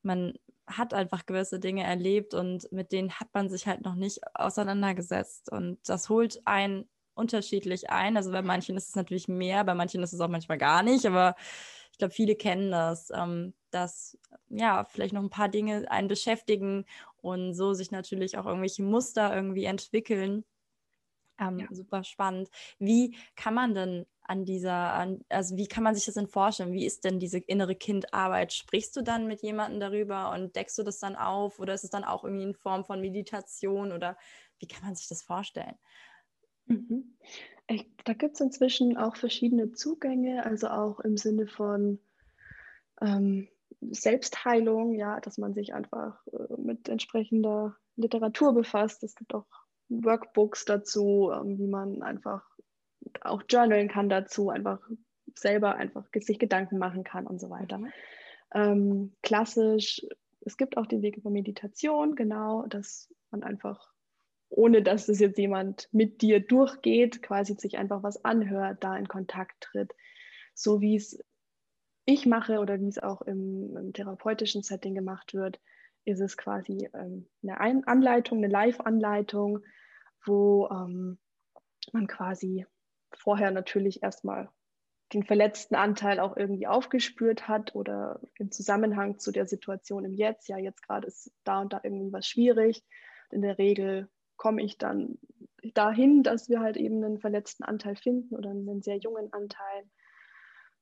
man 0.02 0.34
hat 0.66 0.94
einfach 0.94 1.26
gewisse 1.26 1.60
Dinge 1.60 1.84
erlebt 1.84 2.34
und 2.34 2.70
mit 2.72 2.92
denen 2.92 3.12
hat 3.12 3.28
man 3.34 3.48
sich 3.48 3.66
halt 3.66 3.84
noch 3.84 3.94
nicht 3.94 4.20
auseinandergesetzt. 4.34 5.50
Und 5.50 5.78
das 5.86 6.08
holt 6.08 6.40
einen 6.46 6.88
unterschiedlich 7.14 7.90
ein. 7.90 8.16
Also 8.16 8.32
bei 8.32 8.42
manchen 8.42 8.76
ist 8.76 8.88
es 8.88 8.96
natürlich 8.96 9.28
mehr, 9.28 9.64
bei 9.64 9.74
manchen 9.74 10.02
ist 10.02 10.12
es 10.12 10.20
auch 10.20 10.28
manchmal 10.28 10.58
gar 10.58 10.82
nicht, 10.82 11.06
aber 11.06 11.36
ich 11.92 11.98
glaube, 11.98 12.12
viele 12.12 12.34
kennen 12.34 12.72
das, 12.72 13.10
ähm, 13.14 13.54
dass 13.70 14.18
ja, 14.48 14.84
vielleicht 14.84 15.14
noch 15.14 15.22
ein 15.22 15.30
paar 15.30 15.48
Dinge 15.48 15.90
einen 15.90 16.08
beschäftigen 16.08 16.86
und 17.20 17.54
so 17.54 17.72
sich 17.72 17.90
natürlich 17.92 18.36
auch 18.36 18.46
irgendwelche 18.46 18.82
Muster 18.82 19.34
irgendwie 19.34 19.64
entwickeln. 19.64 20.44
Ähm, 21.38 21.58
ja. 21.58 21.66
Super 21.70 22.04
spannend. 22.04 22.48
Wie 22.78 23.16
kann 23.36 23.54
man 23.54 23.74
denn 23.74 24.06
an 24.22 24.44
dieser, 24.44 24.94
an, 24.94 25.24
also 25.28 25.56
wie 25.56 25.66
kann 25.66 25.84
man 25.84 25.94
sich 25.94 26.06
das 26.06 26.14
denn 26.14 26.28
vorstellen? 26.28 26.72
Wie 26.72 26.86
ist 26.86 27.04
denn 27.04 27.18
diese 27.18 27.38
innere 27.38 27.74
Kindarbeit? 27.74 28.52
Sprichst 28.52 28.96
du 28.96 29.02
dann 29.02 29.26
mit 29.26 29.42
jemandem 29.42 29.80
darüber 29.80 30.32
und 30.32 30.56
deckst 30.56 30.78
du 30.78 30.82
das 30.82 30.98
dann 30.98 31.16
auf 31.16 31.58
oder 31.58 31.74
ist 31.74 31.84
es 31.84 31.90
dann 31.90 32.04
auch 32.04 32.24
irgendwie 32.24 32.44
in 32.44 32.54
Form 32.54 32.84
von 32.84 33.00
Meditation 33.00 33.92
oder 33.92 34.16
wie 34.58 34.66
kann 34.66 34.84
man 34.84 34.94
sich 34.94 35.08
das 35.08 35.22
vorstellen? 35.22 35.76
Mhm. 36.66 37.16
Ich, 37.66 37.86
da 38.04 38.12
gibt 38.14 38.34
es 38.34 38.40
inzwischen 38.40 38.96
auch 38.96 39.16
verschiedene 39.16 39.72
Zugänge, 39.72 40.44
also 40.44 40.68
auch 40.68 41.00
im 41.00 41.16
Sinne 41.16 41.46
von 41.46 41.98
ähm, 43.00 43.48
Selbstheilung, 43.80 44.94
ja, 44.94 45.20
dass 45.20 45.38
man 45.38 45.54
sich 45.54 45.74
einfach 45.74 46.26
äh, 46.28 46.60
mit 46.60 46.88
entsprechender 46.88 47.76
Literatur 47.96 48.54
befasst. 48.54 49.02
Es 49.02 49.14
gibt 49.14 49.34
auch 49.34 49.46
Workbooks 49.88 50.64
dazu, 50.64 51.30
ähm, 51.32 51.58
wie 51.58 51.66
man 51.66 52.02
einfach 52.02 52.42
auch 53.20 53.42
journalen 53.48 53.88
kann 53.88 54.08
dazu, 54.08 54.50
einfach 54.50 54.80
selber 55.34 55.76
einfach 55.76 56.06
sich 56.14 56.38
Gedanken 56.38 56.78
machen 56.78 57.04
kann 57.04 57.26
und 57.26 57.40
so 57.40 57.50
weiter. 57.50 57.78
Mhm. 57.78 57.92
Ähm, 58.54 59.12
klassisch, 59.22 60.06
es 60.40 60.56
gibt 60.56 60.76
auch 60.76 60.86
den 60.86 61.02
Weg 61.02 61.16
über 61.16 61.30
Meditation, 61.30 62.14
genau, 62.14 62.66
dass 62.66 63.12
man 63.30 63.42
einfach, 63.42 63.92
ohne 64.48 64.82
dass 64.82 65.08
es 65.08 65.18
jetzt 65.18 65.38
jemand 65.38 65.88
mit 65.92 66.22
dir 66.22 66.40
durchgeht, 66.40 67.22
quasi 67.22 67.54
sich 67.54 67.78
einfach 67.78 68.02
was 68.02 68.24
anhört, 68.24 68.84
da 68.84 68.96
in 68.96 69.08
Kontakt 69.08 69.60
tritt. 69.60 69.92
So 70.54 70.80
wie 70.80 70.96
es 70.96 71.18
ich 72.06 72.26
mache 72.26 72.60
oder 72.60 72.80
wie 72.80 72.88
es 72.88 72.98
auch 72.98 73.22
im, 73.22 73.76
im 73.76 73.92
therapeutischen 73.92 74.62
Setting 74.62 74.94
gemacht 74.94 75.34
wird, 75.34 75.58
ist 76.04 76.20
es 76.20 76.36
quasi 76.36 76.88
ähm, 76.94 77.28
eine 77.42 77.60
Ein 77.60 77.84
Anleitung, 77.84 78.38
eine 78.38 78.48
Live-Anleitung, 78.48 79.60
wo 80.24 80.68
ähm, 80.70 81.18
man 81.92 82.06
quasi 82.06 82.66
vorher 83.12 83.50
natürlich 83.50 84.02
erstmal 84.02 84.48
den 85.12 85.22
verletzten 85.22 85.76
Anteil 85.76 86.18
auch 86.18 86.36
irgendwie 86.36 86.66
aufgespürt 86.66 87.46
hat 87.46 87.74
oder 87.74 88.20
im 88.38 88.50
Zusammenhang 88.50 89.18
zu 89.18 89.32
der 89.32 89.46
Situation 89.46 90.04
im 90.04 90.14
Jetzt, 90.14 90.48
ja, 90.48 90.58
jetzt 90.58 90.82
gerade 90.82 91.06
ist 91.06 91.32
da 91.44 91.60
und 91.60 91.72
da 91.72 91.80
irgendwie 91.82 92.12
was 92.12 92.26
schwierig. 92.26 92.84
In 93.30 93.42
der 93.42 93.58
Regel 93.58 94.08
komme 94.36 94.62
ich 94.62 94.78
dann 94.78 95.18
dahin, 95.74 96.22
dass 96.22 96.48
wir 96.48 96.60
halt 96.60 96.76
eben 96.76 97.04
einen 97.04 97.18
verletzten 97.18 97.64
Anteil 97.64 97.96
finden 97.96 98.34
oder 98.34 98.50
einen 98.50 98.82
sehr 98.82 98.96
jungen 98.96 99.32
Anteil. 99.32 99.84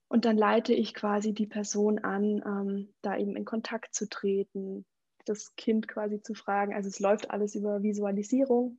Und 0.09 0.25
dann 0.25 0.37
leite 0.37 0.73
ich 0.73 0.95
quasi 0.95 1.33
die 1.33 1.47
Person 1.47 1.99
an, 1.99 2.43
ähm, 2.45 2.95
da 3.03 3.17
eben 3.17 3.37
in 3.37 3.45
Kontakt 3.45 3.95
zu 3.95 4.09
treten, 4.09 4.85
das 5.25 5.55
Kind 5.57 5.89
quasi 5.89 6.23
zu 6.23 6.35
fragen. 6.35 6.75
Also 6.75 6.89
es 6.89 7.01
läuft 7.01 7.31
alles 7.31 7.55
über 7.55 7.83
Visualisierung, 7.83 8.79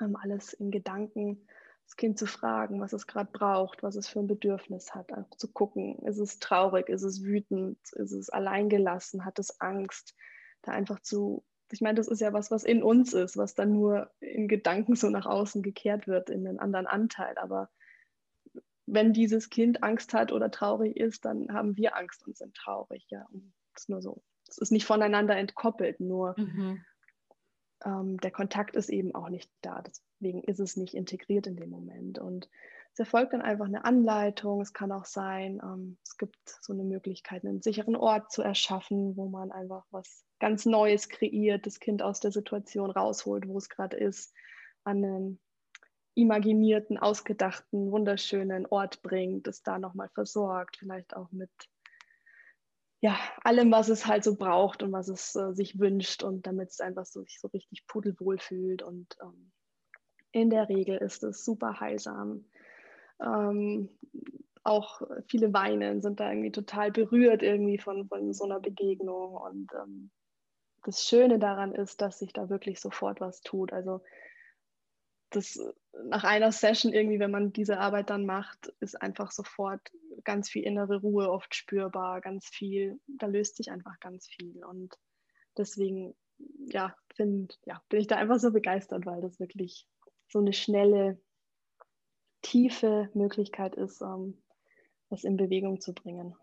ähm, 0.00 0.16
alles 0.16 0.52
in 0.52 0.70
Gedanken 0.70 1.46
das 1.90 1.96
Kind 1.96 2.18
zu 2.20 2.26
fragen, 2.26 2.80
was 2.80 2.92
es 2.92 3.08
gerade 3.08 3.32
braucht, 3.32 3.82
was 3.82 3.96
es 3.96 4.06
für 4.06 4.20
ein 4.20 4.28
Bedürfnis 4.28 4.94
hat, 4.94 5.12
einfach 5.12 5.36
zu 5.36 5.48
gucken, 5.52 5.98
ist 6.06 6.18
es 6.18 6.38
traurig, 6.38 6.88
ist 6.88 7.02
es 7.02 7.24
wütend, 7.24 7.78
ist 7.94 8.12
es 8.12 8.30
alleingelassen, 8.30 9.24
hat 9.24 9.40
es 9.40 9.60
Angst, 9.60 10.14
da 10.62 10.70
einfach 10.70 11.00
zu, 11.00 11.44
ich 11.72 11.80
meine, 11.80 11.96
das 11.96 12.06
ist 12.06 12.20
ja 12.20 12.32
was, 12.32 12.52
was 12.52 12.62
in 12.62 12.84
uns 12.84 13.12
ist, 13.12 13.36
was 13.36 13.56
dann 13.56 13.72
nur 13.72 14.08
in 14.20 14.46
Gedanken 14.46 14.94
so 14.94 15.10
nach 15.10 15.26
außen 15.26 15.62
gekehrt 15.62 16.06
wird 16.06 16.30
in 16.30 16.46
einen 16.46 16.60
anderen 16.60 16.86
Anteil, 16.86 17.36
aber 17.38 17.70
wenn 18.86 19.12
dieses 19.12 19.50
Kind 19.50 19.82
Angst 19.82 20.14
hat 20.14 20.30
oder 20.30 20.52
traurig 20.52 20.96
ist, 20.96 21.24
dann 21.24 21.52
haben 21.52 21.76
wir 21.76 21.96
Angst 21.96 22.24
und 22.24 22.36
sind 22.36 22.54
traurig, 22.54 23.04
ja, 23.08 23.26
das 23.74 23.82
ist 23.82 23.88
nur 23.88 24.00
so. 24.00 24.22
Es 24.50 24.58
ist 24.58 24.72
nicht 24.72 24.86
voneinander 24.86 25.36
entkoppelt, 25.36 26.00
nur 26.00 26.34
mhm. 26.38 26.84
ähm, 27.84 28.16
der 28.18 28.30
Kontakt 28.30 28.76
ist 28.76 28.88
eben 28.88 29.14
auch 29.14 29.28
nicht 29.28 29.50
da. 29.62 29.82
Deswegen 29.82 30.42
ist 30.42 30.60
es 30.60 30.76
nicht 30.76 30.94
integriert 30.94 31.46
in 31.46 31.56
dem 31.56 31.70
Moment. 31.70 32.18
Und 32.18 32.48
es 32.92 32.98
erfolgt 32.98 33.32
dann 33.32 33.42
einfach 33.42 33.66
eine 33.66 33.84
Anleitung. 33.84 34.60
Es 34.60 34.72
kann 34.72 34.92
auch 34.92 35.04
sein, 35.04 35.60
ähm, 35.62 35.96
es 36.04 36.16
gibt 36.16 36.36
so 36.60 36.72
eine 36.72 36.84
Möglichkeit, 36.84 37.44
einen 37.44 37.62
sicheren 37.62 37.96
Ort 37.96 38.32
zu 38.32 38.42
erschaffen, 38.42 39.16
wo 39.16 39.28
man 39.28 39.52
einfach 39.52 39.86
was 39.90 40.24
ganz 40.40 40.66
Neues 40.66 41.08
kreiert, 41.08 41.66
das 41.66 41.80
Kind 41.80 42.02
aus 42.02 42.20
der 42.20 42.32
Situation 42.32 42.90
rausholt, 42.90 43.46
wo 43.46 43.58
es 43.58 43.68
gerade 43.68 43.96
ist, 43.96 44.34
an 44.84 45.04
einen 45.04 45.40
imaginierten, 46.14 46.98
ausgedachten, 46.98 47.90
wunderschönen 47.90 48.66
Ort 48.66 49.02
bringt, 49.02 49.46
es 49.46 49.62
da 49.62 49.78
nochmal 49.78 50.08
versorgt, 50.08 50.78
vielleicht 50.78 51.14
auch 51.16 51.30
mit 51.30 51.50
ja, 53.00 53.18
allem, 53.42 53.72
was 53.72 53.88
es 53.88 54.06
halt 54.06 54.24
so 54.24 54.36
braucht 54.36 54.82
und 54.82 54.92
was 54.92 55.08
es 55.08 55.34
äh, 55.34 55.54
sich 55.54 55.78
wünscht 55.78 56.22
und 56.22 56.46
damit 56.46 56.70
es 56.70 56.80
einfach 56.80 57.06
so, 57.06 57.22
sich 57.22 57.40
so 57.40 57.48
richtig 57.48 57.86
pudelwohl 57.86 58.38
fühlt. 58.38 58.82
Und 58.82 59.16
ähm, 59.22 59.52
in 60.32 60.50
der 60.50 60.68
Regel 60.68 60.98
ist 60.98 61.24
es 61.24 61.44
super 61.44 61.80
heilsam. 61.80 62.44
Ähm, 63.22 63.88
auch 64.62 65.00
viele 65.28 65.52
weinen, 65.54 66.02
sind 66.02 66.20
da 66.20 66.28
irgendwie 66.30 66.52
total 66.52 66.92
berührt 66.92 67.42
irgendwie 67.42 67.78
von, 67.78 68.06
von 68.06 68.34
so 68.34 68.44
einer 68.44 68.60
Begegnung. 68.60 69.34
Und 69.34 69.72
ähm, 69.72 70.10
das 70.84 71.06
Schöne 71.06 71.38
daran 71.38 71.74
ist, 71.74 72.02
dass 72.02 72.18
sich 72.18 72.34
da 72.34 72.50
wirklich 72.50 72.80
sofort 72.80 73.20
was 73.22 73.40
tut. 73.40 73.72
Also 73.72 74.02
das 75.30 75.58
nach 76.04 76.24
einer 76.24 76.52
Session 76.52 76.92
irgendwie, 76.92 77.18
wenn 77.18 77.30
man 77.30 77.52
diese 77.54 77.78
Arbeit 77.78 78.10
dann 78.10 78.26
macht, 78.26 78.74
ist 78.80 79.00
einfach 79.00 79.30
sofort 79.30 79.80
ganz 80.24 80.48
viel 80.48 80.64
innere 80.64 81.00
Ruhe 81.00 81.30
oft 81.30 81.54
spürbar, 81.54 82.20
ganz 82.20 82.46
viel, 82.46 83.00
da 83.06 83.26
löst 83.26 83.56
sich 83.56 83.70
einfach 83.70 83.98
ganz 84.00 84.26
viel. 84.26 84.64
Und 84.64 84.94
deswegen, 85.56 86.14
ja, 86.66 86.94
find, 87.14 87.58
ja, 87.64 87.82
bin 87.88 88.00
ich 88.00 88.06
da 88.06 88.16
einfach 88.16 88.38
so 88.38 88.52
begeistert, 88.52 89.06
weil 89.06 89.20
das 89.20 89.40
wirklich 89.40 89.86
so 90.28 90.38
eine 90.38 90.52
schnelle, 90.52 91.20
tiefe 92.42 93.10
Möglichkeit 93.12 93.74
ist, 93.74 94.00
um, 94.00 94.42
das 95.10 95.24
in 95.24 95.36
Bewegung 95.36 95.80
zu 95.80 95.92
bringen. 95.92 96.34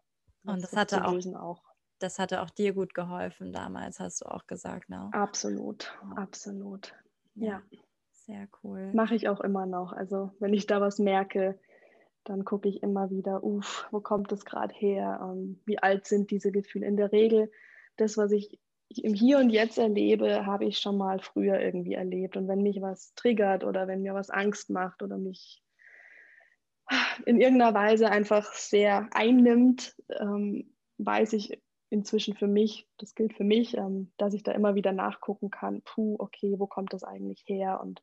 Und 0.46 0.62
das, 0.62 0.72
das 0.72 0.80
hatte 0.80 1.06
auch, 1.06 1.26
auch, 1.36 1.64
das 1.98 2.20
hatte 2.20 2.42
auch 2.42 2.52
dir 2.52 2.74
gut 2.74 2.94
geholfen 2.94 3.52
damals, 3.52 4.00
hast 4.00 4.22
du 4.22 4.26
auch 4.26 4.46
gesagt, 4.46 4.90
ne? 4.90 5.10
Absolut, 5.14 5.98
absolut. 6.16 6.94
ja. 7.36 7.64
ja. 7.72 7.80
Sehr 8.28 8.50
cool. 8.62 8.92
Mache 8.94 9.16
ich 9.16 9.30
auch 9.30 9.40
immer 9.40 9.66
noch. 9.66 9.94
Also 9.94 10.32
wenn 10.40 10.54
ich 10.54 10.68
da 10.68 10.82
was 10.82 11.00
merke, 11.00 11.58
dann 12.30 12.46
gucke 12.46 12.68
ich 12.68 12.84
immer 12.84 13.10
wieder, 13.10 13.44
uff, 13.44 13.88
wo 13.92 14.00
kommt 14.00 14.32
das 14.32 14.46
gerade 14.46 14.74
her? 14.74 15.20
Ähm, 15.22 15.60
wie 15.66 15.80
alt 15.80 16.06
sind 16.06 16.32
diese 16.32 16.52
Gefühle? 16.52 16.86
In 16.86 16.98
der 16.98 17.12
Regel, 17.12 17.52
das, 17.96 18.18
was 18.18 18.32
ich 18.32 18.60
im 18.90 19.14
Hier 19.14 19.40
und 19.40 19.50
Jetzt 19.50 19.78
erlebe, 19.78 20.46
habe 20.46 20.66
ich 20.66 20.80
schon 20.80 20.98
mal 20.98 21.20
früher 21.20 21.60
irgendwie 21.60 21.94
erlebt. 21.94 22.38
Und 22.38 22.48
wenn 22.48 22.62
mich 22.62 22.82
was 22.82 23.14
triggert 23.16 23.64
oder 23.64 23.88
wenn 23.88 24.02
mir 24.02 24.14
was 24.14 24.30
Angst 24.30 24.70
macht 24.70 25.02
oder 25.02 25.18
mich 25.18 25.62
in 27.26 27.40
irgendeiner 27.42 27.74
Weise 27.74 28.10
einfach 28.10 28.54
sehr 28.54 29.10
einnimmt, 29.12 29.96
ähm, 30.20 30.74
weiß 30.98 31.34
ich 31.34 31.62
inzwischen 31.90 32.36
für 32.36 32.48
mich, 32.48 32.88
das 32.98 33.16
gilt 33.16 33.34
für 33.34 33.44
mich, 33.44 33.78
ähm, 33.78 34.12
dass 34.18 34.34
ich 34.34 34.44
da 34.44 34.52
immer 34.52 34.76
wieder 34.76 34.92
nachgucken 34.92 35.50
kann, 35.50 35.82
puh, 35.84 36.16
okay, 36.20 36.56
wo 36.58 36.68
kommt 36.68 36.94
das 36.94 37.04
eigentlich 37.04 37.44
her? 37.46 37.80
Und 37.82 38.02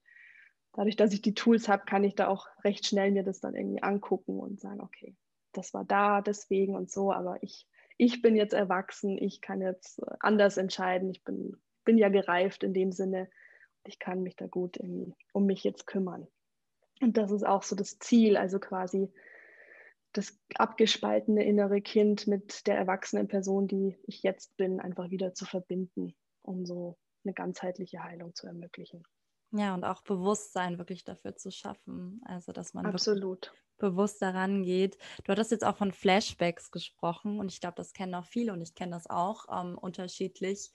dadurch, 0.75 0.97
dass 0.97 1.13
ich 1.13 1.23
die 1.23 1.35
Tools 1.35 1.69
habe, 1.69 1.85
kann 1.87 2.05
ich 2.05 2.15
da 2.15 2.29
auch 2.29 2.47
recht 2.63 2.87
schnell 2.87 3.11
mir 3.11 3.23
das 3.23 3.41
dann 3.41 3.55
irgendwie 3.55 3.83
angucken 3.83 4.39
und 4.39 4.61
sagen, 4.61 4.81
okay, 4.81 5.17
das 5.53 5.73
war 5.73 5.85
da, 5.85 6.21
deswegen 6.21 6.75
und 6.75 6.91
so, 6.91 7.13
aber 7.13 7.43
ich, 7.43 7.67
ich 7.97 8.23
bin 8.23 8.37
jetzt 8.37 8.55
erwachsen, 8.55 9.17
ich 9.17 9.41
kann 9.41 9.63
jetzt 9.63 10.01
äh, 10.01 10.17
anders 10.21 10.57
entscheiden, 10.57 11.11
ich 11.11 11.23
bin, 11.25 11.57
bin 11.85 11.97
ja 11.97 12.09
gereift 12.09 12.65
in 12.65 12.75
dem 12.75 12.93
Sinne, 12.93 13.31
ich 13.87 13.99
kann 13.99 14.23
mich 14.23 14.37
da 14.37 14.47
gut 14.47 14.77
irgendwie 14.77 15.15
um 15.33 15.47
mich 15.47 15.63
jetzt 15.63 15.87
kümmern. 15.87 16.27
Und 17.01 17.17
das 17.17 17.31
ist 17.31 17.47
auch 17.47 17.63
so 17.63 17.77
das 17.77 17.99
Ziel, 17.99 18.37
also 18.37 18.59
quasi 18.59 19.13
das 20.13 20.39
abgespaltene 20.55 21.45
innere 21.45 21.83
Kind 21.83 22.27
mit 22.27 22.67
der 22.67 22.77
erwachsenen 22.77 23.29
Person, 23.29 23.67
die 23.67 23.99
ich 24.07 24.23
jetzt 24.23 24.57
bin, 24.57 24.81
einfach 24.81 25.11
wieder 25.11 25.35
zu 25.35 25.45
verbinden, 25.45 26.15
um 26.43 26.65
so 26.65 26.97
eine 27.25 27.35
ganzheitliche 27.35 28.03
Heilung 28.03 28.35
zu 28.35 28.47
ermöglichen. 28.47 29.03
Ja, 29.57 29.75
und 29.75 29.85
auch 29.85 30.03
Bewusstsein 30.03 30.79
wirklich 30.79 31.05
dafür 31.05 31.37
zu 31.37 31.53
schaffen. 31.53 32.21
Also, 32.25 32.51
dass 32.51 32.75
man 32.75 32.87
Absolut. 32.87 33.53
bewusst 33.79 34.21
daran 34.21 34.65
geht. 34.65 34.99
Du 35.23 35.31
hattest 35.31 35.53
jetzt 35.53 35.65
auch 35.65 35.77
von 35.77 35.93
Flashbacks 35.93 36.73
gesprochen 36.73 37.39
und 37.39 37.53
ich 37.53 37.61
glaube, 37.61 37.77
das 37.77 37.93
kennen 37.93 38.15
auch 38.17 38.25
viele 38.25 38.53
und 38.53 38.61
ich 38.61 38.75
kenne 38.75 38.93
das 38.93 39.09
auch 39.09 39.47
ähm, 39.53 39.79
unterschiedlich. 39.79 40.73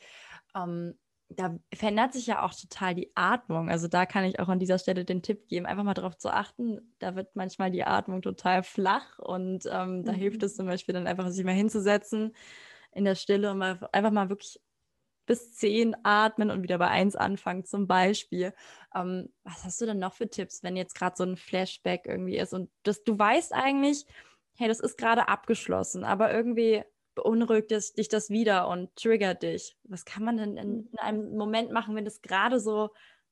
Ähm, 0.55 0.97
da 1.27 1.55
verändert 1.73 2.13
sich 2.13 2.25
ja 2.25 2.43
auch 2.43 2.53
total 2.53 2.95
die 2.95 3.11
Atmung. 3.15 3.69
Also 3.69 3.87
da 3.87 4.05
kann 4.05 4.23
ich 4.23 4.39
auch 4.39 4.47
an 4.47 4.59
dieser 4.59 4.79
Stelle 4.79 5.05
den 5.05 5.21
Tipp 5.21 5.47
geben, 5.47 5.65
einfach 5.65 5.83
mal 5.83 5.93
darauf 5.93 6.17
zu 6.17 6.33
achten. 6.33 6.95
Da 6.99 7.15
wird 7.15 7.35
manchmal 7.35 7.71
die 7.71 7.83
Atmung 7.83 8.21
total 8.21 8.63
flach 8.63 9.19
und 9.19 9.65
ähm, 9.65 10.03
da 10.05 10.13
mhm. 10.13 10.15
hilft 10.15 10.41
es 10.41 10.55
zum 10.55 10.65
Beispiel 10.65 10.93
dann 10.93 11.05
einfach, 11.05 11.29
sich 11.29 11.45
mal 11.45 11.51
hinzusetzen 11.51 12.33
in 12.93 13.03
der 13.03 13.15
Stille 13.15 13.51
und 13.51 13.59
mal, 13.59 13.87
einfach 13.91 14.11
mal 14.11 14.29
wirklich 14.29 14.59
bis 15.29 15.53
zehn 15.53 15.95
atmen 16.01 16.49
und 16.49 16.63
wieder 16.63 16.79
bei 16.79 16.87
eins 16.87 17.15
anfangen 17.15 17.63
zum 17.63 17.85
Beispiel. 17.85 18.51
Ähm, 18.95 19.31
was 19.43 19.63
hast 19.63 19.79
du 19.79 19.85
denn 19.85 19.99
noch 19.99 20.15
für 20.15 20.27
Tipps, 20.27 20.63
wenn 20.63 20.75
jetzt 20.75 20.95
gerade 20.95 21.15
so 21.15 21.23
ein 21.23 21.37
Flashback 21.37 22.07
irgendwie 22.07 22.37
ist 22.37 22.51
und 22.51 22.71
das, 22.81 23.03
du 23.03 23.17
weißt 23.17 23.53
eigentlich, 23.53 24.07
hey, 24.57 24.67
das 24.67 24.79
ist 24.79 24.97
gerade 24.97 25.27
abgeschlossen, 25.27 26.03
aber 26.03 26.33
irgendwie 26.33 26.83
beunruhigt 27.13 27.71
es, 27.71 27.93
dich 27.93 28.07
das 28.07 28.31
wieder 28.31 28.67
und 28.69 28.95
triggert 28.95 29.43
dich. 29.43 29.77
Was 29.83 30.03
kann 30.03 30.23
man 30.23 30.37
denn 30.37 30.57
in, 30.57 30.89
in 30.91 30.97
einem 30.97 31.37
Moment 31.37 31.71
machen, 31.71 31.95
wenn 31.95 32.05
das 32.05 32.23
gerade 32.23 32.59
so 32.59 32.89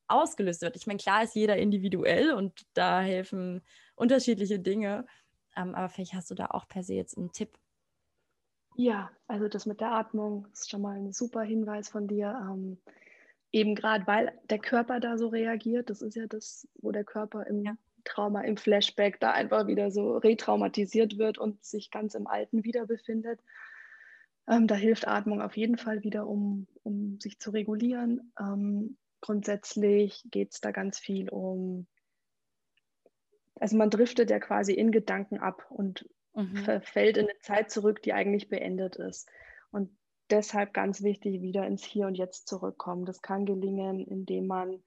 ausgelöst 0.08 0.62
wird? 0.62 0.76
Ich 0.76 0.86
meine, 0.86 1.00
klar 1.00 1.24
ist 1.24 1.34
jeder 1.34 1.58
individuell 1.58 2.32
und 2.32 2.62
da 2.76 3.02
helfen 3.02 3.66
unterschiedliche 3.96 4.60
Dinge. 4.60 5.08
Ähm, 5.56 5.74
aber 5.74 5.90
vielleicht 5.90 6.14
hast 6.14 6.30
du 6.30 6.36
da 6.36 6.46
auch 6.52 6.68
per 6.68 6.84
se 6.84 6.94
jetzt 6.94 7.18
einen 7.18 7.32
Tipp. 7.32 7.58
Ja, 8.78 9.10
also 9.28 9.48
das 9.48 9.66
mit 9.66 9.82
der 9.82 9.92
Atmung 9.92 10.48
ist 10.54 10.70
schon 10.70 10.84
mal 10.84 10.98
ein 10.98 11.12
super 11.12 11.42
Hinweis 11.42 11.90
von 11.90 12.08
dir. 12.08 12.40
Ähm, 12.40 12.78
eben 13.52 13.74
gerade, 13.74 14.06
weil 14.06 14.32
der 14.52 14.60
Körper 14.60 15.00
da 15.00 15.18
so 15.18 15.30
reagiert. 15.30 15.90
Das 15.90 16.04
ist 16.04 16.16
ja 16.16 16.28
das, 16.28 16.68
wo 16.76 16.92
der 16.92 17.04
Körper 17.04 17.48
im 17.48 17.64
ja. 17.64 17.76
Trauma, 18.04 18.42
im 18.42 18.56
Flashback 18.56 19.20
da 19.20 19.32
einfach 19.32 19.66
wieder 19.66 19.90
so 19.90 20.18
retraumatisiert 20.18 21.18
wird 21.18 21.40
und 21.40 21.66
sich 21.66 21.90
ganz 21.90 22.14
im 22.14 22.28
Alten 22.28 22.64
wieder 22.64 22.86
befindet. 22.86 23.40
Ähm, 24.48 24.68
da 24.68 24.76
hilft 24.76 25.08
Atmung 25.08 25.42
auf 25.42 25.58
jeden 25.58 25.78
Fall 25.78 26.04
wieder, 26.04 26.28
um, 26.28 26.68
um 26.84 27.20
sich 27.20 27.40
zu 27.40 27.50
regulieren. 27.50 28.32
Ähm, 28.40 28.96
grundsätzlich 29.22 30.24
geht 30.30 30.54
es 30.54 30.62
da 30.62 30.70
ganz 30.70 31.00
viel 31.00 31.30
um, 31.30 31.88
also 33.60 33.76
man 33.76 33.90
driftet 33.90 34.30
ja 34.30 34.40
quasi 34.40 34.74
in 34.74 34.92
Gedanken 34.92 35.40
ab 35.40 35.66
und 35.70 36.08
mhm. 36.38 36.58
verfällt 36.58 37.18
in 37.18 37.26
eine 37.26 37.40
Zeit 37.40 37.72
zurück, 37.72 38.02
die 38.02 38.14
eigentlich 38.14 38.50
beendet 38.50 38.96
ist. 38.96 39.30
Und 39.72 39.96
deshalb 40.30 40.74
ganz 40.74 41.04
wichtig, 41.04 41.42
wieder 41.42 41.66
ins 41.66 41.84
Hier 41.84 42.08
und 42.08 42.16
Jetzt 42.16 42.48
zurückkommen. 42.48 43.06
Das 43.06 43.22
kann 43.22 43.46
gelingen, 43.46 44.06
indem 44.06 44.48
man 44.48 44.84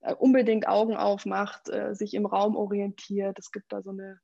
äh, 0.00 0.14
unbedingt 0.14 0.66
Augen 0.66 0.96
aufmacht, 0.96 1.68
äh, 1.68 1.94
sich 1.94 2.14
im 2.14 2.26
Raum 2.26 2.56
orientiert. 2.56 3.38
Es 3.38 3.52
gibt 3.52 3.72
da 3.72 3.82
so 3.82 3.90
eine 3.90 4.20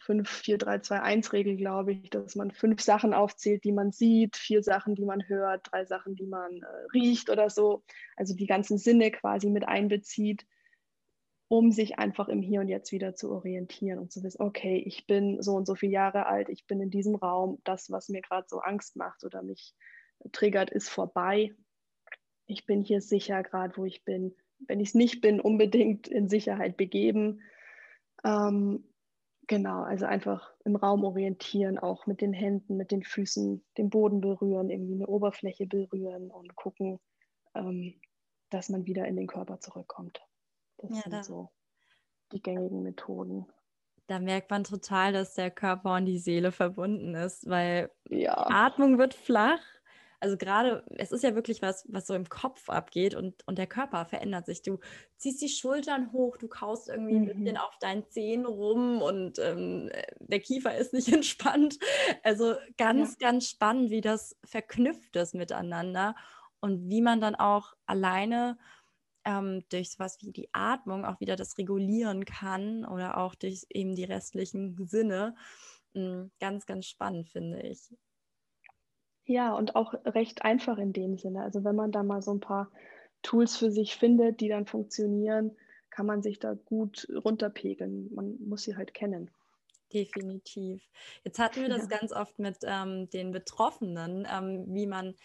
5, 0.00 0.28
4, 0.28 0.58
3, 0.58 0.78
2, 0.78 1.02
1 1.02 1.32
Regel, 1.34 1.56
glaube 1.56 1.92
ich, 1.92 2.08
dass 2.08 2.34
man 2.34 2.50
fünf 2.50 2.80
Sachen 2.80 3.12
aufzählt, 3.12 3.62
die 3.64 3.72
man 3.72 3.92
sieht, 3.92 4.36
vier 4.36 4.62
Sachen, 4.62 4.94
die 4.94 5.04
man 5.04 5.28
hört, 5.28 5.70
drei 5.70 5.84
Sachen, 5.84 6.16
die 6.16 6.26
man 6.26 6.62
äh, 6.62 6.66
riecht 6.94 7.28
oder 7.28 7.50
so. 7.50 7.82
Also 8.16 8.34
die 8.34 8.46
ganzen 8.46 8.78
Sinne 8.78 9.10
quasi 9.10 9.50
mit 9.50 9.68
einbezieht 9.68 10.46
um 11.48 11.70
sich 11.70 11.98
einfach 11.98 12.28
im 12.28 12.42
Hier 12.42 12.60
und 12.60 12.68
Jetzt 12.68 12.92
wieder 12.92 13.14
zu 13.14 13.30
orientieren 13.30 13.98
und 13.98 14.10
zu 14.10 14.22
wissen, 14.22 14.42
okay, 14.42 14.82
ich 14.84 15.06
bin 15.06 15.40
so 15.42 15.54
und 15.54 15.66
so 15.66 15.74
viele 15.74 15.92
Jahre 15.92 16.26
alt, 16.26 16.48
ich 16.48 16.66
bin 16.66 16.80
in 16.80 16.90
diesem 16.90 17.14
Raum, 17.14 17.60
das, 17.64 17.90
was 17.90 18.08
mir 18.08 18.20
gerade 18.20 18.46
so 18.48 18.58
Angst 18.58 18.96
macht 18.96 19.24
oder 19.24 19.42
mich 19.42 19.74
triggert, 20.32 20.70
ist 20.70 20.88
vorbei. 20.88 21.54
Ich 22.46 22.66
bin 22.66 22.82
hier 22.82 23.00
sicher 23.00 23.42
gerade, 23.42 23.76
wo 23.76 23.84
ich 23.84 24.04
bin. 24.04 24.34
Wenn 24.58 24.80
ich 24.80 24.88
es 24.88 24.94
nicht 24.94 25.20
bin, 25.20 25.40
unbedingt 25.40 26.08
in 26.08 26.28
Sicherheit 26.28 26.76
begeben. 26.76 27.42
Ähm, 28.24 28.84
genau, 29.46 29.82
also 29.82 30.06
einfach 30.06 30.54
im 30.64 30.76
Raum 30.76 31.04
orientieren, 31.04 31.78
auch 31.78 32.06
mit 32.06 32.20
den 32.20 32.32
Händen, 32.32 32.76
mit 32.76 32.90
den 32.90 33.02
Füßen, 33.02 33.64
den 33.76 33.90
Boden 33.90 34.20
berühren, 34.20 34.70
irgendwie 34.70 34.94
eine 34.94 35.06
Oberfläche 35.06 35.66
berühren 35.66 36.30
und 36.30 36.56
gucken, 36.56 36.98
ähm, 37.54 38.00
dass 38.50 38.68
man 38.68 38.86
wieder 38.86 39.06
in 39.06 39.16
den 39.16 39.26
Körper 39.26 39.60
zurückkommt. 39.60 40.20
Das 40.78 40.90
ja, 40.90 41.02
sind 41.02 41.12
da, 41.12 41.22
so 41.22 41.50
die 42.32 42.42
gängigen 42.42 42.82
Methoden. 42.82 43.46
Da 44.06 44.20
merkt 44.20 44.50
man 44.50 44.64
total, 44.64 45.12
dass 45.12 45.34
der 45.34 45.50
Körper 45.50 45.94
und 45.94 46.06
die 46.06 46.18
Seele 46.18 46.52
verbunden 46.52 47.14
ist, 47.14 47.48
weil 47.48 47.90
ja. 48.08 48.36
Atmung 48.36 48.98
wird 48.98 49.14
flach. 49.14 49.60
Also 50.18 50.38
gerade, 50.38 50.82
es 50.96 51.12
ist 51.12 51.22
ja 51.24 51.34
wirklich 51.34 51.60
was, 51.60 51.84
was 51.88 52.06
so 52.06 52.14
im 52.14 52.28
Kopf 52.28 52.70
abgeht 52.70 53.14
und, 53.14 53.46
und 53.46 53.58
der 53.58 53.66
Körper 53.66 54.06
verändert 54.06 54.46
sich. 54.46 54.62
Du 54.62 54.78
ziehst 55.18 55.42
die 55.42 55.48
Schultern 55.48 56.10
hoch, 56.12 56.38
du 56.38 56.48
kaust 56.48 56.88
irgendwie 56.88 57.16
mhm. 57.16 57.22
ein 57.22 57.26
bisschen 57.26 57.56
auf 57.58 57.76
deinen 57.80 58.08
Zehen 58.08 58.46
rum 58.46 59.02
und 59.02 59.38
ähm, 59.38 59.90
der 60.20 60.40
Kiefer 60.40 60.74
ist 60.76 60.94
nicht 60.94 61.08
entspannt. 61.12 61.78
Also 62.22 62.54
ganz, 62.78 63.16
ja. 63.20 63.28
ganz 63.28 63.50
spannend, 63.50 63.90
wie 63.90 64.00
das 64.00 64.36
verknüpft 64.44 65.16
ist 65.16 65.34
miteinander 65.34 66.14
und 66.60 66.88
wie 66.88 67.02
man 67.02 67.20
dann 67.20 67.34
auch 67.34 67.74
alleine 67.84 68.56
ähm, 69.26 69.64
durch 69.68 69.90
sowas 69.90 70.18
wie 70.22 70.30
die 70.30 70.48
Atmung 70.52 71.04
auch 71.04 71.20
wieder 71.20 71.36
das 71.36 71.58
regulieren 71.58 72.24
kann 72.24 72.86
oder 72.86 73.18
auch 73.18 73.34
durch 73.34 73.66
eben 73.70 73.94
die 73.94 74.04
restlichen 74.04 74.76
Sinne. 74.86 75.34
Mhm, 75.92 76.30
ganz, 76.40 76.64
ganz 76.64 76.86
spannend, 76.86 77.28
finde 77.28 77.60
ich. 77.60 77.92
Ja, 79.24 79.52
und 79.54 79.74
auch 79.74 79.94
recht 80.04 80.42
einfach 80.42 80.78
in 80.78 80.92
dem 80.92 81.18
Sinne. 81.18 81.42
Also 81.42 81.64
wenn 81.64 81.74
man 81.74 81.90
da 81.90 82.04
mal 82.04 82.22
so 82.22 82.32
ein 82.32 82.40
paar 82.40 82.70
Tools 83.22 83.56
für 83.56 83.72
sich 83.72 83.96
findet, 83.96 84.40
die 84.40 84.48
dann 84.48 84.66
funktionieren, 84.66 85.56
kann 85.90 86.06
man 86.06 86.22
sich 86.22 86.38
da 86.38 86.54
gut 86.54 87.08
runterpegeln. 87.24 88.14
Man 88.14 88.36
muss 88.46 88.62
sie 88.62 88.76
halt 88.76 88.94
kennen. 88.94 89.30
Definitiv. 89.92 90.88
Jetzt 91.24 91.40
hatten 91.40 91.62
wir 91.62 91.68
das 91.68 91.88
ja. 91.90 91.98
ganz 91.98 92.12
oft 92.12 92.38
mit 92.38 92.58
ähm, 92.62 93.10
den 93.10 93.32
Betroffenen, 93.32 94.28
ähm, 94.30 94.66
wie 94.68 94.86
man 94.86 95.16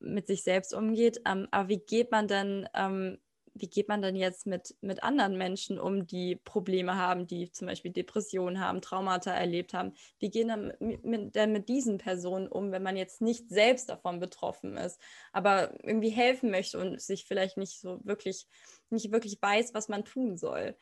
mit 0.00 0.26
sich 0.26 0.42
selbst 0.42 0.74
umgeht. 0.74 1.20
Ähm, 1.24 1.46
aber 1.52 1.68
wie 1.68 1.78
geht 1.78 2.10
man 2.10 2.26
denn 2.26 2.68
ähm, 2.74 3.18
wie 3.54 3.68
geht 3.68 3.88
man 3.88 4.02
denn 4.02 4.16
jetzt 4.16 4.46
mit, 4.46 4.76
mit 4.80 5.02
anderen 5.04 5.38
Menschen 5.38 5.78
um, 5.78 6.06
die 6.06 6.36
Probleme 6.36 6.96
haben, 6.96 7.26
die 7.26 7.50
zum 7.52 7.68
Beispiel 7.68 7.92
Depressionen 7.92 8.60
haben, 8.60 8.80
Traumata 8.82 9.32
erlebt 9.32 9.74
haben? 9.74 9.94
Wie 10.18 10.30
gehen 10.30 10.48
dann 10.48 10.72
mit, 10.80 11.34
denn 11.34 11.52
mit 11.52 11.68
diesen 11.68 11.98
Personen 11.98 12.48
um, 12.48 12.72
wenn 12.72 12.82
man 12.82 12.96
jetzt 12.96 13.20
nicht 13.20 13.48
selbst 13.48 13.88
davon 13.88 14.18
betroffen 14.18 14.76
ist, 14.76 15.00
aber 15.32 15.72
irgendwie 15.84 16.10
helfen 16.10 16.50
möchte 16.50 16.78
und 16.78 17.00
sich 17.00 17.26
vielleicht 17.26 17.56
nicht 17.56 17.78
so 17.80 18.00
wirklich, 18.04 18.48
nicht 18.90 19.12
wirklich 19.12 19.38
weiß, 19.40 19.72
was 19.72 19.88
man 19.88 20.04
tun 20.04 20.36
soll? 20.36 20.76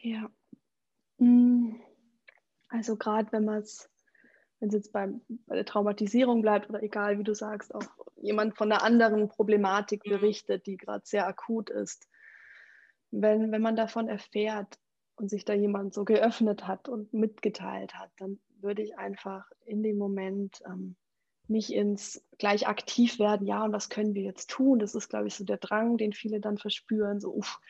Ja. 0.00 0.30
Hm. 1.18 1.80
Also 2.68 2.96
gerade 2.96 3.30
wenn 3.32 3.44
man 3.44 3.62
es 3.62 3.90
wenn 4.60 4.68
es 4.68 4.74
jetzt 4.74 4.92
beim, 4.92 5.20
bei 5.46 5.56
der 5.56 5.64
Traumatisierung 5.64 6.42
bleibt 6.42 6.68
oder 6.68 6.82
egal, 6.82 7.18
wie 7.18 7.24
du 7.24 7.34
sagst, 7.34 7.74
auch 7.74 7.84
jemand 8.16 8.56
von 8.56 8.70
einer 8.70 8.82
anderen 8.82 9.28
Problematik 9.28 10.06
mhm. 10.06 10.10
berichtet, 10.10 10.66
die 10.66 10.76
gerade 10.76 11.04
sehr 11.04 11.26
akut 11.26 11.70
ist. 11.70 12.08
Wenn, 13.10 13.52
wenn 13.52 13.62
man 13.62 13.76
davon 13.76 14.08
erfährt 14.08 14.78
und 15.16 15.28
sich 15.28 15.44
da 15.44 15.52
jemand 15.54 15.94
so 15.94 16.04
geöffnet 16.04 16.66
hat 16.66 16.88
und 16.88 17.12
mitgeteilt 17.12 17.94
hat, 17.94 18.10
dann 18.16 18.40
würde 18.60 18.82
ich 18.82 18.98
einfach 18.98 19.46
in 19.66 19.82
dem 19.82 19.98
Moment 19.98 20.62
ähm, 20.66 20.96
nicht 21.46 21.70
ins 21.70 22.24
gleich 22.38 22.66
aktiv 22.66 23.18
werden, 23.18 23.46
ja, 23.46 23.64
und 23.64 23.72
was 23.72 23.90
können 23.90 24.14
wir 24.14 24.22
jetzt 24.22 24.50
tun? 24.50 24.78
Das 24.78 24.94
ist, 24.94 25.10
glaube 25.10 25.28
ich, 25.28 25.34
so 25.34 25.44
der 25.44 25.58
Drang, 25.58 25.98
den 25.98 26.12
viele 26.12 26.40
dann 26.40 26.58
verspüren, 26.58 27.20
so, 27.20 27.34
uff, 27.34 27.60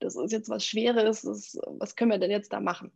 das 0.00 0.16
ist 0.16 0.32
jetzt 0.32 0.48
was 0.48 0.66
Schweres, 0.66 1.22
das, 1.22 1.56
was 1.78 1.94
können 1.94 2.10
wir 2.10 2.18
denn 2.18 2.30
jetzt 2.30 2.52
da 2.52 2.60
machen? 2.60 2.92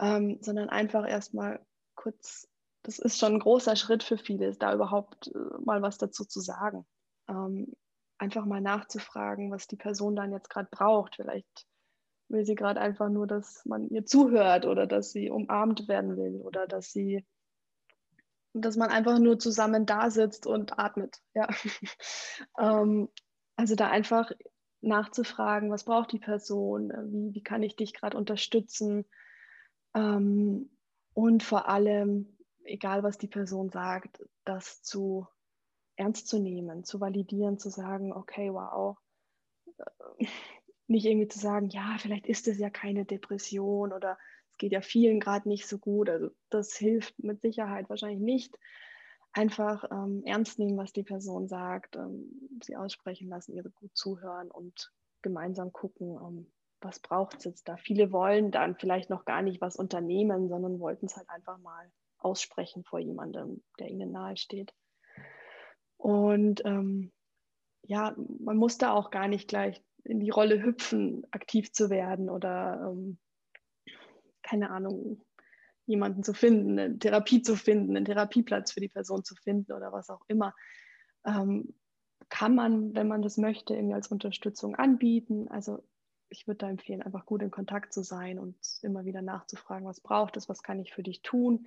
Ähm, 0.00 0.38
sondern 0.40 0.70
einfach 0.70 1.06
erstmal 1.06 1.60
kurz 1.94 2.49
das 2.82 2.98
ist 2.98 3.18
schon 3.18 3.34
ein 3.34 3.40
großer 3.40 3.76
Schritt 3.76 4.02
für 4.02 4.16
viele, 4.16 4.54
da 4.56 4.74
überhaupt 4.74 5.28
äh, 5.28 5.62
mal 5.64 5.82
was 5.82 5.98
dazu 5.98 6.24
zu 6.24 6.40
sagen. 6.40 6.86
Ähm, 7.28 7.74
einfach 8.18 8.44
mal 8.44 8.60
nachzufragen, 8.60 9.50
was 9.50 9.66
die 9.66 9.76
Person 9.76 10.16
dann 10.16 10.32
jetzt 10.32 10.50
gerade 10.50 10.68
braucht. 10.70 11.16
Vielleicht 11.16 11.66
will 12.28 12.44
sie 12.44 12.54
gerade 12.54 12.80
einfach 12.80 13.08
nur, 13.08 13.26
dass 13.26 13.64
man 13.64 13.88
ihr 13.88 14.04
zuhört 14.06 14.66
oder 14.66 14.86
dass 14.86 15.10
sie 15.10 15.30
umarmt 15.30 15.88
werden 15.88 16.16
will 16.16 16.40
oder 16.42 16.66
dass 16.66 16.92
sie, 16.92 17.26
dass 18.52 18.76
man 18.76 18.90
einfach 18.90 19.18
nur 19.18 19.38
zusammen 19.38 19.86
da 19.86 20.10
sitzt 20.10 20.46
und 20.46 20.78
atmet. 20.78 21.18
Ja. 21.34 21.48
ähm, 22.58 23.08
also 23.56 23.74
da 23.74 23.88
einfach 23.88 24.30
nachzufragen, 24.80 25.70
was 25.70 25.84
braucht 25.84 26.12
die 26.12 26.18
Person, 26.18 26.90
wie, 27.10 27.34
wie 27.34 27.42
kann 27.42 27.62
ich 27.62 27.76
dich 27.76 27.92
gerade 27.92 28.16
unterstützen 28.16 29.04
ähm, 29.94 30.70
und 31.12 31.42
vor 31.42 31.68
allem 31.68 32.36
egal 32.64 33.02
was 33.02 33.18
die 33.18 33.28
Person 33.28 33.70
sagt, 33.70 34.22
das 34.44 34.82
zu 34.82 35.26
ernst 35.96 36.28
zu 36.28 36.38
nehmen, 36.38 36.84
zu 36.84 37.00
validieren, 37.00 37.58
zu 37.58 37.70
sagen, 37.70 38.12
okay, 38.12 38.52
wow, 38.52 38.96
nicht 40.86 41.06
irgendwie 41.06 41.28
zu 41.28 41.38
sagen, 41.38 41.68
ja, 41.68 41.96
vielleicht 41.98 42.26
ist 42.26 42.48
es 42.48 42.58
ja 42.58 42.70
keine 42.70 43.04
Depression 43.04 43.92
oder 43.92 44.18
es 44.50 44.56
geht 44.58 44.72
ja 44.72 44.80
vielen 44.80 45.20
gerade 45.20 45.48
nicht 45.48 45.66
so 45.68 45.78
gut. 45.78 46.08
Also 46.08 46.30
das 46.50 46.74
hilft 46.74 47.18
mit 47.22 47.40
Sicherheit 47.40 47.88
wahrscheinlich 47.88 48.20
nicht. 48.20 48.58
Einfach 49.32 49.84
ähm, 49.92 50.22
ernst 50.24 50.58
nehmen, 50.58 50.76
was 50.76 50.92
die 50.92 51.04
Person 51.04 51.46
sagt, 51.46 51.94
ähm, 51.94 52.58
sie 52.62 52.76
aussprechen 52.76 53.28
lassen, 53.28 53.54
ihre 53.54 53.70
gut 53.70 53.96
zuhören 53.96 54.50
und 54.50 54.90
gemeinsam 55.22 55.72
gucken, 55.72 56.16
ähm, 56.16 56.52
was 56.80 56.98
braucht 56.98 57.38
es 57.38 57.44
jetzt 57.44 57.68
da. 57.68 57.76
Viele 57.76 58.10
wollen 58.10 58.50
dann 58.50 58.74
vielleicht 58.74 59.10
noch 59.10 59.24
gar 59.24 59.42
nicht 59.42 59.60
was 59.60 59.76
unternehmen, 59.76 60.48
sondern 60.48 60.80
wollten 60.80 61.06
es 61.06 61.16
halt 61.16 61.28
einfach 61.28 61.58
mal 61.58 61.92
aussprechen 62.20 62.84
vor 62.84 62.98
jemandem, 62.98 63.62
der 63.78 63.88
ihnen 63.88 64.12
nahe 64.12 64.36
steht. 64.36 64.72
Und 65.96 66.64
ähm, 66.64 67.12
ja, 67.82 68.14
man 68.38 68.56
muss 68.56 68.78
da 68.78 68.92
auch 68.92 69.10
gar 69.10 69.28
nicht 69.28 69.48
gleich 69.48 69.82
in 70.04 70.20
die 70.20 70.30
Rolle 70.30 70.62
hüpfen, 70.62 71.26
aktiv 71.30 71.72
zu 71.72 71.90
werden 71.90 72.30
oder 72.30 72.90
ähm, 72.90 73.18
keine 74.42 74.70
Ahnung, 74.70 75.22
jemanden 75.86 76.22
zu 76.22 76.32
finden, 76.32 76.78
eine 76.78 76.98
Therapie 76.98 77.42
zu 77.42 77.56
finden, 77.56 77.96
einen 77.96 78.06
Therapieplatz 78.06 78.72
für 78.72 78.80
die 78.80 78.88
Person 78.88 79.24
zu 79.24 79.34
finden 79.34 79.72
oder 79.72 79.92
was 79.92 80.08
auch 80.08 80.22
immer. 80.28 80.54
Ähm, 81.26 81.74
kann 82.28 82.54
man, 82.54 82.94
wenn 82.94 83.08
man 83.08 83.22
das 83.22 83.36
möchte, 83.36 83.74
irgendwie 83.74 83.94
als 83.94 84.08
Unterstützung 84.08 84.76
anbieten. 84.76 85.48
Also 85.48 85.82
ich 86.28 86.46
würde 86.46 86.58
da 86.58 86.70
empfehlen, 86.70 87.02
einfach 87.02 87.26
gut 87.26 87.42
in 87.42 87.50
Kontakt 87.50 87.92
zu 87.92 88.02
sein 88.02 88.38
und 88.38 88.56
immer 88.82 89.04
wieder 89.04 89.20
nachzufragen, 89.20 89.86
was 89.86 90.00
braucht 90.00 90.36
es, 90.36 90.48
was 90.48 90.62
kann 90.62 90.78
ich 90.78 90.94
für 90.94 91.02
dich 91.02 91.22
tun 91.22 91.66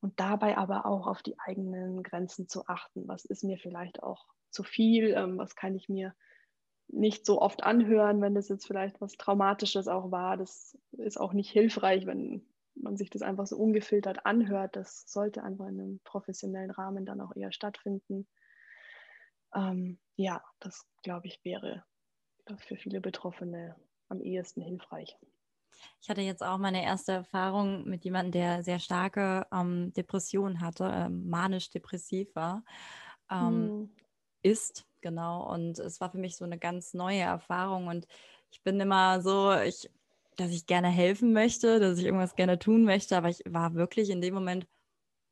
und 0.00 0.18
dabei 0.20 0.56
aber 0.56 0.86
auch 0.86 1.06
auf 1.06 1.22
die 1.22 1.38
eigenen 1.38 2.02
Grenzen 2.02 2.48
zu 2.48 2.66
achten. 2.66 3.08
Was 3.08 3.24
ist 3.24 3.44
mir 3.44 3.58
vielleicht 3.58 4.02
auch 4.02 4.26
zu 4.50 4.62
viel? 4.62 5.14
Ähm, 5.14 5.38
was 5.38 5.56
kann 5.56 5.74
ich 5.74 5.88
mir 5.88 6.14
nicht 6.88 7.26
so 7.26 7.40
oft 7.40 7.64
anhören, 7.64 8.20
wenn 8.20 8.34
das 8.34 8.48
jetzt 8.48 8.66
vielleicht 8.66 9.00
was 9.00 9.16
Traumatisches 9.16 9.88
auch 9.88 10.10
war? 10.10 10.36
Das 10.36 10.78
ist 10.92 11.18
auch 11.18 11.32
nicht 11.32 11.50
hilfreich, 11.50 12.06
wenn 12.06 12.46
man 12.74 12.96
sich 12.96 13.10
das 13.10 13.22
einfach 13.22 13.46
so 13.46 13.56
ungefiltert 13.56 14.26
anhört. 14.26 14.76
Das 14.76 15.04
sollte 15.06 15.42
einfach 15.42 15.66
in 15.66 15.80
einem 15.80 16.00
professionellen 16.04 16.70
Rahmen 16.70 17.06
dann 17.06 17.20
auch 17.20 17.34
eher 17.34 17.52
stattfinden. 17.52 18.28
Ähm, 19.54 19.98
ja, 20.16 20.42
das 20.60 20.86
glaube 21.02 21.26
ich 21.26 21.44
wäre 21.44 21.84
für 22.58 22.76
viele 22.76 23.00
Betroffene 23.00 23.74
am 24.08 24.20
ehesten 24.20 24.60
hilfreich. 24.60 25.16
Ich 26.00 26.08
hatte 26.08 26.20
jetzt 26.20 26.42
auch 26.42 26.58
meine 26.58 26.84
erste 26.84 27.12
Erfahrung 27.12 27.84
mit 27.84 28.04
jemandem, 28.04 28.32
der 28.32 28.62
sehr 28.62 28.78
starke 28.78 29.46
ähm, 29.52 29.92
Depressionen 29.92 30.60
hatte, 30.60 30.90
ähm, 30.92 31.28
manisch-depressiv 31.28 32.34
war, 32.34 32.64
ähm, 33.30 33.68
hm. 33.68 33.90
ist, 34.42 34.86
genau. 35.00 35.52
Und 35.52 35.78
es 35.78 36.00
war 36.00 36.10
für 36.10 36.18
mich 36.18 36.36
so 36.36 36.44
eine 36.44 36.58
ganz 36.58 36.94
neue 36.94 37.20
Erfahrung. 37.20 37.88
Und 37.88 38.06
ich 38.50 38.62
bin 38.62 38.78
immer 38.80 39.20
so, 39.20 39.52
ich, 39.52 39.90
dass 40.36 40.50
ich 40.50 40.66
gerne 40.66 40.88
helfen 40.88 41.32
möchte, 41.32 41.80
dass 41.80 41.98
ich 41.98 42.04
irgendwas 42.04 42.36
gerne 42.36 42.58
tun 42.58 42.84
möchte, 42.84 43.16
aber 43.16 43.28
ich 43.28 43.42
war 43.46 43.74
wirklich 43.74 44.10
in 44.10 44.20
dem 44.20 44.34
Moment 44.34 44.66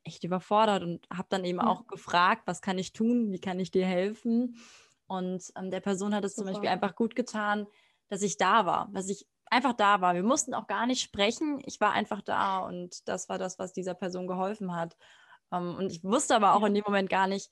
echt 0.03 0.23
überfordert 0.23 0.83
und 0.83 1.07
habe 1.11 1.27
dann 1.29 1.45
eben 1.45 1.59
ja. 1.59 1.67
auch 1.67 1.87
gefragt, 1.87 2.43
was 2.45 2.61
kann 2.61 2.77
ich 2.77 2.93
tun, 2.93 3.31
wie 3.31 3.39
kann 3.39 3.59
ich 3.59 3.71
dir 3.71 3.85
helfen? 3.85 4.55
Und 5.07 5.51
ähm, 5.55 5.71
der 5.71 5.81
Person 5.81 6.13
hat 6.13 6.23
es 6.23 6.35
Super. 6.35 6.45
zum 6.45 6.53
Beispiel 6.53 6.69
einfach 6.69 6.95
gut 6.95 7.15
getan, 7.15 7.67
dass 8.07 8.21
ich 8.21 8.37
da 8.37 8.65
war, 8.65 8.89
dass 8.93 9.09
ich 9.09 9.27
einfach 9.49 9.73
da 9.73 10.01
war. 10.01 10.15
Wir 10.15 10.23
mussten 10.23 10.53
auch 10.53 10.67
gar 10.67 10.85
nicht 10.85 11.01
sprechen. 11.01 11.61
Ich 11.65 11.79
war 11.79 11.91
einfach 11.91 12.21
da 12.21 12.59
und 12.59 13.07
das 13.07 13.29
war 13.29 13.37
das, 13.37 13.59
was 13.59 13.73
dieser 13.73 13.93
Person 13.93 14.27
geholfen 14.27 14.75
hat. 14.75 14.97
Ähm, 15.51 15.75
und 15.75 15.91
ich 15.91 16.03
wusste 16.03 16.35
aber 16.35 16.53
auch 16.55 16.63
in 16.63 16.73
dem 16.73 16.83
Moment 16.85 17.09
gar 17.09 17.27
nicht, 17.27 17.51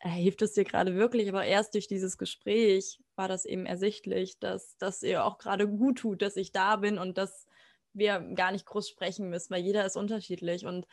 äh, 0.00 0.08
hilft 0.08 0.42
es 0.42 0.52
dir 0.52 0.64
gerade 0.64 0.94
wirklich, 0.94 1.28
aber 1.28 1.44
erst 1.44 1.74
durch 1.74 1.88
dieses 1.88 2.18
Gespräch 2.18 3.00
war 3.16 3.28
das 3.28 3.44
eben 3.44 3.66
ersichtlich, 3.66 4.38
dass 4.38 4.76
das 4.78 5.02
ihr 5.02 5.24
auch 5.24 5.38
gerade 5.38 5.68
gut 5.68 5.98
tut, 5.98 6.22
dass 6.22 6.36
ich 6.36 6.52
da 6.52 6.76
bin 6.76 6.98
und 6.98 7.18
dass 7.18 7.46
wir 7.92 8.20
gar 8.20 8.52
nicht 8.52 8.66
groß 8.66 8.88
sprechen 8.88 9.30
müssen, 9.30 9.52
weil 9.52 9.62
jeder 9.62 9.84
ist 9.84 9.96
unterschiedlich 9.96 10.64
und 10.64 10.86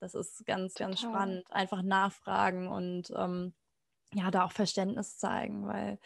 das 0.00 0.14
ist 0.14 0.44
ganz, 0.46 0.74
Total. 0.74 0.88
ganz 0.88 1.00
spannend. 1.00 1.44
Einfach 1.50 1.82
nachfragen 1.82 2.66
und 2.66 3.12
ähm, 3.16 3.54
ja, 4.12 4.30
da 4.30 4.44
auch 4.44 4.52
Verständnis 4.52 5.16
zeigen, 5.16 5.66
weil 5.68 5.98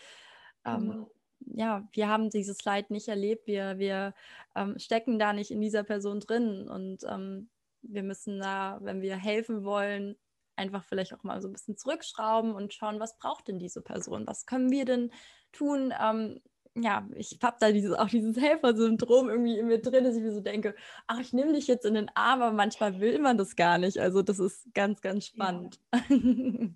ähm, 0.64 0.90
genau 0.90 1.10
ja, 1.40 1.86
wir 1.92 2.08
haben 2.08 2.30
dieses 2.30 2.64
Leid 2.64 2.90
nicht 2.90 3.08
erlebt, 3.08 3.46
wir, 3.46 3.78
wir 3.78 4.14
ähm, 4.54 4.78
stecken 4.78 5.18
da 5.18 5.32
nicht 5.32 5.50
in 5.50 5.60
dieser 5.60 5.84
Person 5.84 6.20
drin 6.20 6.68
und 6.68 7.04
ähm, 7.08 7.48
wir 7.82 8.02
müssen 8.02 8.40
da, 8.40 8.78
wenn 8.82 9.00
wir 9.00 9.16
helfen 9.16 9.64
wollen, 9.64 10.16
einfach 10.56 10.84
vielleicht 10.84 11.14
auch 11.14 11.22
mal 11.22 11.40
so 11.40 11.48
ein 11.48 11.52
bisschen 11.52 11.76
zurückschrauben 11.76 12.54
und 12.54 12.74
schauen, 12.74 13.00
was 13.00 13.18
braucht 13.18 13.48
denn 13.48 13.58
diese 13.58 13.82
Person, 13.82 14.26
was 14.26 14.46
können 14.46 14.70
wir 14.70 14.84
denn 14.84 15.10
tun. 15.52 15.92
Ähm, 16.00 16.40
ja, 16.74 17.08
ich 17.14 17.38
habe 17.42 17.56
da 17.58 17.72
dieses, 17.72 17.94
auch 17.94 18.08
dieses 18.08 18.36
Helfersyndrom 18.36 19.30
irgendwie 19.30 19.58
in 19.58 19.66
mir 19.66 19.80
drin, 19.80 20.04
dass 20.04 20.16
ich 20.16 20.22
mir 20.22 20.34
so 20.34 20.40
denke, 20.40 20.74
ach, 21.06 21.20
ich 21.20 21.32
nehme 21.32 21.54
dich 21.54 21.66
jetzt 21.66 21.86
in 21.86 21.94
den 21.94 22.10
Arm, 22.14 22.42
aber 22.42 22.54
manchmal 22.54 23.00
will 23.00 23.18
man 23.18 23.38
das 23.38 23.56
gar 23.56 23.78
nicht. 23.78 23.98
Also 23.98 24.22
das 24.22 24.38
ist 24.38 24.66
ganz, 24.74 25.00
ganz 25.00 25.26
spannend. 25.26 25.80
Ja. 25.94 26.02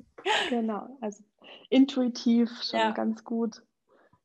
genau, 0.48 0.96
also 1.00 1.22
intuitiv 1.68 2.50
schon 2.62 2.80
ja. 2.80 2.90
ganz 2.92 3.24
gut 3.24 3.62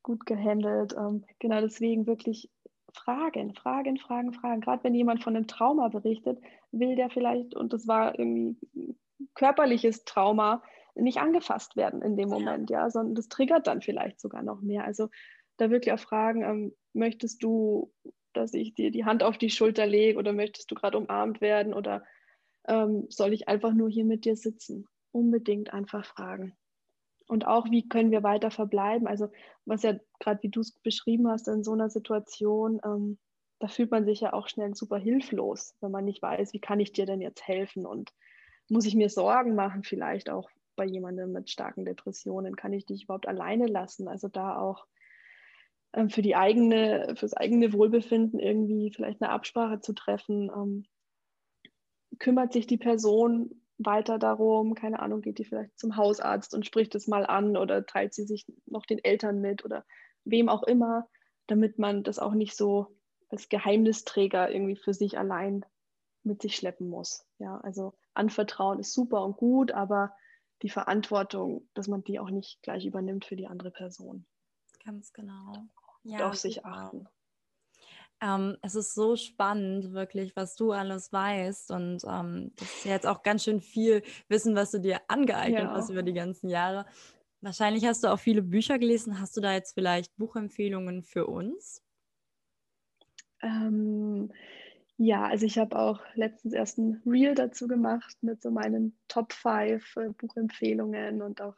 gut 0.05 0.25
gehandelt. 0.25 0.95
Ähm, 0.97 1.25
genau 1.39 1.59
deswegen 1.61 2.05
wirklich 2.05 2.49
Fragen, 2.93 3.55
Fragen, 3.55 3.97
Fragen, 3.97 4.33
Fragen. 4.33 4.61
Gerade 4.61 4.83
wenn 4.83 4.93
jemand 4.93 5.23
von 5.23 5.35
einem 5.35 5.47
Trauma 5.47 5.89
berichtet, 5.89 6.39
will 6.71 6.95
der 6.95 7.09
vielleicht, 7.09 7.55
und 7.55 7.73
das 7.73 7.87
war 7.87 8.17
irgendwie 8.17 8.95
körperliches 9.33 10.05
Trauma, 10.05 10.63
nicht 10.93 11.17
angefasst 11.17 11.75
werden 11.75 12.01
in 12.01 12.15
dem 12.15 12.29
Moment, 12.29 12.69
ja, 12.69 12.89
sondern 12.89 13.15
das 13.15 13.27
triggert 13.27 13.67
dann 13.67 13.81
vielleicht 13.81 14.21
sogar 14.21 14.43
noch 14.43 14.61
mehr. 14.61 14.85
Also 14.85 15.09
da 15.57 15.69
wirklich 15.69 15.93
auch 15.93 15.99
fragen, 15.99 16.43
ähm, 16.43 16.75
möchtest 16.93 17.43
du, 17.43 17.91
dass 18.31 18.53
ich 18.53 18.75
dir 18.75 18.91
die 18.91 19.03
Hand 19.03 19.23
auf 19.23 19.37
die 19.37 19.49
Schulter 19.49 19.87
lege 19.87 20.17
oder 20.17 20.31
möchtest 20.31 20.71
du 20.71 20.75
gerade 20.75 20.97
umarmt 20.97 21.41
werden 21.41 21.73
oder 21.73 22.05
ähm, 22.67 23.07
soll 23.09 23.33
ich 23.33 23.49
einfach 23.49 23.73
nur 23.73 23.89
hier 23.89 24.05
mit 24.05 24.23
dir 24.23 24.37
sitzen? 24.37 24.87
Unbedingt 25.11 25.73
einfach 25.73 26.05
fragen. 26.05 26.55
Und 27.27 27.47
auch, 27.47 27.69
wie 27.71 27.87
können 27.87 28.11
wir 28.11 28.23
weiter 28.23 28.51
verbleiben? 28.51 29.07
Also, 29.07 29.29
was 29.65 29.83
ja 29.83 29.95
gerade 30.19 30.43
wie 30.43 30.49
du 30.49 30.61
es 30.61 30.71
beschrieben 30.71 31.27
hast, 31.27 31.47
in 31.47 31.63
so 31.63 31.73
einer 31.73 31.89
Situation, 31.89 32.79
ähm, 32.83 33.17
da 33.59 33.67
fühlt 33.67 33.91
man 33.91 34.05
sich 34.05 34.21
ja 34.21 34.33
auch 34.33 34.47
schnell 34.47 34.75
super 34.75 34.97
hilflos, 34.97 35.75
wenn 35.81 35.91
man 35.91 36.05
nicht 36.05 36.21
weiß, 36.21 36.53
wie 36.53 36.59
kann 36.59 36.79
ich 36.79 36.91
dir 36.91 37.05
denn 37.05 37.21
jetzt 37.21 37.47
helfen 37.47 37.85
und 37.85 38.13
muss 38.69 38.85
ich 38.85 38.95
mir 38.95 39.09
Sorgen 39.09 39.55
machen, 39.55 39.83
vielleicht 39.83 40.29
auch 40.29 40.49
bei 40.75 40.85
jemandem 40.85 41.31
mit 41.31 41.49
starken 41.49 41.85
Depressionen, 41.85 42.55
kann 42.55 42.73
ich 42.73 42.85
dich 42.85 43.03
überhaupt 43.03 43.27
alleine 43.27 43.67
lassen? 43.67 44.07
Also 44.07 44.27
da 44.27 44.59
auch 44.59 44.85
ähm, 45.93 46.09
für 46.09 46.21
die 46.21 46.35
eigene, 46.35 47.15
fürs 47.15 47.33
eigene 47.33 47.73
Wohlbefinden 47.73 48.39
irgendwie 48.39 48.91
vielleicht 48.91 49.21
eine 49.21 49.31
Absprache 49.31 49.79
zu 49.79 49.93
treffen. 49.93 50.51
Ähm, 50.53 50.85
kümmert 52.19 52.53
sich 52.53 52.67
die 52.67 52.77
Person 52.77 53.61
weiter 53.77 54.19
darum, 54.19 54.73
keine 54.73 54.99
Ahnung, 54.99 55.21
geht 55.21 55.37
die 55.37 55.45
vielleicht 55.45 55.77
zum 55.77 55.97
Hausarzt 55.97 56.53
und 56.53 56.65
spricht 56.65 56.95
es 56.95 57.07
mal 57.07 57.25
an 57.25 57.57
oder 57.57 57.85
teilt 57.85 58.13
sie 58.13 58.25
sich 58.25 58.45
noch 58.65 58.85
den 58.85 59.03
Eltern 59.03 59.41
mit 59.41 59.65
oder 59.65 59.85
wem 60.23 60.49
auch 60.49 60.63
immer, 60.63 61.07
damit 61.47 61.77
man 61.77 62.03
das 62.03 62.19
auch 62.19 62.33
nicht 62.33 62.55
so 62.55 62.97
als 63.29 63.49
Geheimnisträger 63.49 64.49
irgendwie 64.51 64.75
für 64.75 64.93
sich 64.93 65.17
allein 65.17 65.65
mit 66.23 66.41
sich 66.41 66.55
schleppen 66.55 66.89
muss. 66.89 67.25
Ja, 67.37 67.57
also 67.57 67.93
Anvertrauen 68.13 68.79
ist 68.79 68.93
super 68.93 69.23
und 69.23 69.37
gut, 69.37 69.71
aber 69.71 70.15
die 70.61 70.69
Verantwortung, 70.69 71.67
dass 71.73 71.87
man 71.87 72.03
die 72.03 72.19
auch 72.19 72.29
nicht 72.29 72.61
gleich 72.61 72.85
übernimmt 72.85 73.25
für 73.25 73.35
die 73.35 73.47
andere 73.47 73.71
Person. 73.71 74.25
Ganz 74.83 75.11
genau. 75.13 75.53
Ja, 76.03 76.29
auf 76.29 76.35
sich 76.35 76.65
achten. 76.65 77.07
Ähm, 78.21 78.57
es 78.61 78.75
ist 78.75 78.93
so 78.93 79.15
spannend, 79.15 79.93
wirklich, 79.93 80.35
was 80.35 80.55
du 80.55 80.71
alles 80.71 81.11
weißt. 81.11 81.71
Und 81.71 82.03
ähm, 82.07 82.51
das 82.55 82.67
ist 82.77 82.85
jetzt 82.85 83.07
auch 83.07 83.23
ganz 83.23 83.43
schön 83.43 83.61
viel 83.61 84.03
Wissen, 84.29 84.55
was 84.55 84.71
du 84.71 84.79
dir 84.79 85.01
angeeignet 85.07 85.63
ja. 85.63 85.71
hast 85.71 85.89
über 85.89 86.03
die 86.03 86.13
ganzen 86.13 86.49
Jahre. 86.49 86.85
Wahrscheinlich 87.41 87.85
hast 87.85 88.03
du 88.03 88.07
auch 88.07 88.19
viele 88.19 88.41
Bücher 88.41 88.79
gelesen. 88.79 89.19
Hast 89.19 89.35
du 89.37 89.41
da 89.41 89.53
jetzt 89.53 89.73
vielleicht 89.73 90.15
Buchempfehlungen 90.17 91.03
für 91.03 91.27
uns? 91.27 91.83
Ähm, 93.41 94.31
ja, 94.97 95.25
also 95.25 95.45
ich 95.45 95.57
habe 95.57 95.77
auch 95.77 96.01
letztens 96.15 96.53
erst 96.53 96.77
ein 96.77 97.01
Reel 97.05 97.35
dazu 97.35 97.67
gemacht 97.67 98.17
mit 98.21 98.41
so 98.41 98.49
meinen 98.49 98.97
Top 99.07 99.33
5 99.33 99.97
äh, 99.97 100.09
Buchempfehlungen 100.09 101.21
und 101.21 101.41
auch 101.41 101.55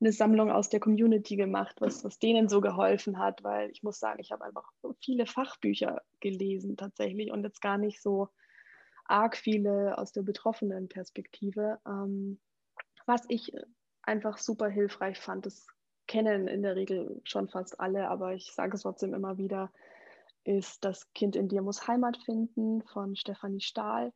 eine 0.00 0.12
Sammlung 0.12 0.50
aus 0.50 0.68
der 0.68 0.80
Community 0.80 1.36
gemacht, 1.36 1.76
was, 1.80 2.04
was 2.04 2.18
denen 2.18 2.48
so 2.48 2.60
geholfen 2.60 3.18
hat, 3.18 3.42
weil 3.42 3.70
ich 3.70 3.82
muss 3.82 3.98
sagen, 3.98 4.20
ich 4.20 4.30
habe 4.30 4.44
einfach 4.44 4.70
viele 5.00 5.26
Fachbücher 5.26 6.02
gelesen 6.20 6.76
tatsächlich 6.76 7.30
und 7.30 7.44
jetzt 7.44 7.62
gar 7.62 7.78
nicht 7.78 8.02
so 8.02 8.28
arg 9.06 9.36
viele 9.36 9.96
aus 9.96 10.12
der 10.12 10.22
betroffenen 10.22 10.88
Perspektive. 10.88 11.78
Ähm, 11.86 12.38
was 13.06 13.22
ich 13.28 13.52
einfach 14.02 14.38
super 14.38 14.68
hilfreich 14.68 15.18
fand, 15.18 15.46
das 15.46 15.66
kennen 16.06 16.46
in 16.46 16.62
der 16.62 16.76
Regel 16.76 17.20
schon 17.24 17.48
fast 17.48 17.80
alle, 17.80 18.08
aber 18.08 18.34
ich 18.34 18.52
sage 18.52 18.76
es 18.76 18.82
trotzdem 18.82 19.14
immer 19.14 19.38
wieder, 19.38 19.72
ist 20.44 20.84
Das 20.84 21.12
Kind 21.12 21.34
in 21.34 21.48
dir 21.48 21.62
muss 21.62 21.88
Heimat 21.88 22.18
finden 22.18 22.82
von 22.82 23.16
Stefanie 23.16 23.60
Stahl. 23.60 24.12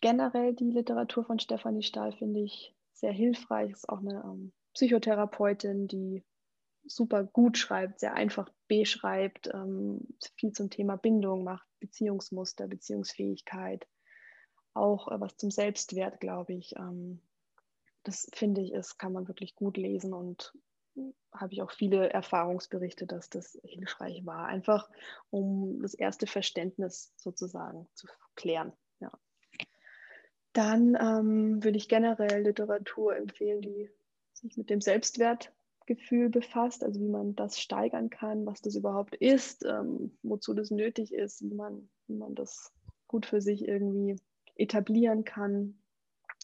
Generell 0.00 0.52
die 0.54 0.70
Literatur 0.70 1.24
von 1.24 1.38
Stefanie 1.38 1.84
Stahl 1.84 2.12
finde 2.12 2.40
ich 2.40 2.74
sehr 2.92 3.12
hilfreich. 3.12 3.70
Ist 3.70 3.88
auch 3.88 4.00
eine 4.00 4.20
ähm, 4.24 4.52
Psychotherapeutin, 4.74 5.88
die 5.88 6.24
super 6.84 7.24
gut 7.24 7.58
schreibt, 7.58 8.00
sehr 8.00 8.14
einfach 8.14 8.48
beschreibt, 8.68 9.48
ähm, 9.52 10.00
viel 10.36 10.52
zum 10.52 10.70
Thema 10.70 10.96
Bindung 10.96 11.44
macht, 11.44 11.66
Beziehungsmuster, 11.80 12.66
Beziehungsfähigkeit, 12.66 13.86
auch 14.74 15.08
äh, 15.08 15.20
was 15.20 15.36
zum 15.36 15.50
Selbstwert, 15.50 16.20
glaube 16.20 16.54
ich. 16.54 16.74
Ähm, 16.76 17.20
das 18.02 18.28
finde 18.34 18.62
ich, 18.62 18.72
ist, 18.72 18.98
kann 18.98 19.12
man 19.12 19.28
wirklich 19.28 19.54
gut 19.54 19.76
lesen 19.76 20.12
und 20.12 20.52
habe 21.32 21.54
ich 21.54 21.62
auch 21.62 21.70
viele 21.70 22.10
Erfahrungsberichte, 22.10 23.06
dass 23.06 23.30
das 23.30 23.58
hilfreich 23.64 24.26
war, 24.26 24.46
einfach 24.46 24.90
um 25.30 25.80
das 25.80 25.94
erste 25.94 26.26
Verständnis 26.26 27.12
sozusagen 27.16 27.88
zu 27.94 28.06
klären. 28.34 28.72
Ja. 29.00 29.10
Dann 30.52 30.96
ähm, 31.00 31.64
würde 31.64 31.78
ich 31.78 31.88
generell 31.88 32.42
Literatur 32.42 33.16
empfehlen, 33.16 33.62
die 33.62 33.90
sich 34.42 34.56
mit 34.56 34.70
dem 34.70 34.80
Selbstwertgefühl 34.80 36.28
befasst, 36.28 36.84
also 36.84 37.00
wie 37.00 37.08
man 37.08 37.34
das 37.34 37.60
steigern 37.60 38.10
kann, 38.10 38.44
was 38.46 38.60
das 38.60 38.74
überhaupt 38.74 39.14
ist, 39.16 39.64
ähm, 39.64 40.16
wozu 40.22 40.54
das 40.54 40.70
nötig 40.70 41.12
ist, 41.12 41.42
wie 41.42 41.54
man, 41.54 41.88
wie 42.06 42.16
man 42.16 42.34
das 42.34 42.72
gut 43.06 43.26
für 43.26 43.40
sich 43.40 43.66
irgendwie 43.66 44.16
etablieren 44.56 45.24
kann. 45.24 45.78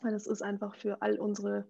Weil 0.02 0.12
das 0.12 0.26
ist 0.26 0.42
einfach 0.42 0.76
für 0.76 1.02
all 1.02 1.18
unsere 1.18 1.66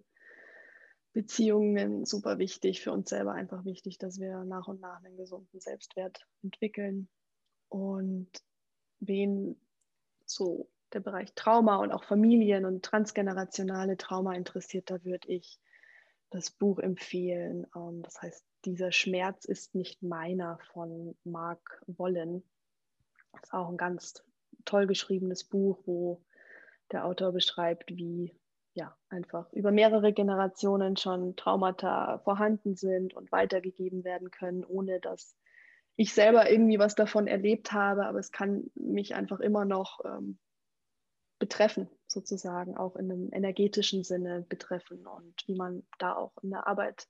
Beziehungen 1.13 2.05
super 2.05 2.39
wichtig, 2.39 2.83
für 2.83 2.93
uns 2.93 3.09
selber 3.09 3.33
einfach 3.33 3.65
wichtig, 3.65 3.99
dass 3.99 4.21
wir 4.21 4.45
nach 4.45 4.69
und 4.69 4.81
nach 4.81 5.03
einen 5.03 5.17
gesunden 5.17 5.61
Selbstwert 5.61 6.27
entwickeln. 6.43 7.09
Und 7.69 8.31
wen 9.01 9.59
so 10.27 10.69
der 10.93 11.01
Bereich 11.01 11.33
Trauma 11.35 11.77
und 11.77 11.93
auch 11.93 12.05
Familien 12.05 12.65
und 12.65 12.85
transgenerationale 12.85 13.97
Trauma 13.97 14.35
interessiert, 14.35 14.91
da 14.91 15.03
würde 15.05 15.29
ich 15.29 15.59
das 16.31 16.51
Buch 16.51 16.79
empfehlen. 16.79 17.67
Ähm, 17.75 18.03
das 18.03 18.21
heißt, 18.21 18.45
dieser 18.65 18.93
Schmerz 18.93 19.45
ist 19.45 19.75
nicht 19.75 20.03
meiner 20.03 20.59
von 20.73 21.17
Mark 21.25 21.83
Wollen. 21.87 22.43
Das 23.33 23.45
ist 23.45 23.53
auch 23.53 23.69
ein 23.69 23.77
ganz 23.77 24.25
toll 24.65 24.87
geschriebenes 24.87 25.45
Buch, 25.45 25.79
wo 25.87 26.23
der 26.93 27.05
Autor 27.05 27.33
beschreibt, 27.33 27.91
wie 27.91 28.35
ja 28.75 28.97
einfach 29.09 29.53
über 29.53 29.73
mehrere 29.73 30.13
Generationen 30.13 30.97
schon 30.97 31.37
Traumata 31.37 32.19
vorhanden 32.19 32.77
sind 32.77 33.15
und 33.15 33.33
weitergegeben 33.33 34.05
werden 34.05 34.31
können, 34.31 34.65
ohne 34.65 35.01
dass 35.01 35.37
ich 35.97 36.15
selber 36.15 36.51
irgendwie 36.51 36.79
was 36.79 36.95
davon 36.95 37.27
erlebt 37.27 37.73
habe. 37.73 38.07
Aber 38.07 38.19
es 38.19 38.31
kann 38.31 38.71
mich 38.75 39.15
einfach 39.15 39.41
immer 39.41 39.65
noch 39.65 40.01
ähm, 40.05 40.39
betreffen, 41.39 41.89
sozusagen, 42.07 42.77
auch 42.77 42.97
in 42.97 43.11
einem 43.11 43.33
energetischen 43.33 44.05
Sinne 44.05 44.45
betreffen 44.49 45.07
und 45.07 45.35
wie 45.47 45.55
man 45.55 45.87
da 45.99 46.17
auch 46.17 46.33
in 46.43 46.51
der 46.51 46.67
Arbeit 46.67 47.09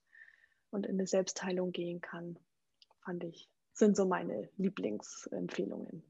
und 0.71 0.87
in 0.87 0.99
der 0.99 1.07
Selbstheilung 1.07 1.73
gehen 1.73 2.01
kann, 2.01 2.39
fand 3.05 3.25
ich, 3.25 3.49
sind 3.73 3.97
so 3.97 4.07
meine 4.07 4.49
Lieblingsempfehlungen. 4.57 6.03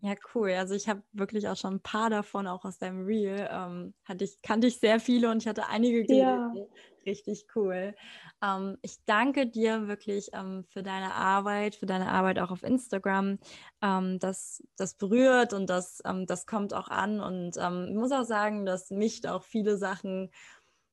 Ja, 0.00 0.14
cool. 0.34 0.50
Also 0.52 0.74
ich 0.74 0.88
habe 0.88 1.02
wirklich 1.12 1.48
auch 1.48 1.56
schon 1.56 1.74
ein 1.74 1.80
paar 1.80 2.10
davon, 2.10 2.46
auch 2.46 2.64
aus 2.64 2.78
deinem 2.78 3.06
Reel. 3.06 3.48
Ähm, 3.50 3.94
hatte 4.04 4.24
ich, 4.24 4.42
kannte 4.42 4.66
ich 4.66 4.78
sehr 4.78 5.00
viele 5.00 5.30
und 5.30 5.42
ich 5.42 5.48
hatte 5.48 5.68
einige 5.68 6.04
gelesen. 6.04 6.56
Ja. 6.56 6.64
Richtig 7.06 7.46
cool. 7.54 7.94
Ähm, 8.42 8.76
ich 8.82 8.96
danke 9.06 9.46
dir 9.46 9.86
wirklich 9.86 10.30
ähm, 10.34 10.64
für 10.68 10.82
deine 10.82 11.14
Arbeit, 11.14 11.76
für 11.76 11.86
deine 11.86 12.08
Arbeit 12.08 12.38
auch 12.40 12.50
auf 12.50 12.62
Instagram. 12.62 13.38
Ähm, 13.80 14.18
das, 14.18 14.62
das 14.76 14.94
berührt 14.94 15.52
und 15.52 15.70
das, 15.70 16.02
ähm, 16.04 16.26
das 16.26 16.46
kommt 16.46 16.74
auch 16.74 16.88
an. 16.88 17.20
Und 17.20 17.56
ähm, 17.58 17.86
ich 17.88 17.96
muss 17.96 18.12
auch 18.12 18.24
sagen, 18.24 18.66
dass 18.66 18.90
mich 18.90 19.26
auch 19.26 19.44
viele 19.44 19.78
Sachen 19.78 20.30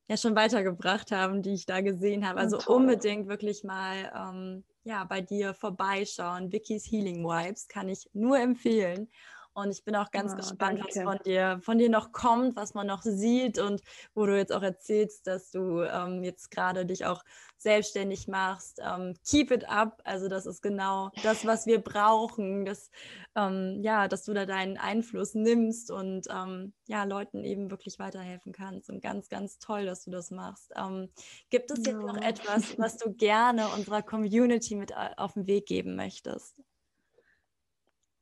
ja 0.08 0.16
schon 0.16 0.36
weitergebracht 0.36 1.10
haben, 1.10 1.42
die 1.42 1.54
ich 1.54 1.66
da 1.66 1.80
gesehen 1.80 2.26
habe. 2.26 2.38
Also 2.38 2.58
Toll. 2.58 2.76
unbedingt 2.76 3.28
wirklich 3.28 3.64
mal 3.64 4.62
ja, 4.84 5.04
bei 5.04 5.20
dir 5.20 5.54
vorbeischauen. 5.54 6.52
Vicky's 6.52 6.90
Healing 6.90 7.24
Vibes 7.24 7.68
kann 7.68 7.88
ich 7.88 8.08
nur 8.12 8.38
empfehlen. 8.38 9.08
Und 9.54 9.70
ich 9.70 9.84
bin 9.84 9.94
auch 9.94 10.10
ganz 10.10 10.32
oh, 10.32 10.36
gespannt, 10.36 10.80
danke. 10.80 10.84
was 10.84 11.02
von 11.02 11.18
dir, 11.24 11.60
von 11.62 11.78
dir 11.78 11.88
noch 11.88 12.10
kommt, 12.10 12.56
was 12.56 12.74
man 12.74 12.88
noch 12.88 13.02
sieht 13.02 13.58
und 13.58 13.82
wo 14.12 14.26
du 14.26 14.36
jetzt 14.36 14.52
auch 14.52 14.62
erzählst, 14.62 15.28
dass 15.28 15.52
du 15.52 15.82
ähm, 15.82 16.24
jetzt 16.24 16.50
gerade 16.50 16.84
dich 16.84 17.06
auch 17.06 17.22
selbstständig 17.56 18.26
machst. 18.26 18.80
Ähm, 18.84 19.14
keep 19.24 19.52
it 19.52 19.68
up. 19.68 20.02
Also 20.04 20.28
das 20.28 20.44
ist 20.46 20.60
genau 20.60 21.10
das, 21.22 21.46
was 21.46 21.66
wir 21.66 21.80
brauchen, 21.80 22.64
dass, 22.64 22.90
ähm, 23.36 23.78
ja, 23.80 24.08
dass 24.08 24.24
du 24.24 24.34
da 24.34 24.44
deinen 24.44 24.76
Einfluss 24.76 25.34
nimmst 25.34 25.92
und 25.92 26.26
ähm, 26.30 26.72
ja, 26.86 27.04
Leuten 27.04 27.44
eben 27.44 27.70
wirklich 27.70 28.00
weiterhelfen 28.00 28.52
kannst. 28.52 28.90
Und 28.90 29.02
ganz, 29.02 29.28
ganz 29.28 29.60
toll, 29.60 29.86
dass 29.86 30.04
du 30.04 30.10
das 30.10 30.32
machst. 30.32 30.72
Ähm, 30.76 31.10
gibt 31.50 31.70
es 31.70 31.78
jetzt 31.78 31.88
ja. 31.88 31.98
noch 31.98 32.16
etwas, 32.16 32.76
was 32.78 32.96
du 32.96 33.12
gerne 33.12 33.68
unserer 33.68 34.02
Community 34.02 34.74
mit 34.74 34.90
äh, 34.90 35.10
auf 35.16 35.34
den 35.34 35.46
Weg 35.46 35.66
geben 35.66 35.94
möchtest? 35.94 36.56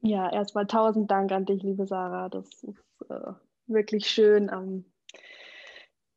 Ja, 0.03 0.31
erstmal 0.31 0.67
tausend 0.67 1.11
Dank 1.11 1.31
an 1.31 1.45
dich, 1.45 1.63
liebe 1.63 1.87
Sarah. 1.87 2.29
Das 2.29 2.49
ist 2.65 2.85
äh, 3.09 3.33
wirklich 3.67 4.11
schön, 4.11 4.51
ähm, 4.53 4.85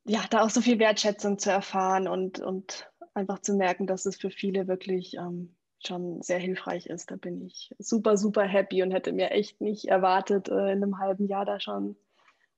ja, 0.06 0.22
da 0.30 0.44
auch 0.44 0.50
so 0.50 0.62
viel 0.62 0.80
Wertschätzung 0.80 1.38
zu 1.38 1.52
erfahren 1.52 2.08
und, 2.08 2.40
und 2.40 2.92
einfach 3.14 3.40
zu 3.40 3.54
merken, 3.56 3.86
dass 3.86 4.06
es 4.06 4.18
für 4.18 4.32
viele 4.32 4.68
wirklich 4.68 5.16
ähm, 5.18 5.56
schon 5.86 6.22
sehr 6.24 6.40
hilfreich 6.40 6.88
ist. 6.88 7.12
Da 7.12 7.16
bin 7.16 7.42
ich 7.46 7.72
super, 7.78 8.18
super 8.18 8.44
happy 8.44 8.82
und 8.82 8.92
hätte 8.92 9.14
mir 9.14 9.32
echt 9.32 9.62
nicht 9.62 9.86
erwartet, 9.86 10.50
äh, 10.50 10.72
in 10.72 10.84
einem 10.84 10.98
halben 10.98 11.28
Jahr 11.28 11.46
da 11.46 11.60
schon 11.60 11.96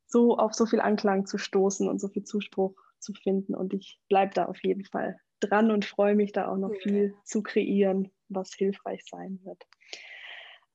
so 0.06 0.38
auf 0.38 0.54
so 0.54 0.66
viel 0.66 0.80
Anklang 0.80 1.26
zu 1.26 1.38
stoßen 1.38 1.90
und 1.90 2.00
so 2.00 2.08
viel 2.08 2.24
Zuspruch 2.24 2.76
zu 3.00 3.14
finden. 3.14 3.54
Und 3.54 3.74
ich 3.74 4.00
bleibe 4.08 4.34
da 4.34 4.46
auf 4.46 4.64
jeden 4.64 4.86
Fall 4.86 5.20
dran 5.42 5.72
und 5.72 5.84
freue 5.84 6.16
mich 6.16 6.32
da 6.32 6.50
auch 6.50 6.58
noch 6.58 6.74
ja. 6.74 6.80
viel 6.82 7.16
zu 7.26 7.44
kreieren, 7.44 8.12
was 8.30 8.54
hilfreich 8.54 9.04
sein 9.10 9.42
wird. 9.44 9.66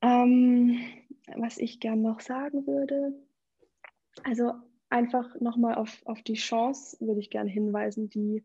Ähm, 0.03 0.81
was 1.37 1.59
ich 1.59 1.81
gern 1.81 2.03
noch 2.03 2.21
sagen 2.21 2.67
würde, 2.67 3.15
also 4.25 4.53
einfach 4.91 5.41
nochmal 5.41 5.77
auf, 5.77 6.03
auf 6.05 6.23
die 6.23 6.35
Chance 6.35 6.99
würde 7.01 7.21
ich 7.21 7.31
gerne 7.31 7.51
hinweisen, 7.51 8.11
die 8.11 8.45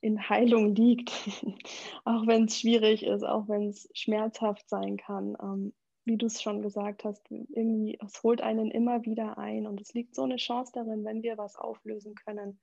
in 0.00 0.28
Heilung 0.28 0.74
liegt, 0.74 1.10
auch 2.04 2.26
wenn 2.26 2.44
es 2.44 2.60
schwierig 2.60 3.04
ist, 3.04 3.22
auch 3.22 3.48
wenn 3.48 3.68
es 3.68 3.88
schmerzhaft 3.94 4.68
sein 4.68 4.96
kann. 4.96 5.36
Ähm, 5.40 5.72
wie 6.04 6.16
du 6.16 6.26
es 6.26 6.42
schon 6.42 6.62
gesagt 6.62 7.04
hast, 7.04 7.30
irgendwie, 7.30 7.98
es 8.04 8.22
holt 8.22 8.40
einen 8.40 8.70
immer 8.70 9.04
wieder 9.04 9.38
ein 9.38 9.66
und 9.66 9.80
es 9.80 9.92
liegt 9.92 10.14
so 10.14 10.22
eine 10.22 10.36
Chance 10.36 10.72
darin, 10.74 11.04
wenn 11.04 11.22
wir 11.22 11.38
was 11.38 11.56
auflösen 11.56 12.14
können. 12.14 12.58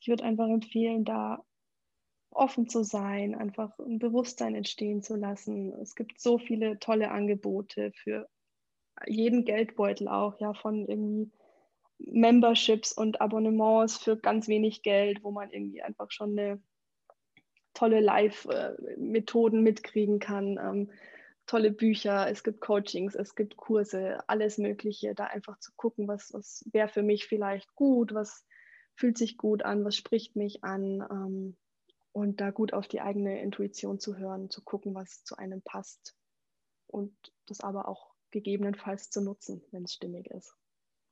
Ich 0.00 0.08
würde 0.08 0.24
einfach 0.24 0.48
empfehlen, 0.48 1.04
da 1.04 1.44
offen 2.30 2.68
zu 2.68 2.84
sein, 2.84 3.34
einfach 3.34 3.78
ein 3.78 3.98
Bewusstsein 3.98 4.54
entstehen 4.54 5.02
zu 5.02 5.16
lassen. 5.16 5.72
Es 5.80 5.94
gibt 5.94 6.20
so 6.20 6.38
viele 6.38 6.78
tolle 6.78 7.10
Angebote 7.10 7.92
für 7.94 8.28
jeden 9.06 9.44
Geldbeutel 9.44 10.08
auch, 10.08 10.38
ja, 10.40 10.54
von 10.54 10.86
irgendwie 10.86 11.30
Memberships 11.98 12.92
und 12.92 13.20
Abonnements 13.20 13.98
für 13.98 14.16
ganz 14.16 14.48
wenig 14.48 14.82
Geld, 14.82 15.22
wo 15.22 15.30
man 15.30 15.50
irgendwie 15.50 15.82
einfach 15.82 16.10
schon 16.10 16.38
eine 16.38 16.62
tolle 17.74 18.00
Live-Methoden 18.00 19.62
mitkriegen 19.62 20.18
kann, 20.18 20.58
ähm, 20.58 20.90
tolle 21.46 21.70
Bücher, 21.70 22.28
es 22.30 22.44
gibt 22.44 22.60
Coachings, 22.60 23.14
es 23.14 23.34
gibt 23.34 23.56
Kurse, 23.56 24.18
alles 24.28 24.58
Mögliche, 24.58 25.14
da 25.14 25.24
einfach 25.24 25.58
zu 25.58 25.72
gucken, 25.76 26.08
was, 26.08 26.32
was 26.32 26.64
wäre 26.72 26.88
für 26.88 27.02
mich 27.02 27.26
vielleicht 27.26 27.74
gut, 27.74 28.14
was 28.14 28.46
fühlt 28.94 29.18
sich 29.18 29.36
gut 29.36 29.64
an, 29.64 29.84
was 29.84 29.96
spricht 29.96 30.36
mich 30.36 30.62
an 30.62 31.04
ähm, 31.10 31.56
und 32.12 32.40
da 32.40 32.50
gut 32.50 32.72
auf 32.72 32.88
die 32.88 33.00
eigene 33.00 33.40
Intuition 33.40 34.00
zu 34.00 34.16
hören, 34.16 34.50
zu 34.50 34.62
gucken, 34.62 34.94
was 34.94 35.24
zu 35.24 35.36
einem 35.36 35.62
passt 35.62 36.16
und 36.86 37.14
das 37.46 37.60
aber 37.60 37.88
auch 37.88 38.14
gegebenenfalls 38.30 39.10
zu 39.10 39.20
nutzen, 39.20 39.62
wenn 39.70 39.84
es 39.84 39.94
stimmig 39.94 40.28
ist. 40.30 40.54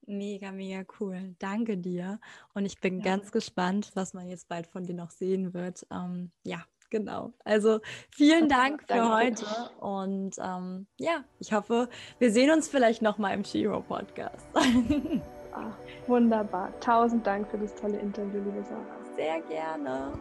Mega, 0.05 0.51
mega 0.51 0.83
cool. 0.99 1.35
Danke 1.39 1.77
dir. 1.77 2.19
Und 2.53 2.65
ich 2.65 2.79
bin 2.79 2.99
ja. 2.99 3.03
ganz 3.03 3.31
gespannt, 3.31 3.91
was 3.95 4.13
man 4.13 4.27
jetzt 4.27 4.47
bald 4.47 4.67
von 4.67 4.85
dir 4.85 4.95
noch 4.95 5.11
sehen 5.11 5.53
wird. 5.53 5.85
Ähm, 5.91 6.31
ja, 6.43 6.63
genau. 6.89 7.33
Also 7.43 7.79
vielen 8.09 8.47
Dank 8.49 8.83
für 8.87 9.13
heute. 9.13 9.45
Und 9.79 10.35
ähm, 10.39 10.87
ja, 10.97 11.23
ich 11.39 11.53
hoffe, 11.53 11.89
wir 12.17 12.31
sehen 12.31 12.51
uns 12.51 12.67
vielleicht 12.67 13.01
nochmal 13.01 13.33
im 13.33 13.43
Shiro 13.43 13.81
Podcast. 13.81 14.47
Ach, 15.51 15.77
wunderbar. 16.07 16.77
Tausend 16.79 17.27
Dank 17.27 17.49
für 17.49 17.57
das 17.57 17.75
tolle 17.75 17.99
Interview, 17.99 18.41
liebe 18.43 18.63
Sarah. 18.63 19.03
Sehr 19.15 19.41
gerne. 19.41 20.13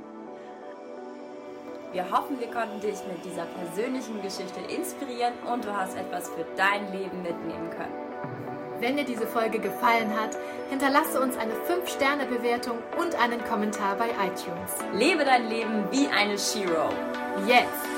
Wir 1.92 2.10
hoffen, 2.10 2.38
wir 2.38 2.50
konnten 2.50 2.80
dich 2.80 2.98
mit 3.08 3.24
dieser 3.24 3.46
persönlichen 3.46 4.20
Geschichte 4.20 4.60
inspirieren 4.68 5.32
und 5.50 5.64
du 5.64 5.74
hast 5.74 5.96
etwas 5.96 6.28
für 6.28 6.44
dein 6.56 6.92
Leben 6.92 7.22
mitnehmen 7.22 7.70
können. 7.70 7.94
Wenn 8.78 8.96
dir 8.96 9.04
diese 9.04 9.26
Folge 9.26 9.58
gefallen 9.58 10.12
hat, 10.20 10.36
hinterlasse 10.68 11.20
uns 11.20 11.36
eine 11.38 11.54
5-Sterne-Bewertung 11.54 12.78
und 13.00 13.20
einen 13.20 13.42
Kommentar 13.44 13.96
bei 13.96 14.10
iTunes. 14.10 14.76
Lebe 14.92 15.24
dein 15.24 15.48
Leben 15.48 15.84
wie 15.90 16.08
eine 16.08 16.38
Shiro. 16.38 16.90
Jetzt! 17.46 17.97